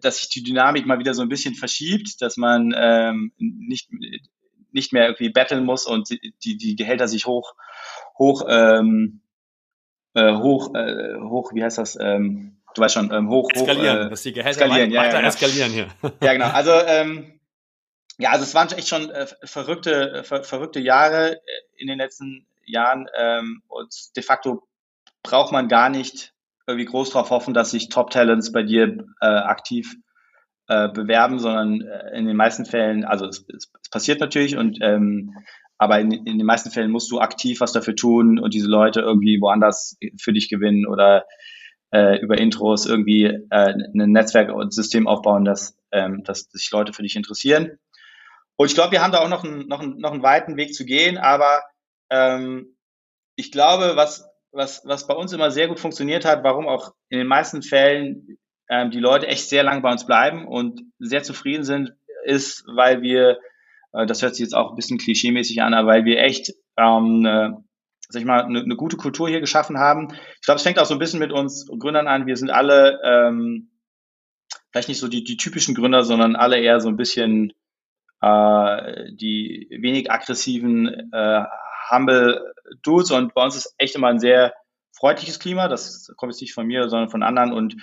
dass 0.02 0.18
sich 0.18 0.30
die 0.30 0.44
Dynamik 0.44 0.86
mal 0.86 1.00
wieder 1.00 1.14
so 1.14 1.22
ein 1.22 1.30
bisschen 1.30 1.56
verschiebt, 1.56 2.22
dass 2.22 2.38
man 2.38 2.74
ähm, 2.78 3.32
nicht, 3.38 3.90
nicht 4.72 4.94
mehr 4.94 5.06
irgendwie 5.06 5.30
betteln 5.30 5.64
muss 5.64 5.86
und 5.86 6.10
die, 6.44 6.58
die 6.58 6.76
Gehälter 6.76 7.08
sich 7.08 7.26
hoch, 7.26 7.54
hoch, 8.18 8.46
ähm, 8.50 9.22
äh, 10.14 10.34
hoch, 10.34 10.74
äh, 10.76 11.16
hoch, 11.20 11.52
wie 11.54 11.64
heißt 11.64 11.78
das, 11.78 11.98
ähm, 12.00 12.58
du 12.74 12.82
weißt 12.82 12.96
schon, 12.96 13.12
ähm, 13.12 13.30
hoch, 13.30 13.50
eskalieren, 13.54 14.00
hoch, 14.00 14.06
äh, 14.06 14.10
dass 14.10 14.24
die 14.24 14.34
Gehälter 14.34 14.66
eskalieren, 14.66 14.92
ja, 14.92 15.06
ja, 15.06 15.22
eskalieren 15.22 15.72
hier. 15.72 15.88
Ja, 16.22 16.34
genau. 16.34 16.48
Also 16.48 16.72
ähm, 16.72 17.37
ja, 18.18 18.32
also 18.32 18.44
es 18.44 18.56
waren 18.56 18.72
echt 18.72 18.88
schon 18.88 19.10
äh, 19.10 19.28
verrückte, 19.44 20.12
äh, 20.12 20.24
ver 20.24 20.44
verrückte 20.44 20.80
Jahre 20.80 21.36
äh, 21.36 21.40
in 21.78 21.88
den 21.88 22.00
letzten 22.00 22.48
Jahren 22.66 23.08
ähm, 23.18 23.62
und 23.68 23.94
de 24.16 24.24
facto 24.24 24.68
braucht 25.24 25.52
man 25.52 25.68
gar 25.68 25.90
nicht 25.90 26.34
irgendwie 26.66 26.86
groß 26.86 27.12
darauf 27.12 27.30
hoffen, 27.30 27.54
dass 27.54 27.72
sich 27.72 27.90
Top 27.90 28.10
Talents 28.10 28.52
bei 28.52 28.64
dir 28.64 29.06
äh, 29.22 29.26
aktiv 29.26 29.96
äh, 30.68 30.90
bewerben, 30.90 31.40
sondern 31.40 31.82
in 32.14 32.26
den 32.26 32.36
meisten 32.36 32.66
Fällen, 32.66 33.06
also 33.06 33.26
es, 33.26 33.46
es, 33.56 33.72
es 33.82 33.90
passiert 33.90 34.20
natürlich 34.20 34.58
und 34.58 34.80
ähm, 34.82 35.34
aber 35.78 36.00
in, 36.00 36.12
in, 36.12 36.38
den 36.40 36.46
meisten 36.46 36.72
Fällen 36.72 36.92
musst 36.92 37.12
du 37.12 37.20
aktiv 37.20 37.62
was 37.62 37.72
dafür 37.72 37.96
tun 37.96 38.40
und 38.40 38.54
diese 38.54 38.68
Leute 38.68 39.00
irgendwie 39.00 39.40
woanders 39.40 39.96
für 40.20 40.34
dich 40.34 40.50
gewinnen 40.50 40.88
oder 40.88 41.26
über 41.90 42.38
Intros 42.38 42.86
irgendwie 42.86 43.34
ein 43.50 43.92
Netzwerk 43.94 44.52
und 44.54 44.74
System 44.74 45.08
aufbauen, 45.08 45.46
dass, 45.46 45.78
ähm, 45.94 46.22
dass 46.26 46.50
sich 46.52 46.70
Leute 46.72 46.92
für 46.92 47.02
dich 47.02 47.16
interessieren. 47.16 47.80
Und 48.58 48.68
ich 48.68 48.76
glaube, 48.76 48.92
wir 48.92 49.02
haben 49.02 49.12
da 49.12 49.20
auch 49.20 49.30
noch 49.30 49.44
einen, 49.44 49.68
noch, 49.68 49.80
einen, 49.80 50.00
noch 50.00 50.12
einen 50.12 50.24
weiten 50.24 50.58
Weg 50.58 50.74
zu 50.74 50.84
gehen, 50.84 51.18
aber 51.18 51.64
ähm, 52.10 52.76
ich 53.36 53.52
glaube, 53.52 53.94
was, 53.96 54.28
was, 54.52 54.82
was 54.86 55.08
bei 55.08 55.14
uns 55.14 55.32
immer 55.32 55.52
sehr 55.52 55.68
gut 55.68 55.80
funktioniert 55.80 56.26
hat, 56.26 56.44
warum 56.44 56.68
auch 56.68 56.94
in 57.10 57.20
den 57.20 57.28
meisten 57.28 57.62
Fällen 57.62 58.38
ähm, 58.70 58.92
die 58.92 59.00
Leute 59.00 59.28
echt 59.28 59.48
sehr 59.48 59.64
lang 59.64 59.82
bei 59.82 59.92
uns 59.92 60.06
bleiben 60.06 60.48
und 60.48 60.82
sehr 61.00 61.24
zufrieden 61.24 61.64
sind, 61.64 61.94
ist, 62.26 62.66
weil 62.68 63.02
wir, 63.02 63.40
äh, 63.94 64.06
das 64.06 64.22
hört 64.22 64.36
sich 64.36 64.44
jetzt 64.44 64.56
auch 64.56 64.72
ein 64.72 64.76
bisschen 64.76 64.98
klischeemäßig 64.98 65.62
an, 65.62 65.74
aber 65.74 65.90
weil 65.90 66.06
wir 66.06 66.20
echt 66.20 66.54
ähm, 66.78 67.26
eine 67.26 67.64
sag 68.10 68.22
ich 68.22 68.26
mal, 68.26 68.44
eine, 68.44 68.62
eine 68.62 68.76
gute 68.76 68.98
Kultur 68.98 69.28
hier 69.28 69.42
geschaffen 69.42 69.78
haben. 69.78 70.14
Ich 70.36 70.46
glaube, 70.46 70.58
es 70.58 70.64
fängt 70.64 70.80
auch 70.80 70.86
so 70.86 70.96
ein 70.96 71.00
bisschen 71.00 71.20
mit 71.20 71.32
uns 71.32 71.68
Gründern 71.68 72.08
an. 72.08 72.26
Wir 72.26 72.38
sind 72.38 72.50
alle 72.50 73.00
ähm, 73.04 73.70
vielleicht 74.72 74.88
nicht 74.88 75.00
so 75.00 75.08
die, 75.08 75.24
die 75.24 75.38
typischen 75.38 75.76
Gründer, 75.76 76.04
sondern 76.04 76.36
alle 76.36 76.60
eher 76.60 76.80
so 76.80 76.88
ein 76.88 76.98
bisschen 76.98 77.54
äh, 78.22 79.12
die 79.14 79.68
wenig 79.80 80.12
aggressiven, 80.12 81.12
äh, 81.12 81.44
humble 81.92 82.54
Dudes. 82.82 83.12
Und 83.12 83.34
bei 83.34 83.44
uns 83.44 83.56
ist 83.56 83.74
echt 83.78 83.96
immer 83.96 84.08
ein 84.08 84.20
sehr 84.20 84.54
freundliches 84.92 85.40
Klima. 85.40 85.68
Das 85.68 86.12
kommt 86.18 86.34
jetzt 86.34 86.42
nicht 86.42 86.54
von 86.54 86.68
mir, 86.68 86.90
sondern 86.90 87.10
von 87.10 87.24
anderen. 87.24 87.54
Und 87.54 87.76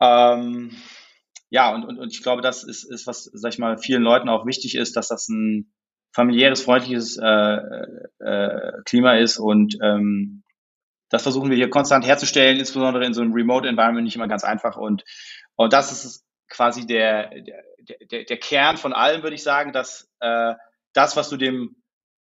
ähm, 0.00 0.72
ja, 1.50 1.74
und, 1.74 1.84
und, 1.84 1.98
und 1.98 2.12
ich 2.12 2.22
glaube, 2.22 2.42
das 2.42 2.64
ist, 2.64 2.84
ist, 2.84 3.06
was, 3.06 3.24
sag 3.24 3.52
ich 3.52 3.58
mal, 3.58 3.76
vielen 3.76 4.02
Leuten 4.02 4.28
auch 4.28 4.46
wichtig 4.46 4.76
ist, 4.76 4.96
dass 4.96 5.08
das 5.08 5.28
ein 5.28 5.72
familiäres, 6.12 6.62
freundliches 6.62 7.18
äh, 7.18 7.58
äh, 8.18 8.72
Klima 8.84 9.14
ist 9.14 9.38
und 9.38 9.76
ähm, 9.82 10.42
das 11.08 11.22
versuchen 11.22 11.50
wir 11.50 11.56
hier 11.56 11.70
konstant 11.70 12.06
herzustellen, 12.06 12.58
insbesondere 12.58 13.04
in 13.04 13.14
so 13.14 13.20
einem 13.20 13.32
Remote 13.32 13.68
Environment 13.68 14.04
nicht 14.04 14.16
immer 14.16 14.28
ganz 14.28 14.44
einfach 14.44 14.76
und 14.76 15.04
und 15.56 15.72
das 15.72 15.92
ist 15.92 16.24
quasi 16.50 16.86
der 16.86 17.30
der, 17.40 17.96
der, 18.10 18.24
der 18.24 18.36
Kern 18.36 18.76
von 18.76 18.92
allem, 18.92 19.22
würde 19.22 19.34
ich 19.34 19.42
sagen, 19.42 19.72
dass 19.72 20.10
äh, 20.20 20.54
das, 20.92 21.16
was 21.16 21.30
du 21.30 21.36
dem 21.36 21.76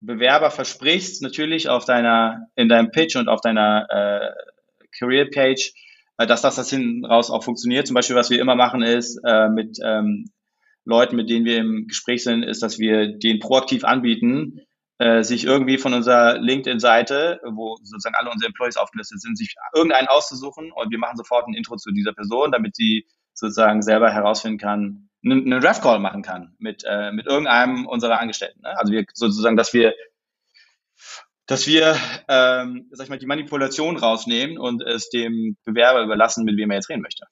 Bewerber 0.00 0.50
versprichst, 0.50 1.22
natürlich 1.22 1.68
auf 1.68 1.84
deiner 1.84 2.46
in 2.56 2.68
deinem 2.68 2.90
Pitch 2.90 3.16
und 3.16 3.28
auf 3.28 3.40
deiner 3.40 3.86
äh, 3.90 4.86
Career 4.98 5.30
Page, 5.30 5.72
äh, 6.18 6.26
dass 6.26 6.42
das 6.42 6.56
das 6.56 6.70
hinten 6.70 7.04
raus 7.04 7.30
auch 7.30 7.44
funktioniert. 7.44 7.86
Zum 7.86 7.94
Beispiel, 7.94 8.16
was 8.16 8.30
wir 8.30 8.40
immer 8.40 8.54
machen, 8.54 8.82
ist 8.82 9.20
äh, 9.24 9.48
mit 9.48 9.78
ähm, 9.82 10.30
Leuten, 10.84 11.16
mit 11.16 11.28
denen 11.28 11.44
wir 11.44 11.58
im 11.58 11.86
Gespräch 11.86 12.24
sind, 12.24 12.42
ist, 12.42 12.62
dass 12.62 12.78
wir 12.78 13.18
den 13.18 13.38
proaktiv 13.38 13.84
anbieten, 13.84 14.60
äh, 14.98 15.22
sich 15.22 15.44
irgendwie 15.44 15.78
von 15.78 15.92
unserer 15.94 16.38
LinkedIn-Seite, 16.38 17.40
wo 17.52 17.76
sozusagen 17.82 18.14
alle 18.14 18.30
unsere 18.30 18.48
Employees 18.48 18.76
aufgelistet 18.76 19.20
sind, 19.20 19.36
sich 19.36 19.54
irgendeinen 19.74 20.08
auszusuchen 20.08 20.72
und 20.72 20.90
wir 20.90 20.98
machen 20.98 21.16
sofort 21.16 21.46
ein 21.46 21.54
Intro 21.54 21.76
zu 21.76 21.90
dieser 21.90 22.12
Person, 22.12 22.52
damit 22.52 22.74
sie 22.74 23.06
sozusagen 23.40 23.82
selber 23.82 24.10
herausfinden 24.10 24.58
kann, 24.58 25.08
einen 25.24 25.52
Ref-Call 25.52 25.98
machen 25.98 26.22
kann 26.22 26.54
mit, 26.58 26.84
äh, 26.88 27.12
mit 27.12 27.26
irgendeinem 27.26 27.86
unserer 27.86 28.20
Angestellten. 28.20 28.60
Ne? 28.62 28.78
Also 28.78 28.92
wir 28.92 29.04
sozusagen, 29.12 29.56
dass 29.56 29.74
wir 29.74 29.94
dass 31.46 31.66
wir, 31.66 31.96
ähm, 32.28 32.86
sag 32.92 33.04
ich 33.04 33.10
mal, 33.10 33.18
die 33.18 33.26
Manipulation 33.26 33.96
rausnehmen 33.96 34.56
und 34.56 34.82
es 34.82 35.10
dem 35.10 35.56
Bewerber 35.64 36.04
überlassen, 36.04 36.44
mit 36.44 36.56
wem 36.56 36.70
er 36.70 36.76
jetzt 36.76 36.88
reden 36.88 37.02
möchte. 37.02 37.24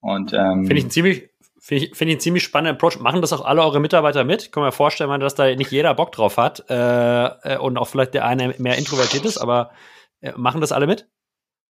Und 0.00 0.34
ähm, 0.34 0.66
finde 0.66 0.76
ich 0.76 0.84
ein 0.84 0.90
ziemlich 0.90 1.30
Finde 1.58 1.84
ich, 1.84 1.96
find 1.96 2.10
ich 2.10 2.14
einen 2.14 2.20
ziemlich 2.20 2.44
spannenden 2.44 2.76
Approach. 2.76 3.00
Machen 3.00 3.22
das 3.22 3.32
auch 3.32 3.44
alle 3.44 3.62
eure 3.62 3.80
Mitarbeiter 3.80 4.22
mit? 4.22 4.42
Ich 4.42 4.52
kann 4.52 4.62
mir 4.62 4.70
vorstellen, 4.70 5.18
dass 5.18 5.34
da 5.34 5.52
nicht 5.52 5.72
jeder 5.72 5.94
Bock 5.94 6.12
drauf 6.12 6.36
hat 6.36 6.64
äh, 6.70 7.24
äh, 7.54 7.58
und 7.58 7.76
auch 7.76 7.88
vielleicht 7.88 8.14
der 8.14 8.24
eine 8.24 8.54
mehr 8.58 8.78
introvertiert 8.78 9.24
ist, 9.24 9.38
aber 9.38 9.72
äh, 10.20 10.32
machen 10.36 10.60
das 10.60 10.70
alle 10.70 10.86
mit? 10.86 11.08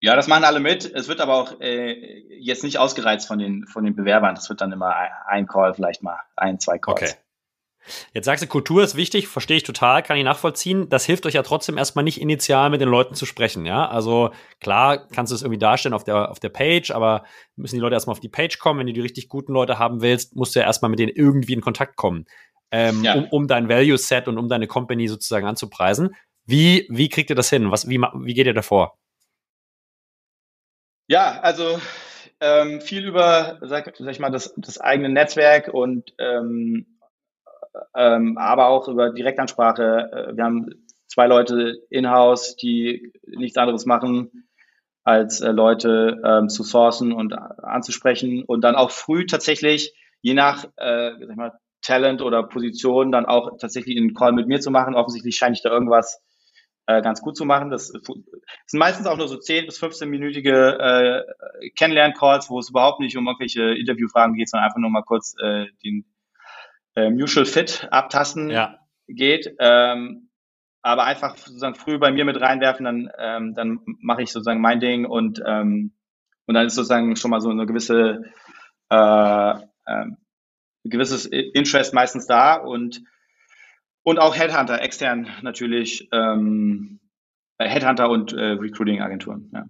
Ja, 0.00 0.14
das 0.14 0.28
machen 0.28 0.44
alle 0.44 0.60
mit. 0.60 0.84
Es 0.94 1.08
wird 1.08 1.20
aber 1.20 1.34
auch 1.34 1.60
äh, 1.60 2.22
jetzt 2.38 2.62
nicht 2.64 2.78
ausgereizt 2.78 3.26
von 3.26 3.38
den, 3.38 3.66
von 3.66 3.84
den 3.84 3.96
Bewerbern. 3.96 4.34
Das 4.34 4.48
wird 4.48 4.60
dann 4.60 4.72
immer 4.72 4.94
ein 5.26 5.46
Call, 5.46 5.74
vielleicht 5.74 6.02
mal 6.02 6.18
ein, 6.36 6.60
zwei 6.60 6.78
Calls. 6.78 7.00
Okay. 7.00 7.12
Jetzt 8.12 8.24
sagst 8.24 8.42
du, 8.42 8.48
Kultur 8.48 8.82
ist 8.82 8.96
wichtig, 8.96 9.28
verstehe 9.28 9.58
ich 9.58 9.62
total, 9.62 10.02
kann 10.02 10.16
ich 10.16 10.24
nachvollziehen. 10.24 10.88
Das 10.88 11.04
hilft 11.04 11.26
euch 11.26 11.34
ja 11.34 11.42
trotzdem 11.42 11.78
erstmal 11.78 12.04
nicht 12.04 12.20
initial 12.20 12.70
mit 12.70 12.80
den 12.80 12.88
Leuten 12.88 13.14
zu 13.14 13.26
sprechen, 13.26 13.64
ja. 13.64 13.88
Also 13.88 14.30
klar 14.60 15.06
kannst 15.08 15.30
du 15.30 15.36
es 15.36 15.42
irgendwie 15.42 15.58
darstellen 15.58 15.94
auf 15.94 16.04
der, 16.04 16.30
auf 16.30 16.40
der 16.40 16.48
Page, 16.48 16.90
aber 16.90 17.24
müssen 17.54 17.76
die 17.76 17.80
Leute 17.80 17.94
erstmal 17.94 18.12
auf 18.12 18.20
die 18.20 18.28
Page 18.28 18.58
kommen. 18.58 18.80
Wenn 18.80 18.86
du 18.88 18.92
die 18.92 19.00
richtig 19.00 19.28
guten 19.28 19.52
Leute 19.52 19.78
haben 19.78 20.02
willst, 20.02 20.34
musst 20.34 20.54
du 20.54 20.60
ja 20.60 20.66
erstmal 20.66 20.90
mit 20.90 20.98
denen 20.98 21.12
irgendwie 21.14 21.52
in 21.52 21.60
Kontakt 21.60 21.96
kommen, 21.96 22.24
ähm, 22.70 23.04
ja. 23.04 23.14
um, 23.14 23.28
um 23.30 23.46
dein 23.46 23.68
Value 23.68 23.98
Set 23.98 24.28
und 24.28 24.38
um 24.38 24.48
deine 24.48 24.66
Company 24.66 25.06
sozusagen 25.08 25.46
anzupreisen. 25.46 26.14
Wie, 26.44 26.86
wie 26.90 27.08
kriegt 27.08 27.30
ihr 27.30 27.36
das 27.36 27.50
hin? 27.50 27.70
Was, 27.70 27.88
wie, 27.88 27.98
wie 27.98 28.34
geht 28.34 28.46
ihr 28.46 28.54
davor? 28.54 28.98
Ja, 31.08 31.40
also 31.40 31.78
ähm, 32.40 32.80
viel 32.80 33.06
über, 33.06 33.58
sag, 33.62 33.92
sag 33.96 34.10
ich 34.10 34.18
mal, 34.18 34.30
das, 34.30 34.52
das 34.56 34.80
eigene 34.80 35.08
Netzwerk 35.08 35.68
und 35.72 36.12
ähm, 36.18 36.98
ähm, 37.94 38.38
aber 38.38 38.68
auch 38.68 38.88
über 38.88 39.10
Direktansprache. 39.10 40.30
Äh, 40.32 40.36
wir 40.36 40.44
haben 40.44 40.86
zwei 41.06 41.26
Leute 41.26 41.78
in-house, 41.90 42.56
die 42.56 43.12
nichts 43.26 43.56
anderes 43.56 43.86
machen, 43.86 44.48
als 45.04 45.40
äh, 45.40 45.52
Leute 45.52 46.20
ähm, 46.24 46.48
zu 46.48 46.62
sourcen 46.64 47.12
und 47.12 47.32
anzusprechen 47.34 48.42
und 48.44 48.62
dann 48.62 48.74
auch 48.74 48.90
früh 48.90 49.26
tatsächlich, 49.26 49.94
je 50.22 50.34
nach 50.34 50.64
äh, 50.76 51.12
sag 51.20 51.30
ich 51.30 51.36
mal, 51.36 51.52
Talent 51.82 52.20
oder 52.20 52.42
Position, 52.42 53.12
dann 53.12 53.26
auch 53.26 53.58
tatsächlich 53.58 53.96
einen 53.96 54.14
Call 54.14 54.32
mit 54.32 54.48
mir 54.48 54.58
zu 54.58 54.72
machen. 54.72 54.96
Offensichtlich 54.96 55.36
scheine 55.36 55.54
ich 55.54 55.62
da 55.62 55.70
irgendwas 55.70 56.20
äh, 56.86 57.02
ganz 57.02 57.20
gut 57.20 57.36
zu 57.36 57.44
machen. 57.44 57.70
Das, 57.70 57.92
das 57.92 58.02
sind 58.04 58.78
meistens 58.78 59.06
auch 59.06 59.16
nur 59.16 59.28
so 59.28 59.36
10 59.36 59.66
bis 59.66 59.82
15-minütige 59.82 60.78
äh, 60.78 61.70
Kennenlern-Calls, 61.76 62.50
wo 62.50 62.58
es 62.58 62.70
überhaupt 62.70 63.00
nicht 63.00 63.16
um 63.16 63.26
irgendwelche 63.26 63.74
Interviewfragen 63.74 64.34
geht, 64.34 64.48
sondern 64.48 64.66
einfach 64.66 64.80
nur 64.80 64.90
mal 64.90 65.02
kurz 65.02 65.34
äh, 65.42 65.66
den 65.84 66.04
äh, 66.94 67.10
Mutual 67.10 67.46
Fit 67.46 67.88
abtasten 67.90 68.50
ja. 68.50 68.78
geht. 69.08 69.54
Ähm, 69.58 70.30
aber 70.82 71.04
einfach 71.04 71.36
sozusagen 71.36 71.74
früh 71.74 71.98
bei 71.98 72.12
mir 72.12 72.24
mit 72.24 72.40
reinwerfen, 72.40 72.84
dann, 72.84 73.10
ähm, 73.18 73.54
dann 73.54 73.80
mache 74.00 74.22
ich 74.22 74.30
sozusagen 74.30 74.60
mein 74.60 74.78
Ding 74.78 75.04
und, 75.04 75.42
ähm, 75.44 75.92
und 76.46 76.54
dann 76.54 76.66
ist 76.66 76.76
sozusagen 76.76 77.16
schon 77.16 77.32
mal 77.32 77.40
so 77.40 77.50
eine 77.50 77.66
gewisse 77.66 78.22
äh, 78.90 79.50
äh, 79.86 80.06
gewisses 80.84 81.26
Interest 81.26 81.92
meistens 81.94 82.26
da 82.26 82.54
und 82.54 83.02
und 84.06 84.20
auch 84.20 84.36
Headhunter 84.36 84.80
extern 84.80 85.28
natürlich 85.42 86.08
ähm, 86.12 87.00
Headhunter 87.58 88.08
und 88.08 88.32
äh, 88.32 88.52
Recruiting 88.52 89.02
Agenturen. 89.02 89.50
Ja. 89.52 89.64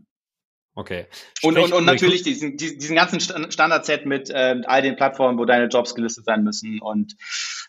Okay. 0.74 1.06
und, 1.42 1.58
und, 1.58 1.72
und 1.72 1.86
natürlich 1.86 2.22
diesen, 2.22 2.58
diesen 2.58 2.96
ganzen 2.96 3.18
Standard-Set 3.18 4.04
mit 4.04 4.28
äh, 4.28 4.60
all 4.66 4.82
den 4.82 4.96
Plattformen, 4.96 5.38
wo 5.38 5.46
deine 5.46 5.68
Jobs 5.68 5.94
gelistet 5.94 6.26
sein 6.26 6.44
müssen 6.44 6.80
und 6.82 7.14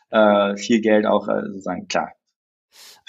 äh, 0.10 0.58
viel 0.58 0.82
Geld 0.82 1.06
auch 1.06 1.30
äh, 1.30 1.42
sozusagen, 1.46 1.88
klar. 1.88 2.12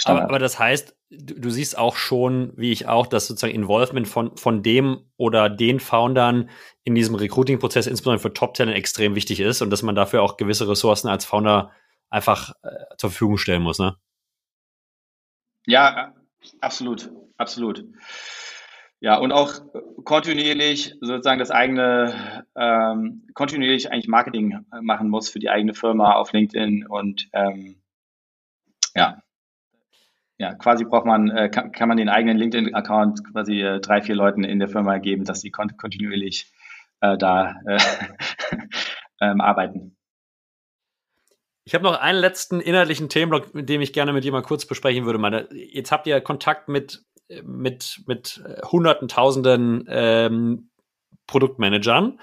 Aber, 0.05 0.23
aber, 0.23 0.39
das 0.39 0.61
heißt, 0.61 0.97
du, 1.11 1.35
du, 1.41 1.51
siehst 1.51 1.77
auch 1.77 1.97
schon, 1.97 2.53
wie 2.57 2.71
ich 2.71 2.87
auch, 2.87 3.09
dass 3.09 3.27
sozusagen 3.27 3.55
Involvement 3.55 4.07
von, 4.07 4.37
von 4.37 4.63
dem 4.63 5.11
oder 5.17 5.51
den 5.51 5.81
Foundern 5.81 6.49
in 6.85 6.95
diesem 6.95 7.17
Recruiting-Prozess, 7.17 7.89
insbesondere 7.89 8.23
für 8.23 8.33
Top-Talent, 8.33 8.77
extrem 8.77 9.17
wichtig 9.17 9.41
ist 9.41 9.63
und 9.63 9.71
dass 9.71 9.83
man 9.83 9.97
dafür 9.97 10.23
auch 10.23 10.37
gewisse 10.37 10.69
Ressourcen 10.69 11.09
als 11.09 11.25
Founder 11.25 11.73
einfach 12.11 12.53
äh, 12.63 12.97
zur 12.97 13.11
Verfügung 13.11 13.39
stellen 13.39 13.63
muss, 13.63 13.79
ne? 13.79 13.97
Ja, 15.67 16.15
absolut, 16.61 17.11
absolut. 17.37 17.85
Ja, 19.01 19.17
und 19.19 19.33
auch 19.33 19.53
kontinuierlich 20.05 20.95
sozusagen 21.01 21.39
das 21.39 21.51
eigene, 21.51 22.47
ähm, 22.57 23.27
kontinuierlich 23.35 23.93
eigentlich 23.93 24.09
Marketing 24.09 24.67
machen 24.81 25.09
muss 25.09 25.29
für 25.29 25.39
die 25.39 25.51
eigene 25.51 25.75
Firma 25.75 26.15
auf 26.15 26.33
LinkedIn 26.33 26.87
und 26.87 27.29
ähm, 27.33 27.81
ja, 28.97 29.23
ja, 30.39 30.55
quasi 30.55 30.85
braucht 30.85 31.05
man, 31.05 31.31
äh, 31.31 31.49
kann, 31.49 31.73
kann 31.73 31.89
man 31.89 31.97
den 31.97 32.09
eigenen 32.09 32.39
LinkedIn-Account 32.39 33.33
quasi 33.33 33.61
äh, 33.61 33.81
drei, 33.81 34.01
vier 34.01 34.15
Leuten 34.15 34.45
in 34.45 34.61
der 34.61 34.69
Firma 34.69 34.99
geben, 34.99 35.25
dass 35.25 35.41
sie 35.41 35.51
kont 35.51 35.77
kontinuierlich 35.77 36.53
äh, 37.01 37.19
da 37.19 37.57
äh, 37.67 37.79
ähm, 39.21 39.41
arbeiten. 39.41 39.98
Ich 41.69 41.75
habe 41.75 41.85
noch 41.85 42.01
einen 42.01 42.19
letzten 42.19 42.61
inhaltlichen 42.61 43.11
Themenblock, 43.11 43.55
mit 43.55 43.69
dem 43.69 43.83
ich 43.83 43.93
gerne 43.93 44.15
mit 44.15 44.25
dir 44.25 44.33
mal 44.33 44.43
kurz 44.43 44.65
besprechen 44.65 45.05
würde. 45.05 45.19
Meine, 45.19 45.49
jetzt 45.53 45.93
habt 45.93 46.07
ihr 46.07 46.19
Kontakt 46.23 46.69
mit 46.69 47.05
mit, 47.43 48.03
mit 48.07 48.43
äh, 48.45 48.65
hunderten, 48.67 49.09
tausenden 49.09 49.85
ähm, 49.89 50.71
Produktmanagern. 51.27 52.19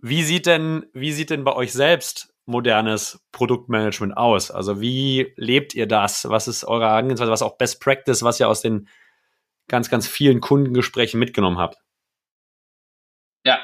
Wie 0.00 0.24
sieht 0.24 0.46
denn, 0.46 0.86
wie 0.92 1.12
sieht 1.12 1.30
denn 1.30 1.44
bei 1.44 1.54
euch 1.54 1.72
selbst 1.72 2.34
modernes 2.44 3.24
Produktmanagement 3.30 4.16
aus? 4.16 4.50
Also 4.50 4.80
wie 4.80 5.32
lebt 5.36 5.74
ihr 5.76 5.86
das? 5.86 6.28
Was 6.28 6.48
ist 6.48 6.64
eure 6.64 6.86
Herangehensweise? 6.86 7.30
Was 7.30 7.40
ist 7.40 7.46
auch 7.46 7.56
Best 7.56 7.80
Practice, 7.80 8.24
was 8.24 8.40
ihr 8.40 8.48
aus 8.48 8.62
den 8.62 8.88
ganz, 9.68 9.90
ganz 9.90 10.08
vielen 10.08 10.40
Kundengesprächen 10.40 11.20
mitgenommen 11.20 11.58
habt? 11.58 11.78
Ja. 13.44 13.60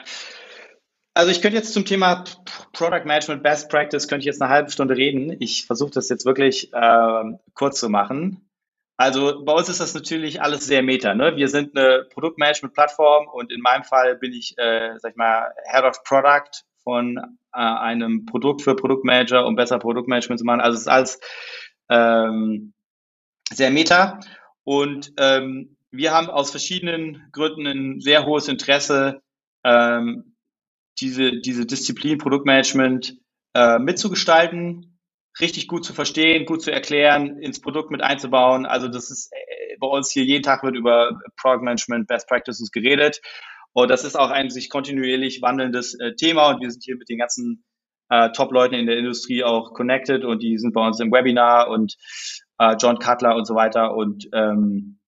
Also 1.15 1.31
ich 1.31 1.41
könnte 1.41 1.57
jetzt 1.57 1.73
zum 1.73 1.85
Thema 1.85 2.25
Product 2.73 3.05
Management 3.05 3.45
Best 3.45 3.71
Practice 3.71 4.09
könnte 4.09 4.23
ich 4.23 4.27
jetzt 4.27 4.43
eine 4.43 4.51
halbe 4.51 4.71
Stunde 4.71 4.97
reden. 4.97 5.37
Ich 5.39 5.65
versuche 5.65 5.93
das 5.93 6.09
jetzt 6.09 6.27
wirklich 6.27 6.73
äh, 6.73 7.25
kurz 7.55 7.79
zu 7.79 7.89
machen. 7.89 8.51
Also 8.97 9.45
bei 9.45 9.53
uns 9.53 9.69
ist 9.69 9.81
das 9.81 9.95
natürlich 9.95 10.43
alles 10.43 10.67
sehr 10.67 10.83
meta. 10.83 11.15
Ne? 11.15 11.37
Wir 11.37 11.49
sind 11.49 11.77
eine 11.77 12.05
Produktmanagement-Plattform 12.13 13.29
und 13.29 13.53
in 13.53 13.61
meinem 13.61 13.85
Fall 13.85 14.17
bin 14.17 14.33
ich, 14.33 14.59
äh, 14.59 14.99
sag 14.99 15.13
ich 15.13 15.17
mal, 15.17 15.53
Head 15.71 15.85
of 15.85 16.03
Product 16.03 16.65
von 16.83 17.19
äh, 17.53 17.59
einem 17.59 18.27
Produkt 18.27 18.63
für 18.63 18.75
Produktmanager, 18.75 19.47
um 19.47 19.55
besser 19.55 19.79
Produktmanagement 19.79 20.41
zu 20.41 20.45
machen. 20.45 20.61
Also 20.61 20.75
es 20.75 20.83
ist 20.83 20.89
alles 20.89 21.21
ähm, 21.91 22.73
sehr 23.53 23.71
meta. 23.71 24.19
Und 24.65 25.13
ähm, 25.19 25.77
wir 25.91 26.13
haben 26.13 26.29
aus 26.29 26.51
verschiedenen 26.51 27.29
Gründen 27.33 27.67
ein 27.67 28.01
sehr 28.01 28.27
hohes 28.27 28.49
Interesse, 28.49 29.23
ähm, 29.65 30.34
diese, 31.01 31.41
diese 31.41 31.67
Disziplin 31.67 32.19
Produktmanagement 32.19 33.17
äh, 33.55 33.79
mitzugestalten 33.79 34.95
richtig 35.41 35.67
gut 35.67 35.85
zu 35.85 35.93
verstehen, 35.93 36.47
gut 36.47 36.63
zu 36.63 36.71
erklären, 36.71 37.39
ins 37.39 37.61
Produkt 37.61 37.91
mit 37.91 38.03
einzubauen. 38.03 38.67
Also 38.67 38.89
das 38.89 39.11
ist, 39.11 39.33
bei 39.81 39.87
uns 39.87 40.11
hier 40.11 40.25
jeden 40.25 40.43
Tag 40.43 40.63
wird 40.63 40.77
über 40.77 41.19
Product 41.41 41.63
Management, 41.63 42.07
Best 42.07 42.29
Practices 42.29 42.71
geredet. 42.71 43.21
Und 43.73 43.91
das 43.91 44.05
ist 44.05 44.17
auch 44.17 44.31
ein 44.31 44.51
sich 44.51 44.71
kontinuierlich 44.71 45.43
wandelndes 45.43 45.99
äh, 45.99 46.15
Thema. 46.15 46.51
Und 46.51 46.61
wir 46.61 46.71
sind 46.71 46.85
hier 46.85 46.97
mit 46.97 47.09
den 47.09 47.19
ganzen 47.19 47.65
äh, 48.09 48.31
Top-Leuten 48.31 48.75
in 48.75 48.87
der 48.87 48.97
Industrie 48.97 49.43
auch 49.43 49.75
connected 49.75 50.25
und 50.25 50.43
die 50.43 50.59
sind 50.59 50.73
bei 50.73 50.87
uns 50.87 51.01
im 51.01 51.11
Webinar 51.11 51.69
und 51.69 51.97
äh, 52.59 52.77
John 52.81 52.99
Cutler 52.99 53.35
und 53.35 53.47
so 53.47 53.57
weiter. 53.57 53.97
Und 53.97 54.29
ähm, 54.33 55.01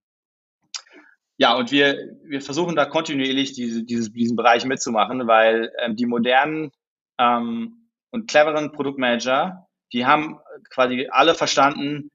ja, 1.39 1.55
und 1.55 1.70
wir, 1.70 2.16
wir 2.24 2.41
versuchen 2.41 2.76
da 2.76 2.87
kontinuierlich 2.87 3.53
diese, 3.53 3.84
dieses, 3.84 4.11
diesen 4.12 4.37
Bereich 4.37 4.64
mitzumachen, 4.64 5.26
weil 5.26 5.70
ähm, 5.82 5.97
die 5.97 6.07
modernen 6.07 6.70
ähm, 7.18 7.91
und 8.11 8.28
cleveren 8.28 8.72
Produktmanager, 8.72 9.66
die 9.93 10.07
haben 10.07 10.39
quasi 10.70 11.09
alle 11.11 11.34
verstanden, 11.34 12.09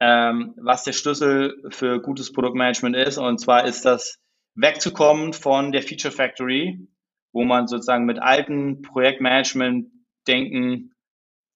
ähm, 0.00 0.54
was 0.56 0.84
der 0.84 0.92
Schlüssel 0.92 1.62
für 1.70 2.00
gutes 2.00 2.32
Produktmanagement 2.32 2.96
ist. 2.96 3.18
Und 3.18 3.38
zwar 3.38 3.66
ist 3.66 3.84
das 3.84 4.16
wegzukommen 4.54 5.34
von 5.34 5.72
der 5.72 5.82
Feature 5.82 6.12
Factory, 6.12 6.88
wo 7.32 7.44
man 7.44 7.66
sozusagen 7.66 8.06
mit 8.06 8.18
alten 8.18 8.80
Projektmanagement-Denken 8.82 10.94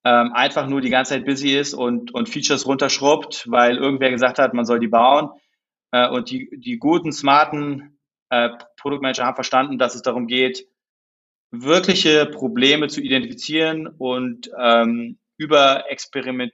ähm, 0.04 0.32
einfach 0.32 0.66
nur 0.66 0.80
die 0.80 0.90
ganze 0.90 1.14
Zeit 1.14 1.24
busy 1.24 1.56
ist 1.56 1.74
und, 1.74 2.12
und 2.14 2.28
Features 2.28 2.66
runterschrubbt, 2.66 3.50
weil 3.50 3.76
irgendwer 3.76 4.10
gesagt 4.10 4.38
hat, 4.38 4.54
man 4.54 4.66
soll 4.66 4.80
die 4.80 4.88
bauen. 4.88 5.30
Äh, 5.92 6.08
und 6.08 6.30
die, 6.30 6.50
die 6.52 6.78
guten, 6.78 7.12
smarten 7.12 7.98
äh, 8.30 8.50
Produktmanager 8.76 9.24
haben 9.24 9.34
verstanden, 9.34 9.78
dass 9.78 9.94
es 9.94 10.02
darum 10.02 10.26
geht, 10.26 10.66
wirkliche 11.50 12.26
Probleme 12.26 12.88
zu 12.88 13.00
identifizieren 13.00 13.86
und 13.86 14.50
ähm, 14.58 15.18
über 15.36 15.90
Experiment, 15.90 16.52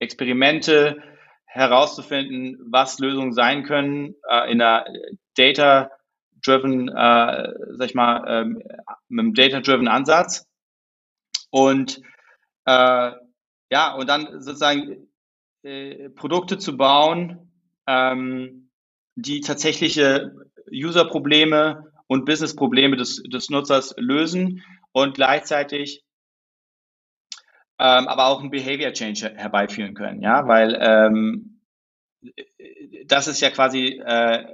Experimente 0.00 1.02
herauszufinden, 1.44 2.58
was 2.70 2.98
Lösungen 2.98 3.32
sein 3.32 3.62
können 3.64 4.14
äh, 4.28 4.50
in 4.50 4.60
einer 4.60 4.84
Data-driven, 5.36 6.88
äh, 6.88 7.52
sag 7.76 7.86
ich 7.86 7.94
mal, 7.94 8.24
ähm, 8.26 8.62
mit 9.08 9.20
einem 9.20 9.34
Data-driven 9.34 9.88
Ansatz. 9.88 10.46
Und 11.50 12.02
äh, 12.64 13.12
ja, 13.70 13.94
und 13.94 14.08
dann 14.08 14.40
sozusagen 14.42 15.08
äh, 15.62 16.10
Produkte 16.10 16.58
zu 16.58 16.76
bauen, 16.76 17.45
ähm, 17.86 18.70
die 19.14 19.40
tatsächliche 19.40 20.34
User-Probleme 20.70 21.92
und 22.06 22.24
Business-Probleme 22.24 22.96
des, 22.96 23.22
des 23.22 23.50
Nutzers 23.50 23.94
lösen 23.98 24.62
und 24.92 25.14
gleichzeitig 25.14 26.04
ähm, 27.78 28.08
aber 28.08 28.26
auch 28.26 28.42
ein 28.42 28.50
Behavior 28.50 28.92
Change 28.92 29.32
herbeiführen 29.34 29.94
können, 29.94 30.22
ja, 30.22 30.46
weil 30.48 30.78
ähm, 30.80 31.60
das 33.04 33.28
ist 33.28 33.40
ja 33.40 33.50
quasi 33.50 34.00
äh, 34.04 34.46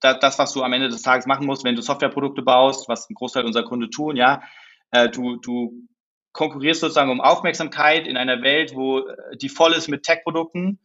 das, 0.00 0.38
was 0.38 0.52
du 0.52 0.62
am 0.62 0.72
Ende 0.72 0.88
des 0.88 1.02
Tages 1.02 1.26
machen 1.26 1.46
musst, 1.46 1.64
wenn 1.64 1.76
du 1.76 1.82
Softwareprodukte 1.82 2.42
baust, 2.42 2.88
was 2.88 3.10
ein 3.10 3.14
Großteil 3.14 3.44
unserer 3.44 3.64
Kunden 3.64 3.90
tun, 3.90 4.16
ja, 4.16 4.42
äh, 4.90 5.08
du, 5.10 5.36
du 5.36 5.86
konkurrierst 6.32 6.80
sozusagen 6.80 7.10
um 7.10 7.20
Aufmerksamkeit 7.20 8.06
in 8.06 8.16
einer 8.16 8.42
Welt, 8.42 8.74
wo 8.74 9.04
die 9.34 9.48
voll 9.48 9.72
ist 9.72 9.88
mit 9.88 10.04
Tech-Produkten 10.04 10.78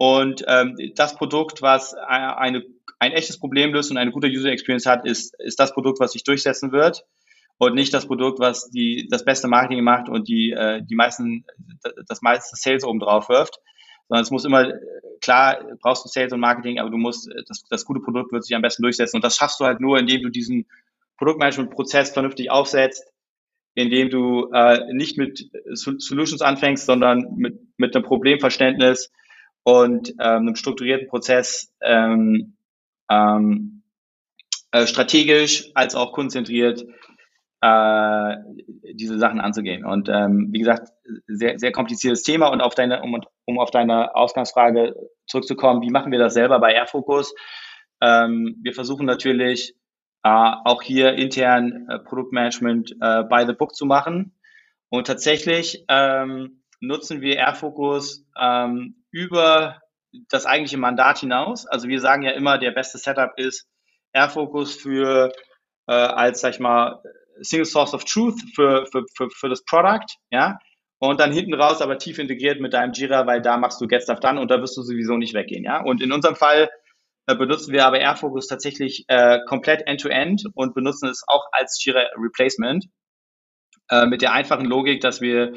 und 0.00 0.42
ähm, 0.48 0.78
das 0.94 1.14
Produkt, 1.14 1.60
was 1.60 1.92
eine, 1.92 2.64
ein 2.98 3.12
echtes 3.12 3.38
Problem 3.38 3.74
löst 3.74 3.90
und 3.90 3.98
eine 3.98 4.12
gute 4.12 4.28
User 4.28 4.48
Experience 4.48 4.86
hat, 4.86 5.04
ist, 5.04 5.38
ist 5.38 5.60
das 5.60 5.74
Produkt, 5.74 6.00
was 6.00 6.12
sich 6.12 6.24
durchsetzen 6.24 6.72
wird 6.72 7.04
und 7.58 7.74
nicht 7.74 7.92
das 7.92 8.06
Produkt, 8.06 8.38
was 8.38 8.70
die, 8.70 9.08
das 9.10 9.26
beste 9.26 9.46
Marketing 9.46 9.84
macht 9.84 10.08
und 10.08 10.26
die, 10.26 10.52
äh, 10.52 10.80
die 10.82 10.94
meisten, 10.94 11.44
das 12.08 12.22
meiste 12.22 12.56
Sales 12.56 12.82
oben 12.82 12.98
drauf 12.98 13.28
wirft. 13.28 13.58
Sondern 14.08 14.22
es 14.22 14.30
muss 14.30 14.46
immer, 14.46 14.72
klar, 15.20 15.62
brauchst 15.82 16.06
du 16.06 16.08
Sales 16.08 16.32
und 16.32 16.40
Marketing, 16.40 16.78
aber 16.78 16.88
du 16.88 16.96
musst, 16.96 17.28
das, 17.46 17.64
das 17.68 17.84
gute 17.84 18.00
Produkt 18.00 18.32
wird 18.32 18.42
sich 18.42 18.56
am 18.56 18.62
besten 18.62 18.82
durchsetzen. 18.82 19.16
Und 19.16 19.22
das 19.22 19.36
schaffst 19.36 19.60
du 19.60 19.66
halt 19.66 19.80
nur, 19.80 19.98
indem 19.98 20.22
du 20.22 20.30
diesen 20.30 20.64
Produktmanagement-Prozess 21.18 22.08
vernünftig 22.08 22.50
aufsetzt, 22.50 23.04
indem 23.74 24.08
du 24.08 24.50
äh, 24.54 24.94
nicht 24.94 25.18
mit 25.18 25.50
Solutions 25.74 26.40
anfängst, 26.40 26.86
sondern 26.86 27.34
mit, 27.36 27.60
mit 27.76 27.94
einem 27.94 28.06
Problemverständnis, 28.06 29.12
und 29.62 30.10
ähm, 30.10 30.16
einem 30.20 30.56
strukturierten 30.56 31.08
Prozess 31.08 31.72
ähm, 31.82 32.56
ähm, 33.10 33.82
äh, 34.72 34.86
strategisch 34.86 35.70
als 35.74 35.94
auch 35.94 36.12
konzentriert 36.12 36.84
äh, 37.60 38.36
diese 38.94 39.18
Sachen 39.18 39.40
anzugehen. 39.40 39.84
Und 39.84 40.08
ähm, 40.08 40.48
wie 40.50 40.60
gesagt, 40.60 40.92
sehr, 41.26 41.58
sehr 41.58 41.72
kompliziertes 41.72 42.22
Thema. 42.22 42.48
Und 42.48 42.60
auf 42.60 42.74
deine, 42.74 43.02
um, 43.02 43.20
um 43.44 43.58
auf 43.58 43.70
deine 43.70 44.14
Ausgangsfrage 44.14 44.94
zurückzukommen, 45.26 45.82
wie 45.82 45.90
machen 45.90 46.12
wir 46.12 46.18
das 46.18 46.34
selber 46.34 46.58
bei 46.58 46.72
Airfocus? 46.72 47.34
Ähm, 48.00 48.56
wir 48.62 48.72
versuchen 48.72 49.06
natürlich 49.06 49.74
äh, 50.22 50.52
auch 50.64 50.82
hier 50.82 51.14
intern 51.14 51.86
äh, 51.88 51.98
Produktmanagement 51.98 52.92
äh, 53.00 53.24
by 53.24 53.44
the 53.46 53.52
book 53.52 53.74
zu 53.74 53.84
machen. 53.84 54.34
Und 54.88 55.06
tatsächlich 55.06 55.84
ähm, 55.88 56.62
nutzen 56.80 57.20
wir 57.20 57.36
Airfocus 57.36 58.26
ähm, 58.40 58.99
über 59.10 59.80
das 60.28 60.46
eigentliche 60.46 60.78
Mandat 60.78 61.18
hinaus. 61.18 61.66
Also 61.66 61.88
wir 61.88 62.00
sagen 62.00 62.22
ja 62.22 62.32
immer, 62.32 62.58
der 62.58 62.72
beste 62.72 62.98
Setup 62.98 63.32
ist 63.36 63.66
Airfocus 64.12 64.74
für 64.74 65.32
äh, 65.86 65.92
als, 65.92 66.40
sag 66.40 66.54
ich 66.54 66.60
mal, 66.60 67.02
Single 67.42 67.66
Source 67.66 67.94
of 67.94 68.04
Truth 68.04 68.40
für, 68.54 68.86
für, 68.90 69.04
für, 69.16 69.30
für 69.30 69.48
das 69.48 69.64
Product, 69.64 70.06
ja. 70.30 70.58
Und 70.98 71.18
dann 71.18 71.32
hinten 71.32 71.54
raus 71.54 71.80
aber 71.80 71.96
tief 71.96 72.18
integriert 72.18 72.60
mit 72.60 72.74
deinem 72.74 72.92
Jira, 72.92 73.26
weil 73.26 73.40
da 73.40 73.56
machst 73.56 73.80
du 73.80 73.86
Get 73.86 74.02
Stuff 74.02 74.20
Done 74.20 74.38
und 74.38 74.50
da 74.50 74.60
wirst 74.60 74.76
du 74.76 74.82
sowieso 74.82 75.16
nicht 75.16 75.32
weggehen, 75.32 75.64
ja. 75.64 75.82
Und 75.82 76.02
in 76.02 76.12
unserem 76.12 76.36
Fall 76.36 76.70
äh, 77.26 77.34
benutzen 77.34 77.72
wir 77.72 77.86
aber 77.86 77.98
Airfocus 78.00 78.48
tatsächlich 78.48 79.04
äh, 79.08 79.38
komplett 79.46 79.86
end-to-end 79.86 80.42
-End 80.42 80.50
und 80.54 80.74
benutzen 80.74 81.08
es 81.08 81.24
auch 81.26 81.46
als 81.52 81.82
Jira 81.82 82.02
Replacement 82.16 82.86
äh, 83.90 84.06
mit 84.06 84.20
der 84.20 84.32
einfachen 84.32 84.66
Logik, 84.66 85.00
dass 85.00 85.20
wir 85.20 85.54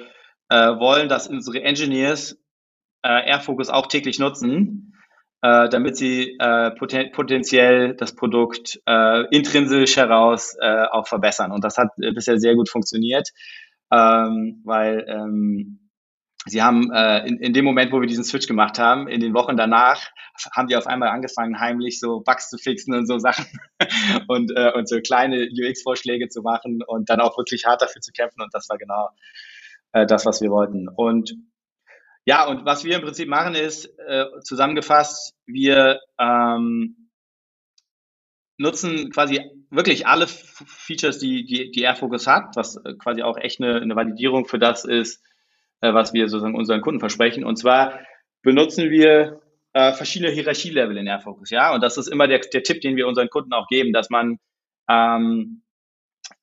äh, 0.49 0.55
wollen, 0.79 1.09
dass 1.09 1.27
unsere 1.27 1.61
Engineers 1.61 2.37
äh, 3.03 3.29
Airfocus 3.29 3.69
auch 3.69 3.87
täglich 3.87 4.19
nutzen, 4.19 4.95
äh, 5.41 5.69
damit 5.69 5.97
sie 5.97 6.37
äh, 6.39 6.71
poten 6.71 7.11
potenziell 7.11 7.95
das 7.95 8.15
Produkt 8.15 8.79
äh, 8.87 9.25
intrinsisch 9.35 9.97
heraus 9.97 10.55
äh, 10.59 10.85
auch 10.91 11.07
verbessern. 11.07 11.51
Und 11.51 11.63
das 11.63 11.77
hat 11.77 11.89
bisher 11.97 12.39
sehr 12.39 12.55
gut 12.55 12.69
funktioniert, 12.69 13.29
ähm, 13.91 14.61
weil 14.63 15.05
ähm, 15.07 15.79
Sie 16.45 16.61
haben 16.61 16.91
äh, 16.91 17.25
in, 17.25 17.37
in 17.37 17.53
dem 17.53 17.63
Moment, 17.63 17.91
wo 17.93 18.01
wir 18.01 18.07
diesen 18.07 18.25
Switch 18.25 18.47
gemacht 18.47 18.77
haben, 18.77 19.07
in 19.07 19.21
den 19.21 19.33
Wochen 19.33 19.55
danach, 19.55 20.09
haben 20.53 20.67
die 20.67 20.75
auf 20.75 20.87
einmal 20.87 21.09
angefangen, 21.09 21.59
heimlich 21.59 21.99
so 21.99 22.19
Bugs 22.19 22.49
zu 22.49 22.57
fixen 22.57 22.93
und 22.93 23.07
so 23.07 23.17
Sachen 23.17 23.45
und, 24.27 24.51
äh, 24.55 24.71
und 24.73 24.89
so 24.89 24.99
kleine 24.99 25.47
UX-Vorschläge 25.47 26.27
zu 26.27 26.41
machen 26.41 26.81
und 26.85 27.09
dann 27.09 27.21
auch 27.21 27.37
wirklich 27.37 27.65
hart 27.65 27.81
dafür 27.81 28.01
zu 28.01 28.11
kämpfen. 28.11 28.41
Und 28.41 28.53
das 28.53 28.67
war 28.69 28.77
genau 28.77 29.09
äh, 29.93 30.05
das, 30.05 30.25
was 30.25 30.41
wir 30.41 30.49
wollten. 30.49 30.89
Und 30.89 31.33
ja, 32.25 32.47
und 32.47 32.65
was 32.65 32.83
wir 32.83 32.95
im 32.95 33.01
Prinzip 33.01 33.27
machen 33.27 33.55
ist, 33.55 33.85
äh, 33.99 34.25
zusammengefasst, 34.43 35.35
wir 35.45 35.99
ähm, 36.17 37.09
nutzen 38.57 39.11
quasi 39.11 39.41
wirklich 39.69 40.07
alle 40.07 40.27
Features, 40.27 41.19
die, 41.19 41.45
die, 41.45 41.71
die 41.71 41.81
Airfocus 41.81 42.27
hat, 42.27 42.55
was 42.55 42.77
äh, 42.77 42.93
quasi 42.93 43.23
auch 43.23 43.37
echt 43.37 43.61
eine, 43.61 43.81
eine 43.81 43.95
Validierung 43.95 44.45
für 44.45 44.59
das 44.59 44.85
ist, 44.85 45.21
äh, 45.81 45.93
was 45.93 46.13
wir 46.13 46.29
sozusagen 46.29 46.55
unseren 46.55 46.81
Kunden 46.81 46.99
versprechen. 46.99 47.43
Und 47.43 47.57
zwar 47.57 47.99
benutzen 48.41 48.89
wir 48.89 49.41
äh, 49.73 49.91
verschiedene 49.93 50.31
Hierarchielevel 50.31 50.95
in 50.97 51.07
Airfocus, 51.07 51.49
ja. 51.49 51.73
Und 51.73 51.81
das 51.81 51.97
ist 51.97 52.07
immer 52.07 52.27
der, 52.27 52.39
der 52.39 52.63
Tipp, 52.63 52.81
den 52.81 52.95
wir 52.95 53.07
unseren 53.07 53.29
Kunden 53.29 53.53
auch 53.53 53.67
geben, 53.67 53.91
dass 53.91 54.09
man 54.09 54.39
ähm, 54.87 55.63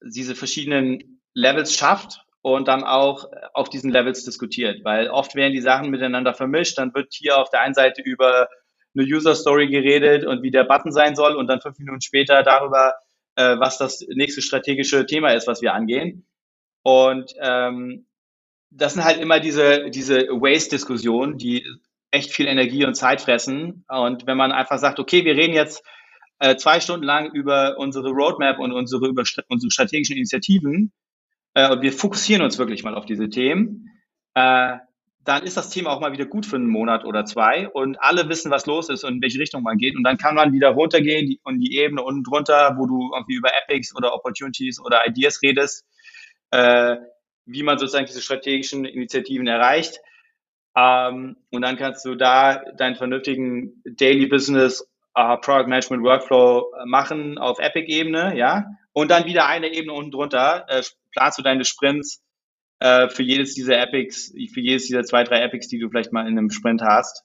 diese 0.02 0.34
verschiedenen 0.34 1.22
Levels 1.32 1.74
schafft 1.74 2.24
und 2.42 2.68
dann 2.68 2.84
auch 2.84 3.26
auf 3.52 3.68
diesen 3.68 3.90
Levels 3.90 4.24
diskutiert, 4.24 4.84
weil 4.84 5.08
oft 5.08 5.34
werden 5.34 5.52
die 5.52 5.60
Sachen 5.60 5.90
miteinander 5.90 6.34
vermischt, 6.34 6.78
dann 6.78 6.94
wird 6.94 7.12
hier 7.12 7.38
auf 7.38 7.50
der 7.50 7.60
einen 7.60 7.74
Seite 7.74 8.02
über 8.02 8.48
eine 8.94 9.04
User 9.04 9.34
Story 9.34 9.68
geredet 9.68 10.24
und 10.26 10.42
wie 10.42 10.50
der 10.50 10.64
Button 10.64 10.92
sein 10.92 11.14
soll 11.14 11.36
und 11.36 11.46
dann 11.46 11.60
fünf 11.60 11.78
Minuten 11.78 12.00
später 12.00 12.42
darüber, 12.42 12.94
äh, 13.36 13.58
was 13.58 13.78
das 13.78 14.04
nächste 14.08 14.42
strategische 14.42 15.06
Thema 15.06 15.30
ist, 15.30 15.46
was 15.46 15.62
wir 15.62 15.74
angehen. 15.74 16.26
Und 16.82 17.32
ähm, 17.40 18.06
das 18.70 18.94
sind 18.94 19.04
halt 19.04 19.20
immer 19.20 19.40
diese, 19.40 19.90
diese 19.90 20.28
Waste-Diskussionen, 20.28 21.38
die 21.38 21.66
echt 22.10 22.32
viel 22.32 22.46
Energie 22.46 22.84
und 22.84 22.94
Zeit 22.94 23.20
fressen. 23.20 23.84
Und 23.88 24.26
wenn 24.26 24.36
man 24.36 24.52
einfach 24.52 24.78
sagt, 24.78 24.98
okay, 24.98 25.24
wir 25.24 25.36
reden 25.36 25.54
jetzt 25.54 25.84
äh, 26.38 26.56
zwei 26.56 26.80
Stunden 26.80 27.04
lang 27.04 27.30
über 27.32 27.76
unsere 27.78 28.10
Roadmap 28.10 28.58
und 28.58 28.72
unsere, 28.72 29.06
über 29.08 29.24
unsere 29.48 29.70
strategischen 29.70 30.16
Initiativen, 30.16 30.92
äh, 31.54 31.70
und 31.70 31.82
wir 31.82 31.92
fokussieren 31.92 32.42
uns 32.42 32.58
wirklich 32.58 32.82
mal 32.82 32.94
auf 32.94 33.06
diese 33.06 33.28
Themen, 33.28 33.90
äh, 34.34 34.76
dann 35.24 35.42
ist 35.42 35.56
das 35.56 35.70
Thema 35.70 35.90
auch 35.90 36.00
mal 36.00 36.12
wieder 36.12 36.24
gut 36.24 36.46
für 36.46 36.56
einen 36.56 36.66
Monat 36.66 37.04
oder 37.04 37.24
zwei 37.26 37.68
und 37.68 38.00
alle 38.00 38.28
wissen, 38.28 38.50
was 38.50 38.66
los 38.66 38.88
ist 38.88 39.04
und 39.04 39.16
in 39.16 39.22
welche 39.22 39.38
Richtung 39.38 39.62
man 39.62 39.76
geht. 39.76 39.94
Und 39.94 40.02
dann 40.02 40.16
kann 40.16 40.34
man 40.34 40.52
wieder 40.52 40.70
runtergehen 40.70 41.36
und 41.44 41.60
die 41.60 41.76
Ebene 41.76 42.02
unten 42.02 42.24
drunter, 42.24 42.76
wo 42.78 42.86
du 42.86 43.10
irgendwie 43.14 43.34
über 43.34 43.50
Epics 43.62 43.94
oder 43.94 44.14
Opportunities 44.14 44.80
oder 44.80 45.06
Ideas 45.06 45.42
redest, 45.42 45.84
äh, 46.50 46.96
wie 47.44 47.62
man 47.62 47.78
sozusagen 47.78 48.06
diese 48.06 48.22
strategischen 48.22 48.84
Initiativen 48.86 49.46
erreicht. 49.46 50.00
Ähm, 50.74 51.36
und 51.50 51.62
dann 51.62 51.76
kannst 51.76 52.04
du 52.04 52.14
da 52.14 52.62
deinen 52.76 52.96
vernünftigen 52.96 53.82
Daily 53.84 54.26
Business 54.26 54.88
uh, 55.18 55.36
Product 55.36 55.68
Management 55.68 56.02
Workflow 56.02 56.72
äh, 56.72 56.86
machen 56.86 57.38
auf 57.38 57.58
Epic-Ebene, 57.58 58.36
ja. 58.36 58.66
Und 58.92 59.10
dann 59.10 59.26
wieder 59.26 59.46
eine 59.46 59.72
Ebene 59.72 59.92
unten 59.92 60.10
drunter, 60.10 60.66
äh, 60.68 60.82
planst 61.12 61.38
du 61.38 61.42
deine 61.42 61.64
Sprints 61.64 62.22
äh, 62.80 63.08
für 63.08 63.22
jedes 63.22 63.54
dieser 63.54 63.78
Epics, 63.80 64.32
für 64.52 64.60
jedes 64.60 64.86
dieser 64.86 65.04
zwei, 65.04 65.24
drei 65.24 65.40
Epics, 65.40 65.68
die 65.68 65.78
du 65.78 65.88
vielleicht 65.88 66.12
mal 66.12 66.26
in 66.26 66.38
einem 66.38 66.50
Sprint 66.50 66.82
hast. 66.82 67.24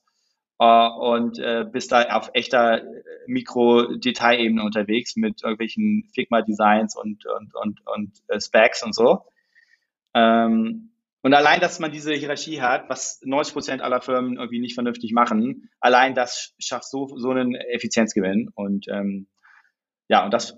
Uh, 0.58 0.88
und 0.88 1.38
äh, 1.38 1.66
bist 1.70 1.92
da 1.92 2.04
auf 2.16 2.30
echter 2.34 2.82
Mikro-Detailebene 3.28 4.64
unterwegs 4.64 5.18
mit 5.18 5.44
irgendwelchen 5.44 6.10
Figma-Designs 6.14 6.96
und, 6.96 7.26
und, 7.26 7.54
und, 7.56 7.82
und 7.86 8.12
äh, 8.30 8.40
Specs 8.40 8.82
und 8.82 8.96
so. 8.96 9.26
Ähm, 10.14 10.92
und 11.22 11.34
allein, 11.34 11.60
dass 11.60 11.80
man 11.80 11.92
diese 11.92 12.14
Hierarchie 12.14 12.62
hat, 12.62 12.88
was 12.88 13.20
90 13.24 13.54
Prozent 13.54 13.82
aller 13.82 14.00
Firmen 14.00 14.38
irgendwie 14.38 14.60
nicht 14.60 14.76
vernünftig 14.76 15.12
machen, 15.12 15.70
allein 15.80 16.14
das 16.16 16.54
schafft 16.60 16.86
so, 16.86 17.08
so 17.18 17.32
einen 17.32 17.56
Effizienzgewinn. 17.56 18.50
Und 18.54 18.88
ähm, 18.88 19.28
ja, 20.08 20.24
und 20.24 20.34
das, 20.34 20.56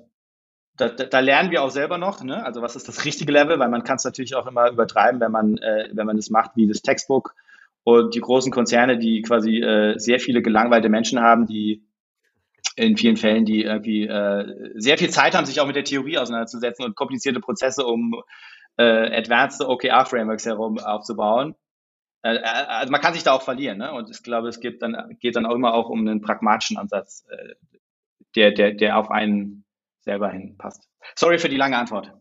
da, 0.78 0.90
da 0.90 1.20
lernen 1.20 1.52
wir 1.52 1.64
auch 1.64 1.72
selber 1.72 1.98
noch, 1.98 2.24
ne? 2.24 2.46
also 2.46 2.62
was 2.62 2.76
ist 2.76 2.88
das 2.88 3.04
richtige 3.04 3.32
Level, 3.32 3.60
weil 3.60 3.70
man 3.70 3.84
kann 3.84 3.98
es 3.98 4.04
natürlich 4.04 4.36
auch 4.36 4.48
immer 4.48 4.70
übertreiben, 4.70 5.20
wenn 5.20 5.32
man, 5.32 5.58
äh, 5.58 5.90
wenn 5.92 6.06
man 6.06 6.18
es 6.18 6.30
macht 6.30 6.52
wie 6.56 6.68
das 6.68 6.82
Textbook 6.82 7.36
und 7.84 8.16
die 8.16 8.22
großen 8.22 8.52
Konzerne, 8.52 8.98
die 8.98 9.22
quasi 9.22 9.60
äh, 9.62 9.98
sehr 9.98 10.20
viele 10.20 10.42
gelangweilte 10.42 10.90
Menschen 10.90 11.20
haben, 11.20 11.48
die 11.48 11.84
in 12.76 12.96
vielen 12.96 13.18
Fällen, 13.18 13.46
die 13.46 13.64
irgendwie 13.64 14.06
äh, 14.06 14.72
sehr 14.76 14.98
viel 14.98 15.10
Zeit 15.10 15.34
haben, 15.36 15.46
sich 15.46 15.60
auch 15.60 15.68
mit 15.68 15.76
der 15.76 15.84
Theorie 15.84 16.20
auseinanderzusetzen 16.20 16.86
und 16.86 16.96
komplizierte 16.96 17.40
Prozesse 17.40 17.86
um 17.86 18.22
äh, 18.78 19.18
advanced 19.18 19.62
OKR-Frameworks 19.62 20.46
herum 20.46 20.78
aufzubauen. 20.78 21.56
Äh, 22.22 22.36
äh, 22.36 22.44
also 22.44 22.92
man 22.92 23.02
kann 23.02 23.14
sich 23.14 23.24
da 23.24 23.34
auch 23.34 23.42
verlieren, 23.42 23.80
ne? 23.80 23.94
Und 23.94 24.12
ich 24.12 24.22
glaube, 24.22 24.48
es 24.48 24.60
gibt 24.60 24.84
dann, 24.84 25.18
geht 25.20 25.36
dann 25.36 25.46
auch 25.46 25.56
immer 25.56 25.74
auch 25.74 25.90
um 25.90 26.02
einen 26.02 26.22
pragmatischen 26.22 26.78
Ansatz, 26.78 27.26
äh, 27.30 27.56
der, 28.36 28.52
der, 28.52 28.74
der 28.74 28.98
auf 28.98 29.10
einen 29.10 29.66
selber 30.08 30.30
hinpasst. 30.32 30.90
Sorry 31.16 31.38
für 31.38 31.50
die 31.50 31.58
lange 31.58 31.78
Antwort. 31.78 32.14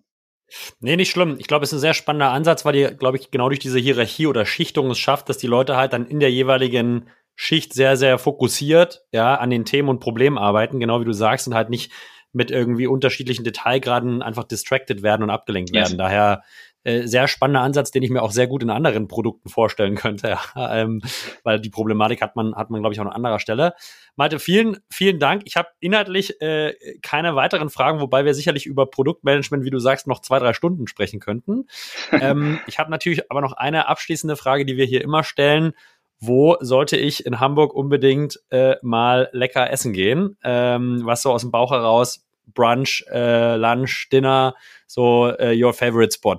Nee, 0.80 0.97
nicht 0.97 1.11
schlimm. 1.11 1.37
Ich 1.39 1.47
glaube, 1.47 1.64
es 1.64 1.70
ist 1.72 1.78
ein 1.78 1.80
sehr 1.80 1.95
spannender 1.95 2.30
Ansatz, 2.30 2.64
weil 2.64 2.76
ihr, 2.76 2.93
glaube 2.93 3.16
ich, 3.16 3.30
genau 3.30 3.49
durch 3.49 3.59
diese 3.59 3.78
Hierarchie 3.78 4.26
oder 4.26 4.45
Schichtung 4.45 4.91
es 4.91 4.99
schafft, 4.99 5.28
dass 5.28 5.39
die 5.39 5.47
Leute 5.47 5.76
halt 5.76 5.93
dann 5.93 6.07
in 6.07 6.20
der 6.20 6.30
jeweiligen 6.30 7.09
Schicht 7.34 7.74
sehr, 7.74 7.97
sehr 7.97 8.18
fokussiert, 8.18 9.05
ja, 9.12 9.34
an 9.34 9.51
den 9.51 9.64
Themen 9.64 9.89
und 9.89 10.01
Problemen 10.01 10.39
arbeiten, 10.39 10.80
genau 10.80 11.01
wie 11.01 11.05
du 11.05 11.12
sagst, 11.12 11.47
und 11.49 11.55
halt 11.55 11.70
nicht 11.70 11.93
mit 12.32 12.51
irgendwie 12.51 12.87
unterschiedlichen 12.87 13.45
Detailgraden 13.45 14.22
einfach 14.22 14.45
distracted 14.45 15.03
werden 15.03 15.22
und 15.22 15.30
abgelenkt 15.30 15.74
yes. 15.74 15.89
werden. 15.89 15.99
Daher 15.99 16.43
äh, 16.87 17.07
sehr 17.09 17.26
spannender 17.26 17.62
Ansatz, 17.62 17.91
den 17.91 18.05
ich 18.05 18.11
mir 18.11 18.22
auch 18.22 18.30
sehr 18.30 18.47
gut 18.47 18.62
in 18.62 18.70
anderen 18.70 19.09
Produkten 19.09 19.49
vorstellen 19.49 19.97
könnte, 19.97 20.28
ja, 20.28 20.41
ähm, 20.80 21.03
weil 21.43 21.61
die 21.61 21.68
Problematik 21.68 22.22
hat 22.22 22.37
man, 22.37 22.55
hat 22.55 22.70
man, 22.70 22.80
glaube 22.80 22.95
ich, 22.95 23.01
auch 23.01 23.05
an 23.05 23.12
anderer 23.12 23.41
Stelle. 23.41 23.74
Malte, 24.14 24.39
vielen, 24.39 24.76
vielen 24.89 25.18
Dank. 25.18 25.43
Ich 25.47 25.57
habe 25.57 25.68
inhaltlich 25.80 26.41
äh, 26.41 26.74
keine 27.03 27.34
weiteren 27.34 27.70
Fragen, 27.70 28.01
wobei 28.01 28.24
wir 28.24 28.34
sicherlich 28.34 28.66
über 28.66 28.87
Produktmanagement, 28.87 29.64
wie 29.64 29.70
du 29.70 29.80
sagst, 29.80 30.07
noch 30.07 30.20
zwei, 30.20 30.39
drei 30.39 30.53
Stunden 30.53 30.87
sprechen 30.87 31.18
könnten. 31.18 31.66
ähm, 32.12 32.61
ich 32.68 32.78
habe 32.78 32.91
natürlich 32.91 33.30
aber 33.32 33.41
noch 33.41 33.53
eine 33.53 33.89
abschließende 33.89 34.37
Frage, 34.37 34.64
die 34.64 34.76
wir 34.76 34.87
hier 34.87 35.03
immer 35.03 35.24
stellen 35.24 35.72
wo 36.18 36.57
sollte 36.61 36.97
ich 36.97 37.26
in 37.26 37.41
Hamburg 37.41 37.74
unbedingt 37.74 38.41
äh, 38.49 38.76
mal 38.80 39.28
lecker 39.32 39.70
essen 39.70 39.93
gehen? 39.93 40.39
Ähm, 40.43 41.03
was 41.05 41.20
so 41.20 41.30
aus 41.30 41.43
dem 41.43 41.51
Bauch 41.51 41.72
heraus 41.72 42.26
Brunch, 42.47 43.05
äh, 43.12 43.57
Lunch, 43.57 44.09
Dinner, 44.11 44.55
so 44.87 45.28
äh, 45.39 45.62
your 45.62 45.74
favorite 45.74 46.14
spot? 46.14 46.39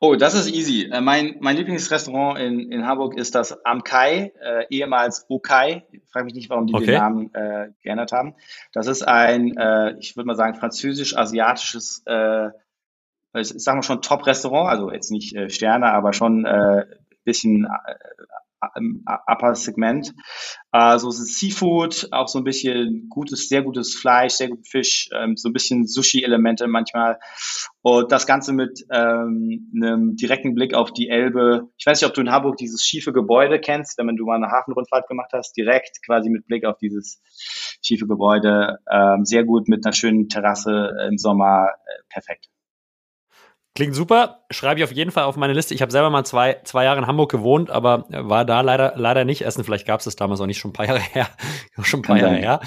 Oh, 0.00 0.14
das 0.14 0.34
ist 0.34 0.48
easy. 0.48 0.88
Äh, 0.92 1.00
mein, 1.00 1.36
mein 1.40 1.56
Lieblingsrestaurant 1.56 2.38
in, 2.38 2.70
in 2.70 2.86
Hamburg 2.86 3.16
ist 3.16 3.34
das 3.34 3.64
Am 3.64 3.82
Kai, 3.82 4.32
äh, 4.40 4.64
ehemals 4.70 5.26
Okai. 5.28 5.84
Ich 5.90 6.08
frage 6.10 6.26
mich 6.26 6.34
nicht, 6.34 6.50
warum 6.50 6.66
die 6.66 6.74
okay. 6.74 6.86
den 6.86 6.94
Namen 6.94 7.34
äh, 7.34 7.70
geändert 7.82 8.12
haben. 8.12 8.34
Das 8.72 8.86
ist 8.86 9.02
ein, 9.02 9.56
äh, 9.56 9.96
ich 9.98 10.16
würde 10.16 10.28
mal 10.28 10.36
sagen, 10.36 10.54
französisch-asiatisches, 10.54 12.02
äh, 12.06 12.50
sagen 13.42 13.78
wir 13.78 13.82
schon 13.82 14.00
Top-Restaurant, 14.00 14.70
also 14.70 14.92
jetzt 14.92 15.10
nicht 15.10 15.34
äh, 15.34 15.50
Sterne, 15.50 15.86
aber 15.86 16.12
schon 16.12 16.44
äh, 16.44 16.86
bisschen 17.24 17.64
äh, 17.64 17.94
Upper 18.60 19.54
Segment. 19.54 20.14
Äh, 20.72 20.98
so 20.98 21.10
Seafood, 21.10 22.08
auch 22.12 22.28
so 22.28 22.38
ein 22.38 22.44
bisschen 22.44 23.08
gutes, 23.08 23.48
sehr 23.48 23.62
gutes 23.62 23.94
Fleisch, 23.94 24.34
sehr 24.34 24.48
gut 24.48 24.66
Fisch, 24.66 25.08
ähm, 25.14 25.36
so 25.36 25.48
ein 25.48 25.52
bisschen 25.52 25.86
Sushi-Elemente 25.86 26.66
manchmal. 26.66 27.18
Und 27.82 28.12
das 28.12 28.26
Ganze 28.26 28.52
mit 28.52 28.84
ähm, 28.92 29.70
einem 29.74 30.16
direkten 30.16 30.54
Blick 30.54 30.74
auf 30.74 30.92
die 30.92 31.08
Elbe. 31.08 31.68
Ich 31.78 31.86
weiß 31.86 32.00
nicht, 32.00 32.08
ob 32.08 32.14
du 32.14 32.20
in 32.20 32.30
Hamburg 32.30 32.56
dieses 32.56 32.84
schiefe 32.84 33.12
Gebäude 33.12 33.60
kennst, 33.60 33.98
wenn 33.98 34.16
du 34.16 34.26
mal 34.26 34.36
eine 34.36 34.50
Hafenrundfahrt 34.50 35.08
gemacht 35.08 35.30
hast, 35.32 35.56
direkt 35.56 36.04
quasi 36.04 36.28
mit 36.28 36.46
Blick 36.46 36.64
auf 36.64 36.78
dieses 36.78 37.22
schiefe 37.82 38.06
Gebäude. 38.06 38.78
Ähm, 38.90 39.24
sehr 39.24 39.44
gut 39.44 39.68
mit 39.68 39.84
einer 39.86 39.92
schönen 39.92 40.28
Terrasse 40.28 40.90
im 41.08 41.18
Sommer. 41.18 41.68
Äh, 41.68 42.02
perfekt. 42.08 42.48
Klingt 43.78 43.94
super. 43.94 44.40
Schreibe 44.50 44.80
ich 44.80 44.84
auf 44.84 44.90
jeden 44.90 45.12
Fall 45.12 45.22
auf 45.22 45.36
meine 45.36 45.52
Liste. 45.52 45.72
Ich 45.72 45.82
habe 45.82 45.92
selber 45.92 46.10
mal 46.10 46.24
zwei, 46.24 46.56
zwei 46.64 46.82
Jahre 46.82 46.98
in 46.98 47.06
Hamburg 47.06 47.30
gewohnt, 47.30 47.70
aber 47.70 48.06
war 48.08 48.44
da 48.44 48.60
leider, 48.62 48.94
leider 48.96 49.24
nicht 49.24 49.42
essen. 49.42 49.62
Vielleicht 49.62 49.86
gab 49.86 50.00
es 50.00 50.04
das 50.04 50.16
damals 50.16 50.40
auch 50.40 50.46
nicht, 50.46 50.58
schon 50.58 50.70
ein 50.70 50.72
paar 50.72 50.86
Jahre 50.86 50.98
her. 50.98 51.28
schon 51.82 52.00
ein 52.00 52.02
paar 52.02 52.18
Jahre 52.18 52.34
her. 52.34 52.58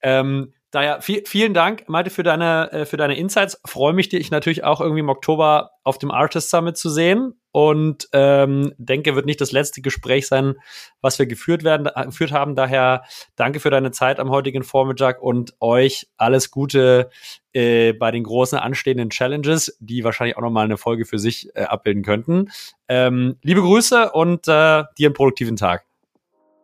Ähm, 0.00 0.54
daher 0.70 1.02
viel, 1.02 1.24
vielen 1.26 1.54
Dank, 1.54 1.88
Malte, 1.88 2.10
für 2.10 2.22
deine, 2.22 2.70
äh, 2.70 2.86
für 2.86 2.96
deine 2.96 3.16
Insights. 3.16 3.60
Freue 3.64 3.94
mich, 3.94 4.10
dich 4.10 4.30
natürlich 4.30 4.62
auch 4.62 4.80
irgendwie 4.80 5.00
im 5.00 5.08
Oktober 5.08 5.72
auf 5.82 5.98
dem 5.98 6.12
Artist 6.12 6.50
Summit 6.50 6.76
zu 6.76 6.88
sehen 6.88 7.39
und 7.52 8.08
ähm, 8.12 8.72
denke, 8.78 9.16
wird 9.16 9.26
nicht 9.26 9.40
das 9.40 9.52
letzte 9.52 9.80
Gespräch 9.80 10.26
sein, 10.28 10.54
was 11.00 11.18
wir 11.18 11.26
geführt 11.26 11.64
werden, 11.64 11.88
äh, 11.94 12.06
geführt 12.06 12.32
haben. 12.32 12.54
Daher 12.54 13.04
danke 13.36 13.60
für 13.60 13.70
deine 13.70 13.90
Zeit 13.90 14.20
am 14.20 14.30
heutigen 14.30 14.62
Vormittag 14.62 15.20
und 15.22 15.54
euch 15.60 16.08
alles 16.16 16.50
Gute 16.50 17.10
äh, 17.52 17.92
bei 17.92 18.10
den 18.10 18.24
großen 18.24 18.58
anstehenden 18.58 19.10
Challenges, 19.10 19.76
die 19.80 20.04
wahrscheinlich 20.04 20.36
auch 20.36 20.42
nochmal 20.42 20.64
eine 20.64 20.76
Folge 20.76 21.04
für 21.04 21.18
sich 21.18 21.48
äh, 21.54 21.62
abbilden 21.62 22.02
könnten. 22.02 22.50
Ähm, 22.88 23.36
liebe 23.42 23.60
Grüße 23.60 24.12
und 24.12 24.46
äh, 24.46 24.84
dir 24.98 25.08
einen 25.08 25.14
produktiven 25.14 25.56
Tag. 25.56 25.84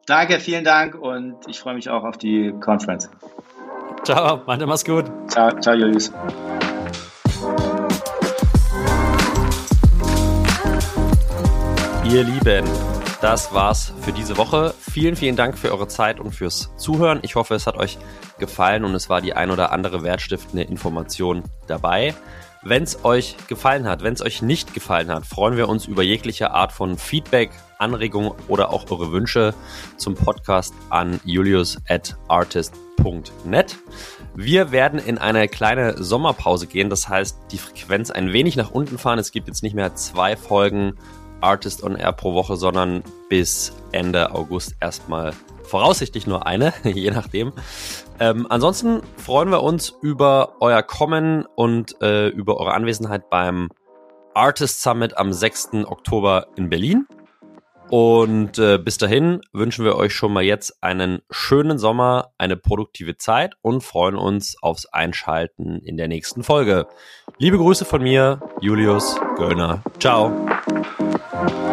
Danke, 0.07 0.39
vielen 0.39 0.64
Dank 0.64 0.95
und 0.95 1.37
ich 1.49 1.59
freue 1.59 1.74
mich 1.74 1.91
auch 1.91 2.05
auf 2.05 2.16
die 2.16 2.55
Conference. 2.61 3.11
Ciao, 4.05 4.43
Mante, 4.47 4.66
mach's 4.66 4.84
gut. 4.84 5.07
Ciao, 5.28 5.51
ciao, 5.59 5.74
Julius. 5.74 6.12
Ihr 12.09 12.22
Lieben, 12.22 12.64
das 13.20 13.52
war's 13.52 13.92
für 14.02 14.12
diese 14.12 14.36
Woche. 14.36 14.72
Vielen, 14.78 15.16
vielen 15.16 15.34
Dank 15.34 15.59
für 15.59 15.72
eure 15.72 15.88
Zeit 15.88 16.20
und 16.20 16.32
fürs 16.32 16.70
Zuhören. 16.76 17.18
Ich 17.22 17.34
hoffe, 17.34 17.54
es 17.57 17.66
hat 17.66 17.76
euch 17.76 17.98
gefallen 18.38 18.84
und 18.84 18.94
es 18.94 19.09
war 19.09 19.20
die 19.20 19.34
ein 19.34 19.50
oder 19.50 19.72
andere 19.72 20.04
wertstiftende 20.04 20.62
Information 20.62 21.42
dabei. 21.66 22.14
Wenn 22.62 22.84
es 22.84 23.04
euch 23.04 23.36
gefallen 23.48 23.88
hat, 23.88 24.04
wenn 24.04 24.14
es 24.14 24.22
euch 24.22 24.40
nicht 24.40 24.72
gefallen 24.72 25.09
hat, 25.09 25.26
freuen 25.26 25.57
wir 25.57 25.68
uns 25.68 25.86
über 25.86 26.04
jegliche 26.04 26.52
Art 26.52 26.70
von 26.70 26.96
Feedback, 26.96 27.50
Anregungen 27.78 28.32
oder 28.46 28.70
auch 28.70 28.88
eure 28.88 29.11
Wünsche 29.11 29.52
zum 29.96 30.14
Podcast 30.14 30.74
an 30.90 31.20
julius 31.24 31.76
at 31.88 32.16
artist.net. 32.28 33.76
Wir 34.36 34.70
werden 34.70 35.00
in 35.00 35.18
eine 35.18 35.48
kleine 35.48 36.00
Sommerpause 36.02 36.68
gehen, 36.68 36.88
das 36.88 37.09
heißt 37.09 37.36
die 37.50 37.59
Frequenz 37.59 38.12
ein 38.12 38.32
wenig 38.32 38.54
nach 38.54 38.70
unten 38.70 38.96
fahren. 38.96 39.18
Es 39.18 39.32
gibt 39.32 39.48
jetzt 39.48 39.64
nicht 39.64 39.74
mehr 39.74 39.96
zwei 39.96 40.36
Folgen 40.36 40.94
Artist 41.41 41.82
on 41.82 41.97
Air 41.97 42.12
pro 42.12 42.34
Woche, 42.34 42.57
sondern 42.57 43.03
bis 43.28 43.72
Ende 43.93 44.34
August 44.34 44.76
erstmal 44.80 45.32
voraussichtlich 45.62 46.26
nur 46.26 46.47
eine, 46.47 46.72
je 46.84 47.11
nachdem. 47.11 47.53
Ähm, 48.18 48.47
ansonsten 48.49 49.03
freuen 49.16 49.51
wir 49.51 49.62
uns 49.62 49.95
über 50.01 50.55
euer 50.61 50.82
Kommen 50.82 51.45
und 51.55 52.01
äh, 52.01 52.28
über 52.28 52.57
eure 52.57 52.74
Anwesenheit 52.74 53.28
beim 53.30 53.68
Artist 54.34 54.82
Summit 54.82 55.16
am 55.16 55.32
6. 55.32 55.70
Oktober 55.87 56.49
in 56.57 56.68
Berlin. 56.68 57.07
Und 57.89 58.59
äh, 58.59 58.78
bis 58.78 58.99
dahin 58.99 59.41
wünschen 59.53 59.84
wir 59.84 59.97
euch 59.97 60.12
schon 60.12 60.32
mal 60.32 60.43
jetzt 60.43 60.82
einen 60.82 61.20
schönen 61.30 61.78
Sommer, 61.78 62.32
eine 62.37 62.57
produktive 62.57 63.16
Zeit 63.16 63.55
und 63.62 63.82
freuen 63.82 64.16
uns 64.16 64.57
aufs 64.61 64.87
Einschalten 64.87 65.78
in 65.84 65.97
der 65.97 66.09
nächsten 66.09 66.43
Folge. 66.43 66.89
Liebe 67.39 67.59
Grüße 67.59 67.84
von 67.84 68.03
mir, 68.03 68.41
Julius 68.61 69.20
Göllner. 69.37 69.82
Ciao. 70.01 70.32
Thank 71.32 71.50
you. 71.50 71.65